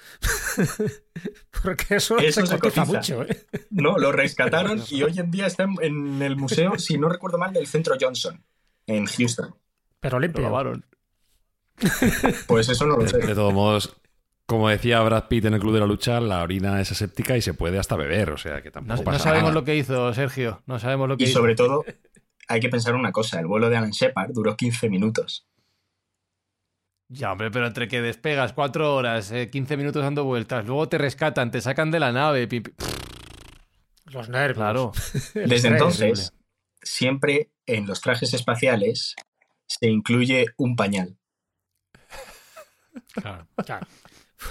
Porque 1.63 1.95
eso, 1.95 2.17
Eso 2.17 2.41
se 2.41 2.47
se 2.47 2.59
cotiza 2.59 2.85
cotiza. 2.85 3.15
mucho, 3.15 3.23
¿eh? 3.23 3.45
No, 3.71 3.97
lo 3.97 4.11
rescataron 4.11 4.81
y 4.89 5.03
hoy 5.03 5.17
en 5.19 5.31
día 5.31 5.47
está 5.47 5.63
en- 5.81 6.21
el 6.21 6.35
museo, 6.35 6.77
si 6.77 6.97
no 6.97 7.09
recuerdo 7.09 7.37
mal, 7.37 7.53
del 7.53 7.67
Centro 7.67 7.95
Johnson, 7.99 8.43
en 8.85 9.05
Houston. 9.05 9.55
Pero 9.99 10.17
Lo 10.17 10.21
limpio. 10.21 10.43
lavaron. 10.43 10.85
Pues 12.47 12.69
eso 12.69 12.85
no 12.85 12.97
lo 12.97 13.03
De, 13.03 13.09
sé. 13.09 13.17
de 13.19 13.35
todos 13.35 13.53
modos, 13.53 13.95
como 14.45 14.69
decía 14.69 14.99
Brad 15.01 15.27
Pitt 15.27 15.45
en 15.45 15.53
el 15.55 15.59
Club 15.59 15.73
de 15.73 15.79
la 15.81 15.85
Lucha, 15.85 16.19
la 16.19 16.41
orina 16.41 16.79
es 16.81 16.91
aséptica 16.91 17.35
y 17.37 17.41
se 17.41 17.53
puede 17.53 17.77
hasta 17.79 17.95
beber, 17.95 18.31
o 18.31 18.37
sea 18.37 18.61
que 18.61 18.71
tampoco 18.71 18.97
no 18.99 19.03
pasa 19.03 19.19
sabemos 19.19 19.49
nada. 19.49 19.53
lo 19.59 19.63
que 19.65 19.75
hizo 19.75 20.13
Sergio. 20.13 20.61
No 20.65 20.79
sabemos 20.79 21.07
lo 21.09 21.17
que 21.17 21.25
Y 21.25 21.27
hizo. 21.27 21.39
sobre 21.39 21.55
todo, 21.55 21.83
hay 22.47 22.59
que 22.59 22.69
pensar 22.69 22.95
una 22.95 23.11
cosa, 23.11 23.39
el 23.39 23.47
vuelo 23.47 23.69
de 23.69 23.77
Alan 23.77 23.91
Shepard 23.91 24.31
duró 24.33 24.55
15 24.55 24.89
minutos. 24.89 25.45
Ya, 27.09 27.31
hombre, 27.31 27.49
pero 27.51 27.67
entre 27.67 27.87
que 27.87 28.01
despegas 28.01 28.51
cuatro 28.53 28.93
horas, 28.95 29.31
eh, 29.31 29.49
15 29.49 29.77
minutos 29.77 30.03
dando 30.03 30.25
vueltas, 30.25 30.65
luego 30.65 30.89
te 30.89 30.97
rescatan, 30.97 31.51
te 31.51 31.61
sacan 31.61 31.89
de 31.91 31.99
la 32.01 32.11
nave. 32.11 32.47
pi- 32.47 32.59
pi- 32.61 32.73
Los 34.05 34.27
nervios. 34.29 34.57
Claro. 34.57 34.91
Desde 35.33 35.69
entonces, 35.69 36.33
siempre 36.81 37.49
en 37.65 37.87
los 37.87 38.01
trajes 38.01 38.33
espaciales 38.33 39.15
se 39.67 39.87
incluye 39.87 40.47
un 40.57 40.75
pañal. 40.75 41.17
Claro. 43.13 43.47
Claro. 43.65 43.87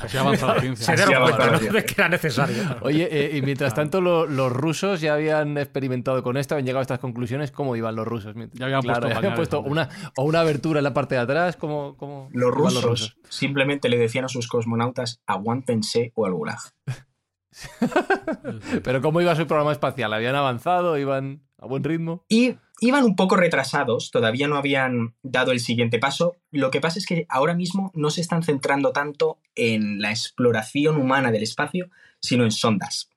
Así 0.02 0.16
avanza 0.18 0.46
la 0.54 0.60
ciencia. 0.60 0.84
Se 0.96 1.04
dieron 1.06 1.22
cuenta 1.22 1.50
¿no? 1.52 1.58
de 1.60 1.84
que 1.84 1.94
era 1.96 2.08
necesario. 2.08 2.62
Oye, 2.82 3.08
eh, 3.10 3.36
y 3.36 3.42
mientras 3.42 3.72
tanto 3.74 4.00
lo- 4.00 4.26
los 4.26 4.52
rusos 4.52 5.00
ya 5.00 5.14
habían 5.14 5.56
experimentado 5.58 6.22
con 6.22 6.36
esto, 6.36 6.54
habían 6.54 6.66
llegado 6.66 6.80
a 6.80 6.82
estas 6.82 6.98
conclusiones. 6.98 7.52
¿Cómo 7.52 7.76
iban 7.76 7.94
los 7.94 8.06
rusos? 8.06 8.34
Ya 8.54 8.64
habían 8.66 8.82
puesto 8.82 9.00
ya 9.08 9.16
habían 9.16 9.20
pañales 9.20 9.36
puesto 9.36 9.58
antes. 9.58 9.72
una, 9.72 9.88
o 10.16 10.24
una 10.24 10.40
abertura 10.40 10.80
en 10.80 10.84
la 10.84 10.92
parte 10.92 11.14
de 11.14 11.20
atrás. 11.20 11.56
¿Cómo, 11.56 11.96
cómo 11.96 12.28
Los 12.32 12.50
iban 12.58 12.82
rusos, 12.82 13.16
simplemente 13.28 13.88
le 13.88 13.96
decían 13.98 14.24
a 14.24 14.28
sus 14.28 14.48
cosmonautas, 14.48 15.20
aguántense 15.26 16.12
o 16.16 16.26
al 16.26 16.32
gulag. 16.34 16.58
Pero 18.84 19.00
¿cómo 19.00 19.20
iba 19.20 19.34
su 19.34 19.46
programa 19.46 19.72
espacial? 19.72 20.12
¿Habían 20.12 20.34
avanzado? 20.34 20.98
¿Iban 20.98 21.42
a 21.58 21.66
buen 21.66 21.84
ritmo? 21.84 22.24
Y 22.28 22.56
iban 22.80 23.04
un 23.04 23.16
poco 23.16 23.36
retrasados, 23.36 24.10
todavía 24.10 24.48
no 24.48 24.56
habían 24.56 25.14
dado 25.22 25.52
el 25.52 25.60
siguiente 25.60 25.98
paso. 25.98 26.36
Lo 26.50 26.70
que 26.70 26.80
pasa 26.80 26.98
es 26.98 27.06
que 27.06 27.26
ahora 27.28 27.54
mismo 27.54 27.90
no 27.94 28.10
se 28.10 28.20
están 28.20 28.42
centrando 28.42 28.92
tanto 28.92 29.38
en 29.54 30.00
la 30.00 30.10
exploración 30.10 30.96
humana 30.96 31.30
del 31.30 31.42
espacio, 31.42 31.90
sino 32.20 32.44
en 32.44 32.50
sondas. 32.50 33.10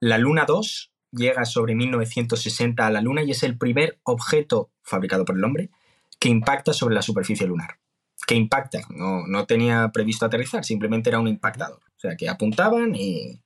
La 0.00 0.18
Luna 0.18 0.44
2 0.46 0.92
llega 1.12 1.44
sobre 1.44 1.74
1960 1.74 2.86
a 2.86 2.90
la 2.90 3.00
Luna 3.00 3.22
y 3.22 3.30
es 3.30 3.42
el 3.42 3.58
primer 3.58 3.98
objeto 4.04 4.70
fabricado 4.82 5.24
por 5.24 5.36
el 5.36 5.44
hombre 5.44 5.70
que 6.18 6.28
impacta 6.28 6.72
sobre 6.72 6.94
la 6.94 7.02
superficie 7.02 7.46
lunar. 7.46 7.78
Que 8.26 8.34
impacta, 8.34 8.80
no, 8.88 9.26
no 9.26 9.44
tenía 9.44 9.90
previsto 9.92 10.24
aterrizar, 10.24 10.64
simplemente 10.64 11.10
era 11.10 11.18
un 11.18 11.28
impactador. 11.28 11.80
O 11.96 12.00
sea, 12.00 12.16
que 12.16 12.28
apuntaban 12.28 12.94
y 12.94 13.40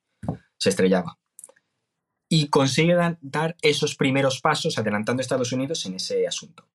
se 0.56 0.68
estrellaba 0.68 1.18
y 2.28 2.48
consigue 2.48 2.94
dar 3.20 3.56
esos 3.62 3.94
primeros 3.94 4.40
pasos 4.40 4.78
adelantando 4.78 5.20
a 5.20 5.22
Estados 5.22 5.52
Unidos 5.52 5.86
en 5.86 5.94
ese 5.94 6.26
asunto. 6.26 6.68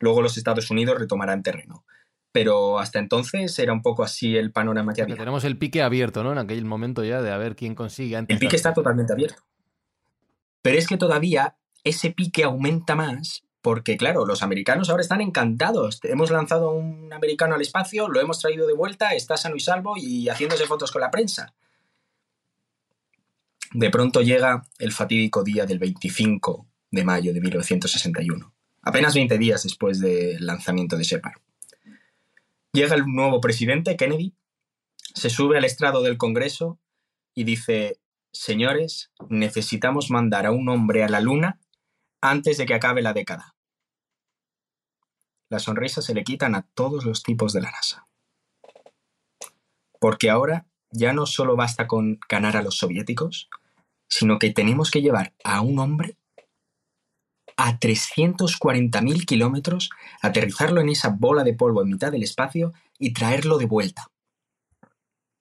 Luego 0.00 0.20
los 0.20 0.36
Estados 0.36 0.70
Unidos 0.70 0.98
retomarán 0.98 1.42
terreno. 1.42 1.84
Pero 2.32 2.78
hasta 2.78 2.98
entonces 2.98 3.58
era 3.58 3.72
un 3.72 3.82
poco 3.82 4.02
así 4.02 4.36
el 4.36 4.52
panorama 4.52 4.92
que 4.92 4.96
Que 4.96 5.02
había. 5.02 5.16
tenemos 5.16 5.44
el 5.44 5.58
pique 5.58 5.82
abierto, 5.82 6.24
¿no? 6.24 6.32
En 6.32 6.38
aquel 6.38 6.64
momento 6.64 7.04
ya 7.04 7.20
de 7.20 7.30
a 7.30 7.36
ver 7.36 7.56
quién 7.56 7.74
consigue 7.74 8.16
antes. 8.16 8.34
El 8.34 8.40
pique 8.40 8.56
está 8.56 8.72
totalmente 8.72 9.12
abierto. 9.12 9.42
Pero 10.62 10.78
es 10.78 10.86
que 10.86 10.96
todavía 10.96 11.56
ese 11.84 12.10
pique 12.10 12.44
aumenta 12.44 12.94
más 12.94 13.44
porque, 13.60 13.96
claro, 13.96 14.24
los 14.26 14.42
americanos 14.42 14.90
ahora 14.90 15.02
están 15.02 15.20
encantados. 15.20 16.00
Hemos 16.02 16.30
lanzado 16.30 16.70
a 16.70 16.72
un 16.72 17.12
americano 17.12 17.54
al 17.54 17.60
espacio, 17.60 18.08
lo 18.08 18.20
hemos 18.20 18.40
traído 18.40 18.66
de 18.66 18.74
vuelta, 18.74 19.10
está 19.10 19.36
sano 19.36 19.54
y 19.56 19.60
salvo 19.60 19.94
y 19.96 20.28
haciéndose 20.28 20.66
fotos 20.66 20.90
con 20.90 21.00
la 21.02 21.10
prensa. 21.10 21.54
De 23.74 23.90
pronto 23.90 24.20
llega 24.20 24.66
el 24.78 24.92
fatídico 24.92 25.42
día 25.42 25.64
del 25.64 25.78
25 25.78 26.66
de 26.90 27.04
mayo 27.04 27.32
de 27.32 27.40
1961, 27.40 28.54
apenas 28.82 29.14
20 29.14 29.38
días 29.38 29.62
después 29.62 29.98
del 29.98 30.44
lanzamiento 30.44 30.96
de 30.96 31.04
Shepard. 31.04 31.40
Llega 32.74 32.94
el 32.94 33.06
nuevo 33.06 33.40
presidente, 33.40 33.96
Kennedy, 33.96 34.34
se 35.14 35.30
sube 35.30 35.56
al 35.56 35.64
estrado 35.64 36.02
del 36.02 36.18
Congreso 36.18 36.78
y 37.34 37.44
dice, 37.44 37.98
señores, 38.30 39.10
necesitamos 39.30 40.10
mandar 40.10 40.46
a 40.46 40.52
un 40.52 40.68
hombre 40.68 41.02
a 41.02 41.08
la 41.08 41.20
Luna 41.20 41.58
antes 42.20 42.58
de 42.58 42.66
que 42.66 42.74
acabe 42.74 43.00
la 43.00 43.14
década. 43.14 43.54
Las 45.48 45.64
sonrisas 45.64 46.04
se 46.04 46.14
le 46.14 46.24
quitan 46.24 46.54
a 46.54 46.62
todos 46.62 47.04
los 47.04 47.22
tipos 47.22 47.52
de 47.52 47.62
la 47.62 47.70
NASA. 47.70 48.06
Porque 49.98 50.30
ahora 50.30 50.66
ya 50.90 51.12
no 51.12 51.26
solo 51.26 51.56
basta 51.56 51.86
con 51.86 52.18
ganar 52.28 52.56
a 52.56 52.62
los 52.62 52.76
soviéticos, 52.76 53.48
sino 54.12 54.38
que 54.38 54.50
tenemos 54.50 54.90
que 54.90 55.00
llevar 55.00 55.32
a 55.42 55.62
un 55.62 55.78
hombre 55.78 56.18
a 57.56 57.78
340.000 57.80 59.24
kilómetros, 59.24 59.88
aterrizarlo 60.20 60.82
en 60.82 60.90
esa 60.90 61.08
bola 61.08 61.44
de 61.44 61.54
polvo 61.54 61.80
en 61.80 61.88
mitad 61.88 62.12
del 62.12 62.22
espacio 62.22 62.74
y 62.98 63.14
traerlo 63.14 63.56
de 63.56 63.64
vuelta. 63.64 64.10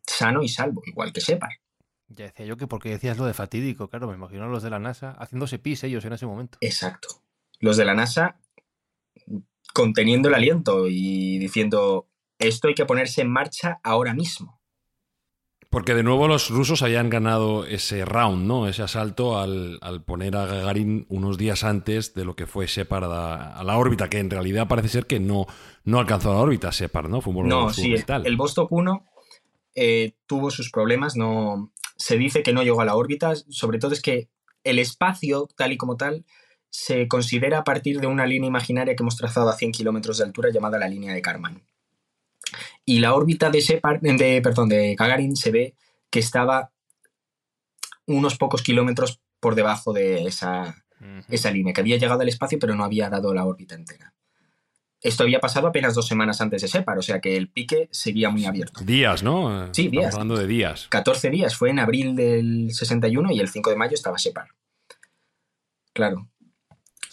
Sano 0.07 0.41
y 0.41 0.47
salvo, 0.47 0.83
igual 0.85 1.11
que 1.11 1.19
Shepard. 1.19 1.51
Ya 2.07 2.25
decía 2.25 2.45
yo 2.45 2.55
que 2.55 2.67
porque 2.67 2.89
decías 2.89 3.17
lo 3.17 3.25
de 3.25 3.33
fatídico, 3.33 3.89
claro, 3.89 4.07
me 4.07 4.15
imagino 4.15 4.47
los 4.47 4.63
de 4.63 4.69
la 4.69 4.79
NASA 4.79 5.17
haciéndose 5.19 5.59
pis 5.59 5.83
ellos 5.83 6.05
en 6.05 6.13
ese 6.13 6.25
momento. 6.25 6.57
Exacto. 6.61 7.21
los 7.59 7.75
de 7.75 7.83
la 7.83 7.93
NASA 7.93 8.39
conteniendo 9.73 10.29
el 10.29 10.35
aliento 10.35 10.87
y 10.87 11.39
diciendo, 11.39 12.07
esto 12.39 12.69
hay 12.69 12.73
que 12.73 12.85
ponerse 12.85 13.21
en 13.21 13.31
marcha 13.31 13.81
ahora 13.83 14.13
mismo. 14.13 14.60
Porque 15.71 15.95
de 15.95 16.03
nuevo 16.03 16.27
los 16.27 16.49
rusos 16.49 16.83
habían 16.83 17.09
ganado 17.09 17.65
ese 17.65 18.03
round, 18.03 18.45
¿no? 18.45 18.67
Ese 18.67 18.83
asalto 18.83 19.39
al, 19.39 19.79
al 19.81 20.03
poner 20.03 20.35
a 20.35 20.45
Gagarin 20.45 21.05
unos 21.07 21.37
días 21.37 21.63
antes 21.63 22.13
de 22.13 22.25
lo 22.25 22.35
que 22.35 22.45
fue 22.45 22.67
Shepard 22.67 23.11
a, 23.11 23.57
a, 23.57 23.63
la 23.63 23.77
órbita, 23.77 24.09
que 24.09 24.19
en 24.19 24.29
realidad 24.29 24.67
parece 24.67 24.89
ser 24.89 25.05
que 25.07 25.21
no, 25.21 25.47
no 25.85 25.99
alcanzó 25.99 26.33
la 26.33 26.41
órbita 26.41 26.71
Shepard, 26.71 27.09
¿no? 27.09 27.21
Fue 27.21 27.33
un 27.33 27.47
no, 27.47 27.71
sí, 27.71 27.93
el, 27.93 28.05
el 28.25 28.35
Vostok 28.35 28.69
1 28.69 29.05
eh, 29.73 30.17
tuvo 30.27 30.51
sus 30.51 30.69
problemas, 30.69 31.15
no 31.15 31.71
se 31.95 32.17
dice 32.17 32.43
que 32.43 32.51
no 32.51 32.63
llegó 32.63 32.81
a 32.81 32.85
la 32.85 32.95
órbita, 32.95 33.33
sobre 33.35 33.79
todo 33.79 33.93
es 33.93 34.01
que 34.01 34.27
el 34.65 34.77
espacio, 34.77 35.47
tal 35.55 35.71
y 35.71 35.77
como 35.77 35.95
tal, 35.95 36.25
se 36.69 37.07
considera 37.07 37.59
a 37.59 37.63
partir 37.63 38.01
de 38.01 38.07
una 38.07 38.25
línea 38.25 38.47
imaginaria 38.47 38.95
que 38.95 39.03
hemos 39.03 39.17
trazado 39.17 39.49
a 39.49 39.55
100 39.55 39.71
kilómetros 39.71 40.17
de 40.17 40.25
altura 40.25 40.49
llamada 40.51 40.77
la 40.77 40.89
línea 40.89 41.13
de 41.13 41.21
Karman. 41.21 41.63
Y 42.91 42.99
la 42.99 43.13
órbita 43.13 43.49
de, 43.49 43.61
Shepard, 43.61 44.01
de, 44.01 44.41
perdón, 44.41 44.67
de 44.67 44.95
Gagarin 44.95 45.37
se 45.37 45.49
ve 45.49 45.75
que 46.09 46.19
estaba 46.19 46.73
unos 48.05 48.37
pocos 48.37 48.63
kilómetros 48.63 49.21
por 49.39 49.55
debajo 49.55 49.93
de 49.93 50.25
esa, 50.25 50.75
uh 50.99 51.03
-huh. 51.05 51.25
esa 51.29 51.51
línea, 51.51 51.71
que 51.71 51.79
había 51.79 51.95
llegado 51.95 52.19
al 52.19 52.27
espacio 52.27 52.59
pero 52.59 52.75
no 52.75 52.83
había 52.83 53.09
dado 53.09 53.33
la 53.33 53.45
órbita 53.45 53.75
entera. 53.75 54.13
Esto 54.99 55.23
había 55.23 55.39
pasado 55.39 55.67
apenas 55.67 55.95
dos 55.95 56.05
semanas 56.05 56.41
antes 56.41 56.63
de 56.63 56.67
Shepard, 56.67 56.99
o 56.99 57.01
sea 57.01 57.21
que 57.21 57.37
el 57.37 57.47
pique 57.47 57.87
seguía 57.93 58.29
muy 58.29 58.43
abierto. 58.43 58.83
Días, 58.83 59.23
¿no? 59.23 59.73
Sí, 59.73 59.87
días. 59.87 60.07
Estamos 60.07 60.15
hablando 60.15 60.41
de 60.41 60.47
días. 60.47 60.87
14 60.89 61.29
días, 61.29 61.55
fue 61.55 61.69
en 61.69 61.79
abril 61.79 62.17
del 62.17 62.73
61 62.73 63.31
y 63.31 63.39
el 63.39 63.47
5 63.47 63.69
de 63.69 63.75
mayo 63.77 63.93
estaba 63.93 64.17
Shepard. 64.17 64.49
Claro. 65.93 66.27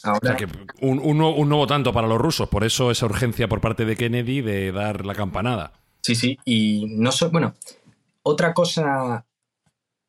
Ahora... 0.03 0.21
O 0.23 0.27
sea 0.27 0.37
que 0.37 0.47
un, 0.81 0.99
un, 0.99 1.21
un, 1.21 1.49
nuevo 1.49 1.67
tanto 1.67 1.93
para 1.93 2.07
los 2.07 2.19
rusos, 2.19 2.49
por 2.49 2.65
eso 2.65 2.91
esa 2.91 3.07
urgencia 3.07 3.49
por 3.49 3.61
parte 3.61 3.85
de 3.85 3.97
Kennedy 3.97 4.41
de 4.41 4.73
dar 4.73 5.05
la 5.05 5.15
campanada. 5.15 5.73
Sí, 6.03 6.15
sí, 6.15 6.39
y 6.45 6.87
no 6.89 7.13
so, 7.13 7.31
bueno, 7.31 7.55
otra 8.23 8.55
cosa 8.55 9.27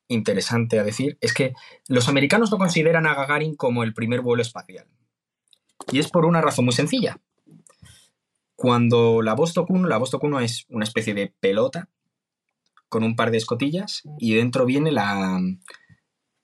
interesante 0.08 0.80
a 0.80 0.84
decir 0.84 1.18
es 1.22 1.34
que 1.34 1.54
los 1.88 2.10
americanos 2.10 2.52
no 2.52 2.58
consideran 2.58 3.06
a 3.06 3.14
Gagarin 3.14 3.56
como 3.56 3.84
el 3.84 3.94
primer 3.94 4.22
vuelo 4.22 4.42
espacial. 4.42 4.88
Y 5.92 6.00
es 6.00 6.10
por 6.10 6.26
una 6.26 6.42
razón 6.42 6.66
muy 6.66 6.74
sencilla. 6.74 7.20
Cuando 8.56 9.22
la 9.22 9.36
Vostok 9.36 9.70
1, 9.70 9.88
la 9.88 9.98
Vostok 9.98 10.24
1 10.24 10.40
es 10.42 10.66
una 10.70 10.84
especie 10.84 11.14
de 11.14 11.34
pelota 11.40 11.88
con 12.90 13.04
un 13.04 13.16
par 13.16 13.32
de 13.32 13.38
escotillas 13.38 14.04
y 14.18 14.34
dentro 14.34 14.66
viene 14.66 14.92
la, 14.92 15.40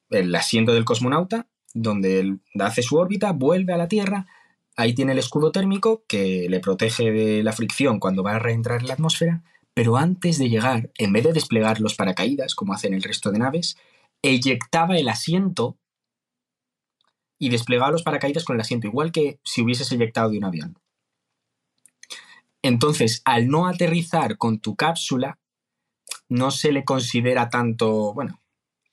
el 0.10 0.34
asiento 0.36 0.74
del 0.74 0.86
cosmonauta 0.86 1.48
donde 1.76 2.38
hace 2.60 2.82
su 2.82 2.96
órbita, 2.96 3.34
vuelve 3.34 3.74
a 3.74 3.78
la 3.78 3.88
Tierra, 3.88 4.26
ahí 4.78 4.96
tiene 4.96 5.12
el 5.12 5.20
escudo 5.20 5.52
térmico 5.52 6.04
que 6.08 6.48
le 6.50 6.62
protege 6.62 7.12
de 7.12 7.44
la 7.44 7.52
fricción 7.52 8.00
cuando 8.00 8.24
va 8.24 8.36
a 8.36 8.40
reentrar 8.40 8.82
en 8.82 8.88
la 8.88 8.94
atmósfera, 8.94 9.44
pero 9.74 9.98
antes 9.98 10.40
de 10.40 10.50
llegar, 10.50 10.90
en 10.98 11.12
vez 11.12 11.26
de 11.26 11.34
desplegar 11.34 11.82
los 11.82 11.96
paracaídas 11.96 12.56
como 12.56 12.74
hacen 12.74 12.94
el 12.94 13.04
resto 13.04 13.30
de 13.30 13.40
naves, 13.40 13.78
eyectaba 14.22 14.98
el 14.98 15.10
asiento 15.10 15.78
y 17.38 17.50
desplegaba 17.50 17.92
los 17.92 18.04
paracaídas 18.04 18.46
con 18.46 18.56
el 18.56 18.62
asiento, 18.62 18.88
igual 18.88 19.12
que 19.12 19.40
si 19.44 19.62
hubieses 19.62 19.92
eyectado 19.92 20.30
de 20.30 20.38
un 20.38 20.46
avión. 20.46 20.80
Entonces, 22.62 23.22
al 23.26 23.50
no 23.50 23.68
aterrizar 23.68 24.38
con 24.38 24.60
tu 24.60 24.78
cápsula, 24.78 25.40
no 26.30 26.52
se 26.52 26.72
le 26.72 26.86
considera 26.86 27.50
tanto, 27.50 28.14
bueno, 28.14 28.42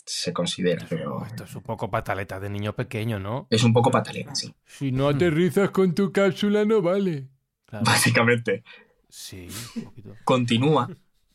se 0.04 0.32
considera, 0.32 0.86
pero... 0.88 1.24
Esto 1.24 1.44
es 1.44 1.54
un 1.54 1.62
poco 1.62 1.90
pataleta 1.90 2.40
de 2.40 2.50
niño 2.50 2.74
pequeño, 2.74 3.18
¿no? 3.18 3.46
Es 3.50 3.62
un 3.64 3.72
poco 3.72 3.90
pataleta, 3.90 4.34
sí. 4.34 4.54
Si 4.64 4.92
no 4.92 5.08
aterrizas 5.08 5.70
con 5.70 5.94
tu 5.94 6.12
cápsula 6.12 6.64
no 6.64 6.82
vale. 6.82 7.28
Claro. 7.66 7.84
Básicamente. 7.84 8.64
Sí, 9.08 9.48
un 9.76 9.84
poquito. 9.84 10.16
Continúa 10.24 10.88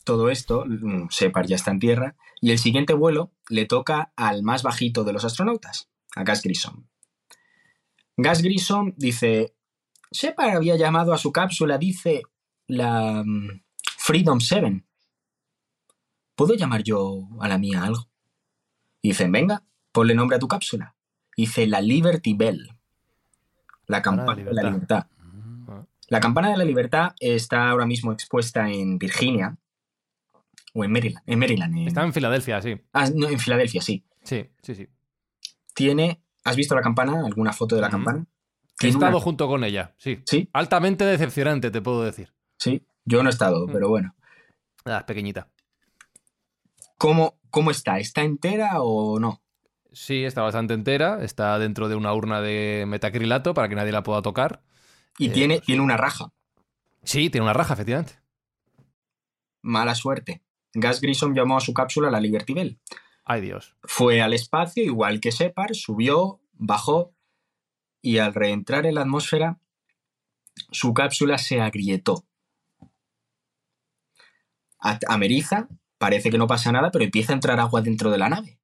todo 0.08 0.30
esto, 0.30 0.64
Shepard 1.10 1.48
ya 1.48 1.58
está 1.58 1.72
en 1.72 1.80
tierra, 1.80 2.16
y 2.40 2.52
el 2.52 2.60
siguiente 2.60 2.94
vuelo 2.94 3.34
le 3.50 3.66
toca 3.66 4.14
al 4.16 4.42
más 4.42 4.64
bajito 4.64 5.04
de 5.04 5.12
los 5.12 5.26
astronautas, 5.26 5.90
a 6.16 6.24
Gas 6.24 6.44
Grissom. 6.44 6.86
Gas 8.16 8.42
Grissom 8.42 8.94
dice, 8.96 9.54
Shepard 10.12 10.56
había 10.56 10.78
llamado 10.78 11.12
a 11.12 11.18
su 11.18 11.34
cápsula, 11.34 11.78
dice, 11.78 12.24
la 12.68 13.22
um, 13.22 13.50
Freedom 13.98 14.40
7. 14.40 14.82
¿Puedo 16.36 16.54
llamar 16.54 16.84
yo 16.84 17.28
a 17.42 17.50
la 17.50 17.58
mía 17.58 17.84
algo? 17.84 18.08
Y 19.02 19.10
dicen, 19.10 19.32
venga, 19.32 19.64
ponle 19.92 20.16
nombre 20.16 20.38
a 20.38 20.40
tu 20.40 20.48
cápsula. 20.48 20.96
Dice 21.36 21.68
la 21.68 21.82
Liberty 21.82 22.34
Bell. 22.34 22.72
La 23.86 24.02
campana 24.02 24.44
de 24.44 24.54
la 24.54 24.64
libertad. 24.64 25.08
La 26.10 26.20
campana 26.20 26.50
de 26.52 26.58
la 26.58 26.64
libertad 26.64 27.14
está 27.20 27.70
ahora 27.70 27.86
mismo 27.86 28.12
expuesta 28.12 28.70
en 28.70 28.98
Virginia 28.98 29.58
o 30.74 30.84
en 30.84 30.92
Maryland. 30.92 31.24
En 31.26 31.40
Maryland 31.40 31.78
en... 31.78 31.88
Está 31.88 32.04
en 32.04 32.14
Filadelfia, 32.14 32.62
sí. 32.62 32.80
Ah, 32.94 33.10
no, 33.14 33.28
en 33.28 33.40
Filadelfia, 33.40 33.82
sí. 33.82 34.06
Sí, 34.24 34.50
sí, 34.62 34.76
sí. 34.76 34.88
Tiene. 35.74 36.22
¿Has 36.44 36.56
visto 36.56 36.76
la 36.76 36.82
campana? 36.82 37.26
¿Alguna 37.26 37.52
foto 37.52 37.76
de 37.76 37.82
la 37.82 37.90
mm 37.90 37.92
campana? 37.92 38.26
He 38.80 38.88
estado 38.90 39.18
una... 39.18 39.24
junto 39.24 39.48
con 39.48 39.64
ella, 39.64 39.96
sí. 39.98 40.22
Sí. 40.26 40.50
Altamente 40.54 41.04
decepcionante, 41.04 41.72
te 41.72 41.82
puedo 41.82 42.04
decir. 42.04 42.32
Sí, 42.58 42.86
yo 43.06 43.24
no 43.24 43.30
he 43.30 43.32
estado, 43.32 43.68
mm. 43.68 43.72
pero 43.72 43.90
bueno. 43.90 44.16
Ah, 44.86 45.00
es 45.00 45.04
pequeñita. 45.04 45.50
¿Cómo, 46.98 47.40
¿Cómo 47.50 47.72
está? 47.72 48.00
¿Está 48.00 48.24
entera 48.24 48.82
o 48.82 49.20
no? 49.20 49.42
Sí, 49.92 50.24
está 50.24 50.42
bastante 50.42 50.74
entera. 50.74 51.24
Está 51.24 51.58
dentro 51.60 51.90
de 51.90 51.96
una 51.96 52.14
urna 52.14 52.42
de 52.42 52.86
metacrilato 52.88 53.54
para 53.54 53.70
que 53.70 53.76
nadie 53.76 53.92
la 53.92 54.04
pueda 54.04 54.22
tocar. 54.22 54.62
Y 55.18 55.28
eh, 55.28 55.30
tiene, 55.30 55.60
tiene 55.62 55.82
una 55.82 55.98
raja. 55.98 56.32
Sí, 57.04 57.30
tiene 57.30 57.44
una 57.44 57.54
raja, 57.54 57.74
efectivamente. 57.74 58.20
Mala 59.62 59.96
suerte. 59.96 60.44
Gas 60.74 61.02
Grissom 61.02 61.34
llamó 61.34 61.58
a 61.58 61.62
su 61.62 61.74
cápsula 61.74 62.12
la 62.12 62.20
Liberty 62.20 62.54
Bell. 62.54 62.80
Ay 63.26 63.42
Dios. 63.42 63.76
Fue 63.84 64.22
al 64.22 64.34
espacio, 64.34 64.84
igual 64.84 65.20
que 65.20 65.32
Shepard, 65.32 65.74
subió, 65.74 66.40
bajó 66.54 67.14
y 68.02 68.20
al 68.20 68.34
reentrar 68.34 68.86
en 68.86 68.96
la 68.96 69.02
atmósfera, 69.02 69.60
su 70.72 70.94
cápsula 70.94 71.38
se 71.38 71.60
agrietó. 71.60 72.26
Ameriza, 74.80 75.68
parece 75.98 76.30
que 76.30 76.38
no 76.38 76.48
pasa 76.48 76.72
nada, 76.72 76.92
pero 76.92 77.06
empieza 77.06 77.34
a 77.34 77.36
entrar 77.36 77.60
agua 77.60 77.82
dentro 77.82 78.12
de 78.12 78.18
la 78.18 78.30
nave. 78.30 78.60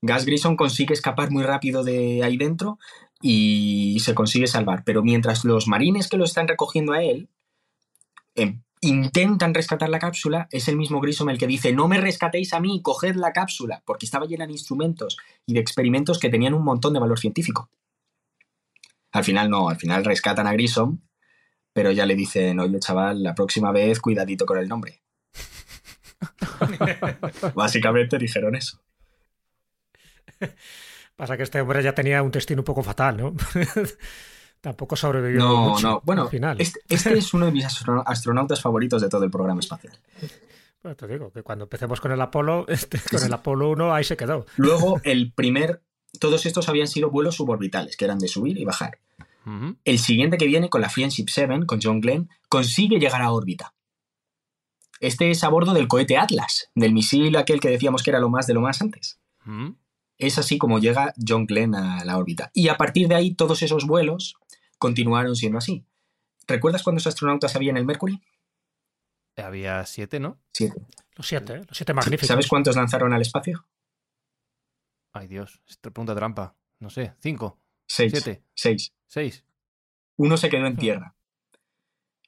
Gas 0.00 0.24
Grissom 0.24 0.56
consigue 0.56 0.94
escapar 0.94 1.30
muy 1.30 1.42
rápido 1.42 1.82
de 1.82 2.22
ahí 2.22 2.36
dentro 2.36 2.78
y 3.20 3.98
se 4.00 4.14
consigue 4.14 4.46
salvar. 4.46 4.84
Pero 4.84 5.02
mientras 5.02 5.44
los 5.44 5.66
marines 5.66 6.08
que 6.08 6.16
lo 6.16 6.24
están 6.24 6.46
recogiendo 6.46 6.92
a 6.92 7.02
él 7.02 7.28
eh, 8.36 8.60
intentan 8.80 9.54
rescatar 9.54 9.88
la 9.88 9.98
cápsula, 9.98 10.46
es 10.52 10.68
el 10.68 10.76
mismo 10.76 11.00
Grissom 11.00 11.30
el 11.30 11.38
que 11.38 11.48
dice: 11.48 11.72
No 11.72 11.88
me 11.88 11.98
rescatéis 11.98 12.52
a 12.52 12.60
mí, 12.60 12.80
coged 12.82 13.16
la 13.16 13.32
cápsula, 13.32 13.82
porque 13.84 14.06
estaba 14.06 14.26
llena 14.26 14.46
de 14.46 14.52
instrumentos 14.52 15.16
y 15.46 15.54
de 15.54 15.60
experimentos 15.60 16.18
que 16.18 16.30
tenían 16.30 16.54
un 16.54 16.64
montón 16.64 16.92
de 16.92 17.00
valor 17.00 17.18
científico. 17.18 17.68
Al 19.10 19.24
final 19.24 19.50
no, 19.50 19.68
al 19.68 19.76
final 19.76 20.04
rescatan 20.04 20.46
a 20.46 20.52
Grissom, 20.52 21.00
pero 21.72 21.90
ya 21.90 22.06
le 22.06 22.14
dicen: 22.14 22.60
Oye, 22.60 22.78
chaval, 22.78 23.22
la 23.24 23.34
próxima 23.34 23.72
vez 23.72 23.98
cuidadito 23.98 24.46
con 24.46 24.58
el 24.58 24.68
nombre. 24.68 25.02
Básicamente 27.54 28.18
dijeron 28.18 28.54
eso. 28.56 28.80
Pasa 31.16 31.36
que 31.36 31.42
este 31.42 31.60
hombre 31.60 31.82
ya 31.82 31.94
tenía 31.94 32.22
un 32.22 32.30
destino 32.30 32.60
un 32.60 32.64
poco 32.64 32.82
fatal, 32.82 33.16
¿no? 33.16 33.34
Tampoco 34.60 34.96
sobrevivió. 34.96 35.40
No, 35.40 35.70
mucho 35.70 35.88
no. 35.88 36.02
Bueno, 36.04 36.22
al 36.22 36.28
final. 36.28 36.60
Este, 36.60 36.80
este, 36.88 37.16
es 37.16 37.32
uno 37.34 37.46
de 37.46 37.52
mis 37.52 37.64
astronautas 37.64 38.60
favoritos 38.60 39.02
de 39.02 39.08
todo 39.08 39.24
el 39.24 39.30
programa 39.30 39.60
espacial. 39.60 39.98
Bueno, 40.80 40.94
te 40.94 41.08
digo 41.08 41.32
que 41.32 41.42
cuando 41.42 41.64
empecemos 41.64 42.00
con 42.00 42.12
el 42.12 42.20
Apolo, 42.20 42.64
este, 42.68 43.00
con 43.10 43.20
el 43.20 43.32
Apolo 43.32 43.70
1 43.70 43.92
ahí 43.92 44.04
se 44.04 44.16
quedó. 44.16 44.46
Luego, 44.56 45.00
el 45.02 45.32
primer. 45.32 45.82
Todos 46.20 46.46
estos 46.46 46.68
habían 46.68 46.86
sido 46.86 47.10
vuelos 47.10 47.34
suborbitales, 47.34 47.96
que 47.96 48.04
eran 48.04 48.20
de 48.20 48.28
subir 48.28 48.56
y 48.58 48.64
bajar. 48.64 49.00
Uh 49.44 49.50
-huh. 49.50 49.76
El 49.84 49.98
siguiente 49.98 50.38
que 50.38 50.46
viene 50.46 50.70
con 50.70 50.80
la 50.80 50.88
Friendship 50.88 51.26
7, 51.28 51.66
con 51.66 51.80
John 51.82 52.00
Glenn, 52.00 52.30
consigue 52.48 53.00
llegar 53.00 53.22
a 53.22 53.32
órbita. 53.32 53.74
Este 55.00 55.30
es 55.30 55.44
a 55.44 55.48
bordo 55.48 55.74
del 55.74 55.88
cohete 55.88 56.16
Atlas, 56.16 56.70
del 56.74 56.92
misil 56.92 57.36
aquel 57.36 57.60
que 57.60 57.70
decíamos 57.70 58.02
que 58.02 58.10
era 58.10 58.20
lo 58.20 58.28
más 58.28 58.46
de 58.46 58.54
lo 58.54 58.60
más 58.60 58.80
antes. 58.82 59.20
-huh. 59.44 59.76
Es 60.18 60.38
así 60.38 60.58
como 60.58 60.80
llega 60.80 61.14
John 61.24 61.46
Glenn 61.46 61.74
a 61.74 62.04
la 62.04 62.18
órbita. 62.18 62.50
Y 62.52 62.68
a 62.68 62.76
partir 62.76 63.06
de 63.06 63.14
ahí, 63.14 63.34
todos 63.34 63.62
esos 63.62 63.86
vuelos 63.86 64.34
continuaron 64.78 65.36
siendo 65.36 65.58
así. 65.58 65.84
¿Recuerdas 66.46 66.82
cuántos 66.82 67.06
astronautas 67.06 67.54
había 67.54 67.70
en 67.70 67.76
el 67.76 67.84
Mercury? 67.84 68.20
Había 69.36 69.84
siete, 69.86 70.18
¿no? 70.18 70.40
Siete. 70.52 70.80
Los 71.14 71.28
siete, 71.28 71.54
¿eh? 71.54 71.64
los 71.68 71.76
siete 71.76 71.94
magníficos. 71.94 72.26
¿Sabes 72.26 72.48
cuántos 72.48 72.74
lanzaron 72.74 73.12
al 73.12 73.22
espacio? 73.22 73.66
Ay, 75.12 75.28
Dios, 75.28 75.60
pregunta 75.80 76.14
trampa. 76.14 76.54
No 76.80 76.90
sé, 76.90 77.14
cinco. 77.20 77.58
Seis. 77.86 78.12
Siete. 78.12 78.42
Seis. 78.54 78.92
Seis. 79.06 79.44
Uno 80.16 80.36
se 80.36 80.48
quedó 80.48 80.66
en 80.66 80.76
tierra. 80.76 81.14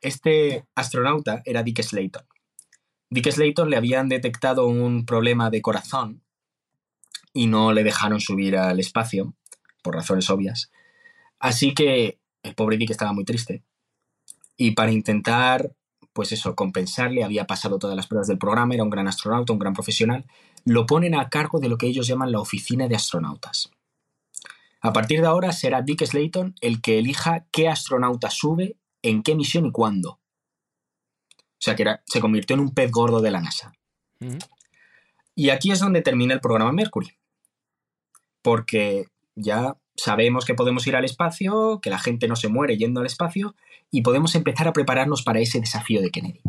Este 0.00 0.66
astronauta 0.74 1.42
era 1.44 1.62
Dick 1.62 1.82
Slayton. 1.82 2.24
Dick 3.12 3.28
Slayton 3.28 3.68
le 3.70 3.76
habían 3.76 4.08
detectado 4.08 4.68
un 4.68 5.04
problema 5.04 5.50
de 5.50 5.60
corazón 5.60 6.22
y 7.32 7.48
no 7.48 7.72
le 7.72 7.82
dejaron 7.82 8.20
subir 8.20 8.56
al 8.56 8.78
espacio, 8.78 9.34
por 9.82 9.96
razones 9.96 10.30
obvias. 10.30 10.70
Así 11.40 11.74
que 11.74 12.20
el 12.44 12.54
pobre 12.54 12.76
Dick 12.76 12.90
estaba 12.90 13.12
muy 13.12 13.24
triste. 13.24 13.64
Y 14.56 14.72
para 14.72 14.92
intentar, 14.92 15.72
pues 16.12 16.30
eso, 16.30 16.54
compensarle, 16.54 17.24
había 17.24 17.46
pasado 17.46 17.80
todas 17.80 17.96
las 17.96 18.06
pruebas 18.06 18.28
del 18.28 18.38
programa, 18.38 18.74
era 18.74 18.84
un 18.84 18.90
gran 18.90 19.08
astronauta, 19.08 19.52
un 19.52 19.58
gran 19.58 19.74
profesional, 19.74 20.26
lo 20.64 20.86
ponen 20.86 21.16
a 21.16 21.28
cargo 21.30 21.58
de 21.58 21.68
lo 21.68 21.78
que 21.78 21.86
ellos 21.86 22.06
llaman 22.06 22.30
la 22.30 22.40
oficina 22.40 22.86
de 22.86 22.94
astronautas. 22.94 23.70
A 24.82 24.92
partir 24.92 25.20
de 25.20 25.26
ahora 25.26 25.50
será 25.52 25.82
Dick 25.82 26.04
Slayton 26.04 26.54
el 26.60 26.80
que 26.80 26.98
elija 26.98 27.46
qué 27.50 27.68
astronauta 27.68 28.30
sube, 28.30 28.76
en 29.02 29.22
qué 29.22 29.34
misión 29.34 29.66
y 29.66 29.72
cuándo. 29.72 30.20
O 31.60 31.62
sea 31.62 31.76
que 31.76 31.82
era- 31.82 32.02
se 32.06 32.20
convirtió 32.20 32.54
en 32.54 32.60
un 32.60 32.74
pez 32.74 32.90
gordo 32.90 33.20
de 33.20 33.30
la 33.30 33.40
NASA. 33.40 33.72
Y 35.34 35.50
aquí 35.50 35.70
es 35.70 35.80
donde 35.80 36.00
termina 36.02 36.32
el 36.34 36.40
programa 36.40 36.72
Mercury. 36.72 37.16
Porque 38.42 39.06
ya 39.34 39.76
sabemos 39.96 40.44
que 40.46 40.54
podemos 40.54 40.86
ir 40.86 40.96
al 40.96 41.04
espacio, 41.04 41.80
que 41.82 41.90
la 41.90 41.98
gente 41.98 42.28
no 42.28 42.36
se 42.36 42.48
muere 42.48 42.78
yendo 42.78 43.00
al 43.00 43.06
espacio, 43.06 43.54
y 43.90 44.00
podemos 44.02 44.34
empezar 44.34 44.68
a 44.68 44.72
prepararnos 44.72 45.22
para 45.22 45.40
ese 45.40 45.60
desafío 45.60 46.00
de 46.00 46.10
Kennedy. 46.10 46.40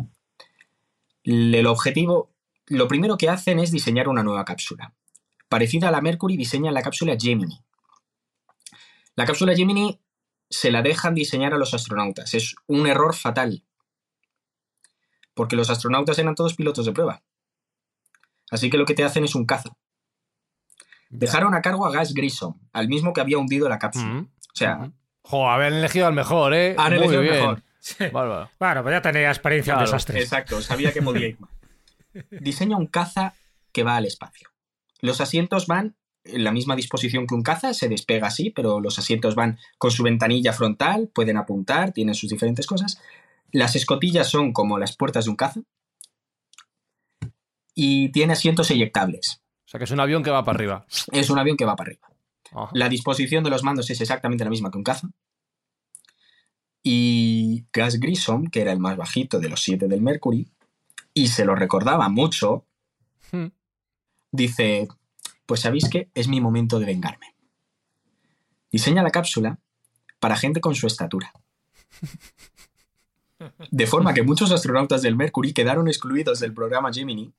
El 1.24 1.66
objetivo, 1.66 2.30
lo 2.66 2.88
primero 2.88 3.18
que 3.18 3.28
hacen 3.28 3.58
es 3.58 3.70
diseñar 3.70 4.08
una 4.08 4.22
nueva 4.22 4.44
cápsula. 4.44 4.94
Parecida 5.48 5.88
a 5.88 5.90
la 5.90 6.00
Mercury, 6.00 6.36
diseñan 6.38 6.72
la 6.72 6.82
cápsula 6.82 7.16
Gemini. 7.20 7.60
La 9.16 9.26
cápsula 9.26 9.54
Gemini 9.54 10.00
se 10.48 10.70
la 10.70 10.80
dejan 10.80 11.14
diseñar 11.14 11.52
a 11.52 11.58
los 11.58 11.74
astronautas. 11.74 12.32
Es 12.32 12.54
un 12.66 12.86
error 12.86 13.14
fatal. 13.14 13.62
Porque 15.34 15.56
los 15.56 15.70
astronautas 15.70 16.18
eran 16.18 16.34
todos 16.34 16.54
pilotos 16.54 16.86
de 16.86 16.92
prueba. 16.92 17.22
Así 18.50 18.68
que 18.70 18.76
lo 18.76 18.84
que 18.84 18.94
te 18.94 19.04
hacen 19.04 19.24
es 19.24 19.34
un 19.34 19.46
caza. 19.46 19.70
Dejaron 21.08 21.54
a 21.54 21.62
cargo 21.62 21.86
a 21.86 21.90
Gas 21.92 22.14
Grissom, 22.14 22.58
al 22.72 22.88
mismo 22.88 23.12
que 23.12 23.20
había 23.20 23.38
hundido 23.38 23.68
la 23.68 23.78
cápsula. 23.78 24.26
O 24.26 24.54
sea. 24.56 24.90
Jo, 25.22 25.48
habían 25.50 25.74
elegido 25.74 26.06
al 26.06 26.14
mejor, 26.14 26.54
¿eh? 26.54 26.74
han 26.78 26.94
Muy 26.94 26.98
elegido 26.98 27.20
el 27.20 27.28
bien. 27.28 27.40
mejor. 27.40 27.62
Bueno, 28.60 28.82
pues 28.82 28.92
ya 28.94 29.02
tenía 29.02 29.28
experiencia 29.28 29.72
en 29.72 29.78
Claro, 29.78 29.90
desastres. 29.90 30.22
Exacto, 30.22 30.62
sabía 30.62 30.92
que 30.92 31.02
podía 31.02 31.28
ir 31.28 31.40
mal. 31.40 31.50
Diseña 32.30 32.76
un 32.76 32.86
caza 32.86 33.34
que 33.72 33.82
va 33.82 33.96
al 33.96 34.06
espacio. 34.06 34.50
Los 35.00 35.20
asientos 35.20 35.66
van 35.66 35.96
en 36.24 36.44
la 36.44 36.52
misma 36.52 36.76
disposición 36.76 37.26
que 37.26 37.34
un 37.34 37.42
caza, 37.42 37.74
se 37.74 37.88
despega 37.88 38.28
así, 38.28 38.50
pero 38.50 38.80
los 38.80 38.98
asientos 39.00 39.34
van 39.34 39.58
con 39.78 39.90
su 39.90 40.04
ventanilla 40.04 40.52
frontal, 40.52 41.10
pueden 41.12 41.36
apuntar, 41.36 41.90
tienen 41.90 42.14
sus 42.14 42.30
diferentes 42.30 42.66
cosas. 42.66 43.00
Las 43.52 43.76
escotillas 43.76 44.28
son 44.28 44.52
como 44.52 44.78
las 44.78 44.96
puertas 44.96 45.24
de 45.26 45.30
un 45.30 45.36
caza. 45.36 45.60
Y 47.74 48.10
tiene 48.10 48.32
asientos 48.32 48.70
eyectables. 48.70 49.40
O 49.64 49.68
sea 49.68 49.78
que 49.78 49.84
es 49.84 49.90
un 49.90 50.00
avión 50.00 50.22
que 50.22 50.30
va 50.30 50.44
para 50.44 50.56
arriba. 50.56 50.86
Es 51.12 51.30
un 51.30 51.38
avión 51.38 51.56
que 51.56 51.64
va 51.64 51.76
para 51.76 51.90
arriba. 51.90 52.08
Ajá. 52.50 52.70
La 52.74 52.88
disposición 52.88 53.44
de 53.44 53.50
los 53.50 53.62
mandos 53.62 53.88
es 53.90 54.00
exactamente 54.00 54.44
la 54.44 54.50
misma 54.50 54.70
que 54.70 54.78
un 54.78 54.84
caza. 54.84 55.08
Y 56.82 57.64
Gas 57.72 58.00
Grissom, 58.00 58.46
que 58.48 58.60
era 58.60 58.72
el 58.72 58.80
más 58.80 58.96
bajito 58.96 59.38
de 59.38 59.48
los 59.48 59.62
siete 59.62 59.86
del 59.86 60.02
Mercury, 60.02 60.50
y 61.14 61.28
se 61.28 61.44
lo 61.44 61.54
recordaba 61.54 62.08
mucho, 62.08 62.66
Hmm. 63.32 63.46
dice, 64.30 64.88
pues 65.46 65.60
sabéis 65.60 65.88
que 65.88 66.10
es 66.14 66.28
mi 66.28 66.40
momento 66.40 66.78
de 66.78 66.86
vengarme. 66.86 67.34
Diseña 68.70 69.02
la 69.02 69.10
cápsula 69.10 69.58
para 70.20 70.36
gente 70.36 70.60
con 70.60 70.74
su 70.74 70.86
estatura. 70.86 71.32
De 73.70 73.86
forma 73.86 74.14
que 74.14 74.22
muchos 74.22 74.52
astronautas 74.52 75.02
del 75.02 75.16
Mercury 75.16 75.52
quedaron 75.52 75.88
excluidos 75.88 76.40
del 76.40 76.54
programa 76.54 76.92
Gemini 76.92 77.32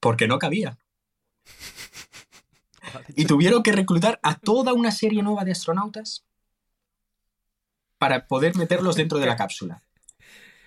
porque 0.00 0.26
no 0.26 0.38
cabían. 0.38 0.78
Y 3.14 3.26
tuvieron 3.26 3.62
que 3.62 3.72
reclutar 3.72 4.18
a 4.22 4.38
toda 4.38 4.72
una 4.72 4.90
serie 4.90 5.22
nueva 5.22 5.44
de 5.44 5.52
astronautas 5.52 6.24
para 7.98 8.26
poder 8.26 8.56
meterlos 8.56 8.96
dentro 8.96 9.18
de 9.18 9.26
la 9.26 9.36
cápsula. 9.36 9.82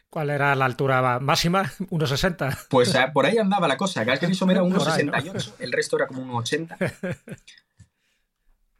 ¿Cuál 0.10 0.30
era 0.30 0.56
la 0.56 0.66
altura 0.66 1.20
máxima? 1.20 1.64
1,60. 1.64 2.68
Pues 2.70 2.96
ah, 2.96 3.12
por 3.12 3.26
ahí 3.26 3.40
andaba 3.40 3.68
la 3.68 3.78
cosa. 3.78 4.04
Gas 4.04 4.22
Grissom 4.22 4.52
era 4.52 4.62
Por 4.62 4.88
ahí, 4.88 5.04
¿no? 5.04 5.12
1,68, 5.12 5.54
el 5.58 5.72
resto 5.72 5.96
era 5.98 6.06
como 6.06 6.22
un 6.22 6.30
80. 6.30 6.78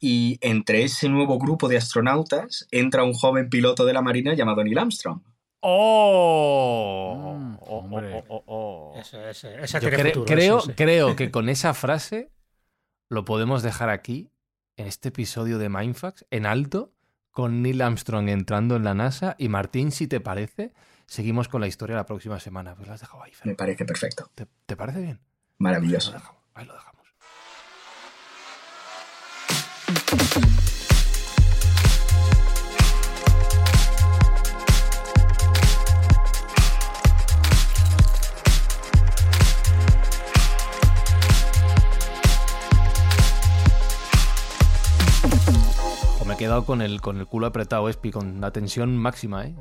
Y 0.06 0.38
entre 0.42 0.84
ese 0.84 1.08
nuevo 1.08 1.38
grupo 1.38 1.66
de 1.66 1.78
astronautas 1.78 2.68
entra 2.70 3.04
un 3.04 3.14
joven 3.14 3.48
piloto 3.48 3.86
de 3.86 3.94
la 3.94 4.02
Marina 4.02 4.34
llamado 4.34 4.62
Neil 4.62 4.78
Armstrong. 4.78 5.22
¡Oh! 5.66 7.34
Mm, 7.38 7.54
Oh, 7.60 7.66
oh, 7.66 7.78
hombre. 7.78 8.24
oh, 8.28 8.42
oh. 8.46 8.94
Ese, 9.00 9.30
ese, 9.30 9.62
ese 9.62 9.80
Yo 9.80 9.88
tiene 9.88 9.96
cre- 9.96 10.08
futuro, 10.14 10.24
creo, 10.26 10.62
creo 10.76 11.16
que 11.16 11.30
con 11.32 11.48
esa 11.48 11.72
frase 11.72 12.30
lo 13.08 13.24
podemos 13.24 13.62
dejar 13.62 13.88
aquí, 13.88 14.30
en 14.76 14.86
este 14.86 15.08
episodio 15.08 15.58
de 15.58 15.68
Mindfax, 15.70 16.26
en 16.30 16.44
alto, 16.46 16.92
con 17.30 17.62
Neil 17.62 17.80
Armstrong 17.80 18.28
entrando 18.28 18.76
en 18.76 18.84
la 18.84 18.92
NASA. 18.94 19.36
Y 19.38 19.48
Martín, 19.48 19.90
si 19.92 20.06
te 20.06 20.20
parece, 20.20 20.72
seguimos 21.06 21.48
con 21.48 21.60
la 21.62 21.66
historia 21.66 21.96
la 21.96 22.04
próxima 22.06 22.38
semana. 22.40 22.74
Pues 22.74 22.86
lo 22.88 22.94
has 22.94 23.00
dejado 23.00 23.22
ahí, 23.22 23.32
Fer. 23.32 23.46
Me 23.46 23.54
parece 23.54 23.84
perfecto. 23.86 24.30
¿Te, 24.34 24.46
te 24.66 24.76
parece 24.76 25.00
bien? 25.00 25.16
Ahí 25.20 25.20
lo 25.20 25.54
Maravilloso. 25.58 26.12
dejamos. 26.12 26.42
Ahí 26.54 26.66
lo 26.66 26.74
dejamos. 26.74 27.04
Me 46.34 46.36
he 46.36 46.46
quedado 46.46 46.64
con 46.64 46.82
el, 46.82 47.00
con 47.00 47.18
el 47.18 47.26
culo 47.26 47.46
apretado, 47.46 47.88
Espi, 47.88 48.10
con 48.10 48.40
la 48.40 48.50
tensión 48.50 48.98
máxima, 48.98 49.46
¿eh? 49.46 49.54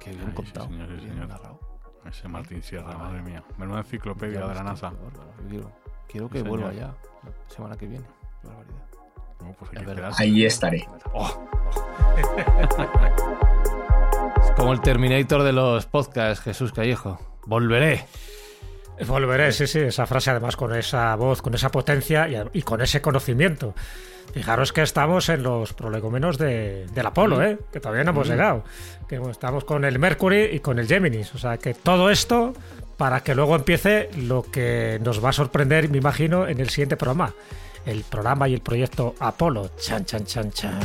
Qué 0.00 0.10
bien 0.10 0.22
Ay, 0.22 0.28
sí, 0.30 0.34
contado. 0.34 0.66
señor, 0.66 0.88
sí, 0.88 0.94
qué 0.94 1.00
bien 1.00 1.12
señor. 1.12 1.28
narrado. 1.28 1.60
Ese 2.04 2.28
Martín 2.28 2.62
Sierra, 2.62 2.98
madre 2.98 3.22
mía. 3.22 3.44
Menuda 3.58 3.78
enciclopedia 3.78 4.44
de 4.44 4.54
la 4.54 4.62
NASA. 4.64 4.92
Quiero, 5.48 5.70
quiero 6.08 6.28
que 6.28 6.42
vuelva 6.42 6.72
ya, 6.72 6.86
la 6.86 7.54
semana 7.54 7.76
que 7.76 7.86
viene. 7.86 8.04
Barbaridad. 8.42 8.74
No, 9.40 9.52
pues 9.52 9.70
hay 9.76 9.84
que. 9.84 10.10
Ahí 10.16 10.44
estaré. 10.44 10.88
Oh. 11.12 11.30
es 14.42 14.50
como 14.56 14.72
el 14.72 14.80
Terminator 14.80 15.44
de 15.44 15.52
los 15.52 15.86
podcasts, 15.86 16.42
Jesús 16.42 16.72
Callejo. 16.72 17.20
Volveré. 17.46 18.04
Volveré, 19.06 19.52
sí, 19.52 19.66
sí, 19.66 19.80
esa 19.80 20.06
frase 20.06 20.30
además 20.30 20.56
con 20.56 20.74
esa 20.74 21.14
voz, 21.16 21.42
con 21.42 21.54
esa 21.54 21.70
potencia 21.70 22.28
y, 22.28 22.58
y 22.58 22.62
con 22.62 22.80
ese 22.80 23.00
conocimiento. 23.00 23.74
Fijaros 24.32 24.72
que 24.72 24.82
estamos 24.82 25.28
en 25.30 25.42
los 25.42 25.72
prolegómenos 25.72 26.36
de, 26.38 26.86
del 26.92 27.06
Apolo, 27.06 27.42
¿eh? 27.42 27.58
que 27.72 27.80
todavía 27.80 28.04
no 28.04 28.10
hemos 28.10 28.28
llegado. 28.28 28.62
Que 29.08 29.20
estamos 29.30 29.64
con 29.64 29.84
el 29.84 29.98
Mercury 29.98 30.50
y 30.52 30.60
con 30.60 30.78
el 30.78 30.86
Géminis. 30.86 31.34
O 31.34 31.38
sea 31.38 31.56
que 31.56 31.74
todo 31.74 32.10
esto 32.10 32.52
para 32.96 33.20
que 33.22 33.34
luego 33.34 33.56
empiece 33.56 34.10
lo 34.16 34.42
que 34.42 35.00
nos 35.02 35.24
va 35.24 35.30
a 35.30 35.32
sorprender, 35.32 35.88
me 35.88 35.98
imagino, 35.98 36.46
en 36.46 36.60
el 36.60 36.68
siguiente 36.68 36.96
programa. 36.96 37.32
El 37.86 38.02
programa 38.02 38.48
y 38.48 38.54
el 38.54 38.60
proyecto 38.60 39.14
Apolo. 39.18 39.70
Chan, 39.78 40.04
chan, 40.04 40.24
chan, 40.26 40.50
chan. 40.50 40.78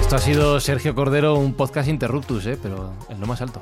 Esto 0.00 0.16
ha 0.16 0.20
sido 0.20 0.58
Sergio 0.60 0.94
Cordero, 0.94 1.34
un 1.34 1.54
podcast 1.54 1.88
interruptus, 1.88 2.46
¿eh? 2.46 2.58
pero 2.62 2.94
en 3.10 3.20
lo 3.20 3.26
más 3.26 3.42
alto. 3.42 3.60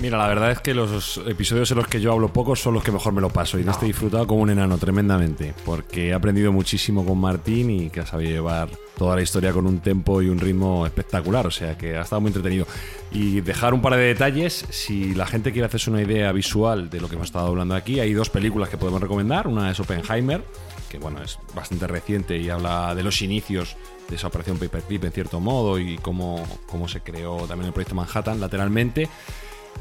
Mira, 0.00 0.18
la 0.18 0.26
verdad 0.26 0.50
es 0.50 0.60
que 0.60 0.74
los 0.74 1.20
episodios 1.24 1.70
en 1.70 1.78
los 1.78 1.86
que 1.86 2.00
yo 2.00 2.12
hablo 2.12 2.32
poco 2.32 2.56
son 2.56 2.74
los 2.74 2.82
que 2.82 2.90
mejor 2.90 3.12
me 3.12 3.20
lo 3.20 3.30
paso. 3.30 3.58
Y 3.58 3.62
de 3.62 3.70
este 3.70 3.84
he 3.84 3.88
disfrutado 3.88 4.26
como 4.26 4.42
un 4.42 4.50
enano 4.50 4.76
tremendamente. 4.76 5.54
Porque 5.64 6.08
he 6.08 6.12
aprendido 6.12 6.52
muchísimo 6.52 7.06
con 7.06 7.18
Martín 7.18 7.70
y 7.70 7.90
que 7.90 8.00
ha 8.00 8.06
sabido 8.06 8.32
llevar 8.32 8.70
toda 8.98 9.14
la 9.14 9.22
historia 9.22 9.52
con 9.52 9.66
un 9.66 9.78
tempo 9.78 10.20
y 10.20 10.28
un 10.28 10.40
ritmo 10.40 10.84
espectacular. 10.84 11.46
O 11.46 11.50
sea 11.50 11.78
que 11.78 11.96
ha 11.96 12.02
estado 12.02 12.20
muy 12.20 12.30
entretenido. 12.30 12.66
Y 13.12 13.40
dejar 13.40 13.72
un 13.72 13.80
par 13.80 13.94
de 13.94 14.02
detalles. 14.02 14.66
Si 14.70 15.14
la 15.14 15.26
gente 15.26 15.52
quiere 15.52 15.66
hacerse 15.66 15.90
una 15.90 16.02
idea 16.02 16.32
visual 16.32 16.90
de 16.90 17.00
lo 17.00 17.08
que 17.08 17.14
hemos 17.14 17.28
estado 17.28 17.46
hablando 17.46 17.76
aquí, 17.76 18.00
hay 18.00 18.12
dos 18.14 18.30
películas 18.30 18.68
que 18.68 18.76
podemos 18.76 19.00
recomendar. 19.00 19.46
Una 19.46 19.70
es 19.70 19.78
Oppenheimer, 19.78 20.42
que 20.90 20.98
bueno, 20.98 21.22
es 21.22 21.38
bastante 21.54 21.86
reciente 21.86 22.36
y 22.36 22.50
habla 22.50 22.96
de 22.96 23.04
los 23.04 23.22
inicios 23.22 23.76
de 24.08 24.16
esa 24.16 24.26
operación 24.26 24.58
Paperclip 24.58 25.04
en 25.04 25.12
cierto 25.12 25.40
modo 25.40 25.78
y 25.78 25.96
cómo, 25.98 26.44
cómo 26.66 26.88
se 26.88 27.00
creó 27.00 27.46
también 27.46 27.68
el 27.68 27.72
proyecto 27.72 27.94
Manhattan 27.94 28.40
lateralmente. 28.40 29.08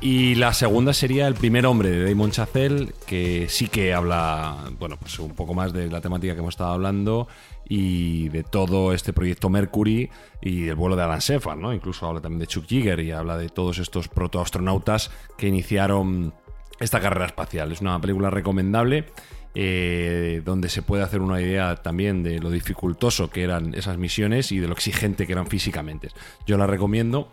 Y 0.01 0.35
la 0.35 0.53
segunda 0.53 0.93
sería 0.93 1.27
El 1.27 1.33
primer 1.35 1.65
hombre 1.65 1.89
de 1.89 2.09
Damon 2.09 2.31
Chazelle, 2.31 2.93
que 3.05 3.47
sí 3.47 3.67
que 3.67 3.93
habla, 3.93 4.69
bueno, 4.77 4.97
pues 4.97 5.17
un 5.19 5.33
poco 5.33 5.53
más 5.53 5.71
de 5.71 5.89
la 5.89 6.01
temática 6.01 6.33
que 6.33 6.39
hemos 6.39 6.55
estado 6.55 6.73
hablando 6.73 7.27
y 7.69 8.27
de 8.29 8.43
todo 8.43 8.93
este 8.93 9.13
proyecto 9.13 9.49
Mercury 9.49 10.09
y 10.41 10.63
del 10.63 10.75
vuelo 10.75 10.95
de 10.95 11.03
Alan 11.03 11.19
Shepard, 11.19 11.57
¿no? 11.57 11.73
Incluso 11.73 12.05
habla 12.05 12.19
también 12.19 12.39
de 12.39 12.47
Chuck 12.47 12.65
Yeager 12.65 12.99
y 12.99 13.11
habla 13.11 13.37
de 13.37 13.49
todos 13.49 13.79
estos 13.79 14.09
protoastronautas 14.09 15.11
que 15.37 15.47
iniciaron 15.47 16.33
esta 16.79 16.99
carrera 16.99 17.25
espacial. 17.25 17.71
Es 17.71 17.81
una 17.81 17.99
película 18.01 18.29
recomendable 18.29 19.05
eh, 19.55 20.41
donde 20.43 20.67
se 20.67 20.81
puede 20.81 21.03
hacer 21.03 21.21
una 21.21 21.39
idea 21.39 21.75
también 21.75 22.23
de 22.23 22.39
lo 22.39 22.49
dificultoso 22.49 23.29
que 23.29 23.43
eran 23.43 23.75
esas 23.75 23.97
misiones 23.97 24.51
y 24.51 24.57
de 24.57 24.67
lo 24.67 24.73
exigente 24.73 25.27
que 25.27 25.33
eran 25.33 25.45
físicamente. 25.45 26.09
Yo 26.47 26.57
la 26.57 26.65
recomiendo. 26.65 27.31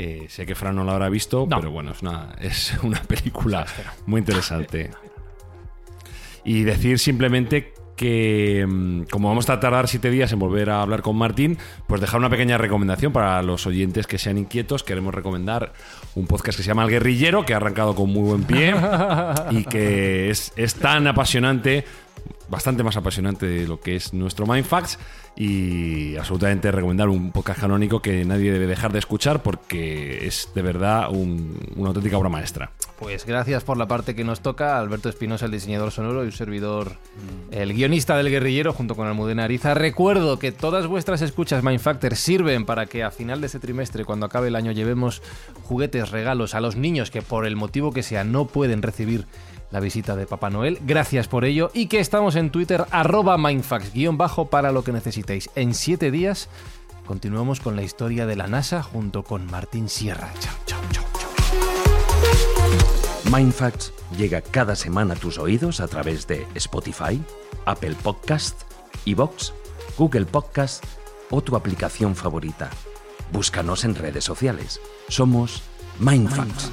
Eh, 0.00 0.26
sé 0.28 0.46
que 0.46 0.54
Fran 0.54 0.76
no 0.76 0.84
la 0.84 0.92
habrá 0.92 1.08
visto, 1.08 1.44
No. 1.50 1.56
pero 1.58 1.72
bueno, 1.72 1.90
es 1.90 2.02
una, 2.02 2.28
es 2.40 2.72
una 2.84 3.02
película 3.02 3.66
muy 4.06 4.20
interesante. 4.20 4.90
Y 6.44 6.62
decir 6.62 7.00
simplemente 7.00 7.74
que 7.96 8.64
mm, 8.66 9.02
como 9.10 9.26
vamos 9.28 9.50
a 9.50 9.58
tardar 9.58 9.88
siete 9.88 10.08
días 10.08 10.30
en 10.30 10.38
volver 10.38 10.70
a 10.70 10.82
hablar 10.82 11.02
con 11.02 11.16
Martín, 11.16 11.58
pues 11.88 12.00
dejar 12.00 12.20
una 12.20 12.30
pequeña 12.30 12.56
recomendación 12.56 13.12
para 13.12 13.42
los 13.42 13.66
oyentes 13.66 14.06
que 14.06 14.18
sean 14.18 14.38
inquietos. 14.38 14.84
Queremos 14.84 15.12
recomendar 15.12 15.72
un 16.14 16.28
podcast 16.28 16.56
que 16.58 16.62
se 16.62 16.68
llama 16.68 16.84
El 16.84 16.90
Guerrillero, 16.90 17.44
que 17.44 17.54
ha 17.54 17.56
arrancado 17.56 17.96
con 17.96 18.08
muy 18.12 18.22
buen 18.22 18.44
pie 18.44 18.72
y 19.50 19.64
que 19.64 20.30
es, 20.30 20.52
es 20.54 20.76
tan 20.76 21.08
apasionante 21.08 21.84
bastante 22.48 22.82
más 22.82 22.96
apasionante 22.96 23.46
de 23.46 23.66
lo 23.68 23.80
que 23.80 23.96
es 23.96 24.12
nuestro 24.14 24.46
Mindfacts 24.46 24.98
y 25.36 26.16
absolutamente 26.16 26.72
recomendar 26.72 27.08
un 27.08 27.30
podcast 27.30 27.60
canónico 27.60 28.02
que 28.02 28.24
nadie 28.24 28.50
debe 28.52 28.66
dejar 28.66 28.92
de 28.92 28.98
escuchar 28.98 29.42
porque 29.42 30.26
es 30.26 30.50
de 30.54 30.62
verdad 30.62 31.10
un- 31.10 31.56
una 31.76 31.88
auténtica 31.88 32.18
obra 32.18 32.28
maestra. 32.28 32.72
Pues 32.98 33.24
gracias 33.24 33.62
por 33.62 33.76
la 33.76 33.86
parte 33.86 34.16
que 34.16 34.24
nos 34.24 34.40
toca, 34.40 34.78
Alberto 34.78 35.08
Espinosa, 35.08 35.46
el 35.46 35.52
diseñador 35.52 35.92
sonoro 35.92 36.24
y 36.24 36.26
un 36.26 36.32
servidor, 36.32 36.96
el 37.52 37.72
guionista 37.72 38.16
del 38.16 38.30
guerrillero, 38.30 38.72
junto 38.72 38.96
con 38.96 39.06
Almudena 39.06 39.44
Ariza. 39.44 39.74
Recuerdo 39.74 40.38
que 40.40 40.50
todas 40.50 40.86
vuestras 40.88 41.22
escuchas 41.22 41.62
Mindfactor 41.62 42.16
sirven 42.16 42.66
para 42.66 42.86
que 42.86 43.04
a 43.04 43.10
final 43.12 43.40
de 43.40 43.46
este 43.46 43.60
trimestre, 43.60 44.04
cuando 44.04 44.26
acabe 44.26 44.48
el 44.48 44.56
año, 44.56 44.72
llevemos 44.72 45.22
juguetes, 45.62 46.10
regalos 46.10 46.54
a 46.56 46.60
los 46.60 46.74
niños 46.74 47.10
que 47.12 47.22
por 47.22 47.46
el 47.46 47.54
motivo 47.54 47.92
que 47.92 48.02
sea 48.02 48.24
no 48.24 48.46
pueden 48.48 48.82
recibir 48.82 49.26
la 49.70 49.80
visita 49.80 50.16
de 50.16 50.26
Papá 50.26 50.50
Noel. 50.50 50.78
Gracias 50.82 51.28
por 51.28 51.44
ello 51.44 51.70
y 51.74 51.86
que 51.86 52.00
estamos 52.00 52.36
en 52.36 52.50
Twitter 52.50 52.86
arroba 52.90 53.38
Mindfax, 53.38 53.92
guion 53.92 54.16
bajo 54.18 54.46
para 54.46 54.72
lo 54.72 54.84
que 54.84 54.92
necesitéis. 54.92 55.50
En 55.54 55.74
siete 55.74 56.10
días 56.10 56.48
continuamos 57.06 57.60
con 57.60 57.76
la 57.76 57.82
historia 57.82 58.26
de 58.26 58.36
la 58.36 58.46
NASA 58.46 58.82
junto 58.82 59.24
con 59.24 59.46
Martín 59.46 59.88
Sierra. 59.88 60.30
Chao, 60.40 60.54
chao, 60.66 60.80
chao, 60.92 61.04
chao. 61.18 61.30
Mindfacts 63.32 63.92
llega 64.16 64.40
cada 64.40 64.74
semana 64.74 65.14
a 65.14 65.16
tus 65.16 65.38
oídos 65.38 65.80
a 65.80 65.88
través 65.88 66.26
de 66.26 66.46
Spotify, 66.54 67.20
Apple 67.66 67.94
Podcast, 68.02 68.62
Evox, 69.04 69.52
Google 69.98 70.26
Podcast 70.26 70.84
o 71.30 71.42
tu 71.42 71.56
aplicación 71.56 72.14
favorita. 72.14 72.70
Búscanos 73.32 73.84
en 73.84 73.94
redes 73.94 74.24
sociales. 74.24 74.80
Somos 75.08 75.62
Mindfacts. 75.98 76.70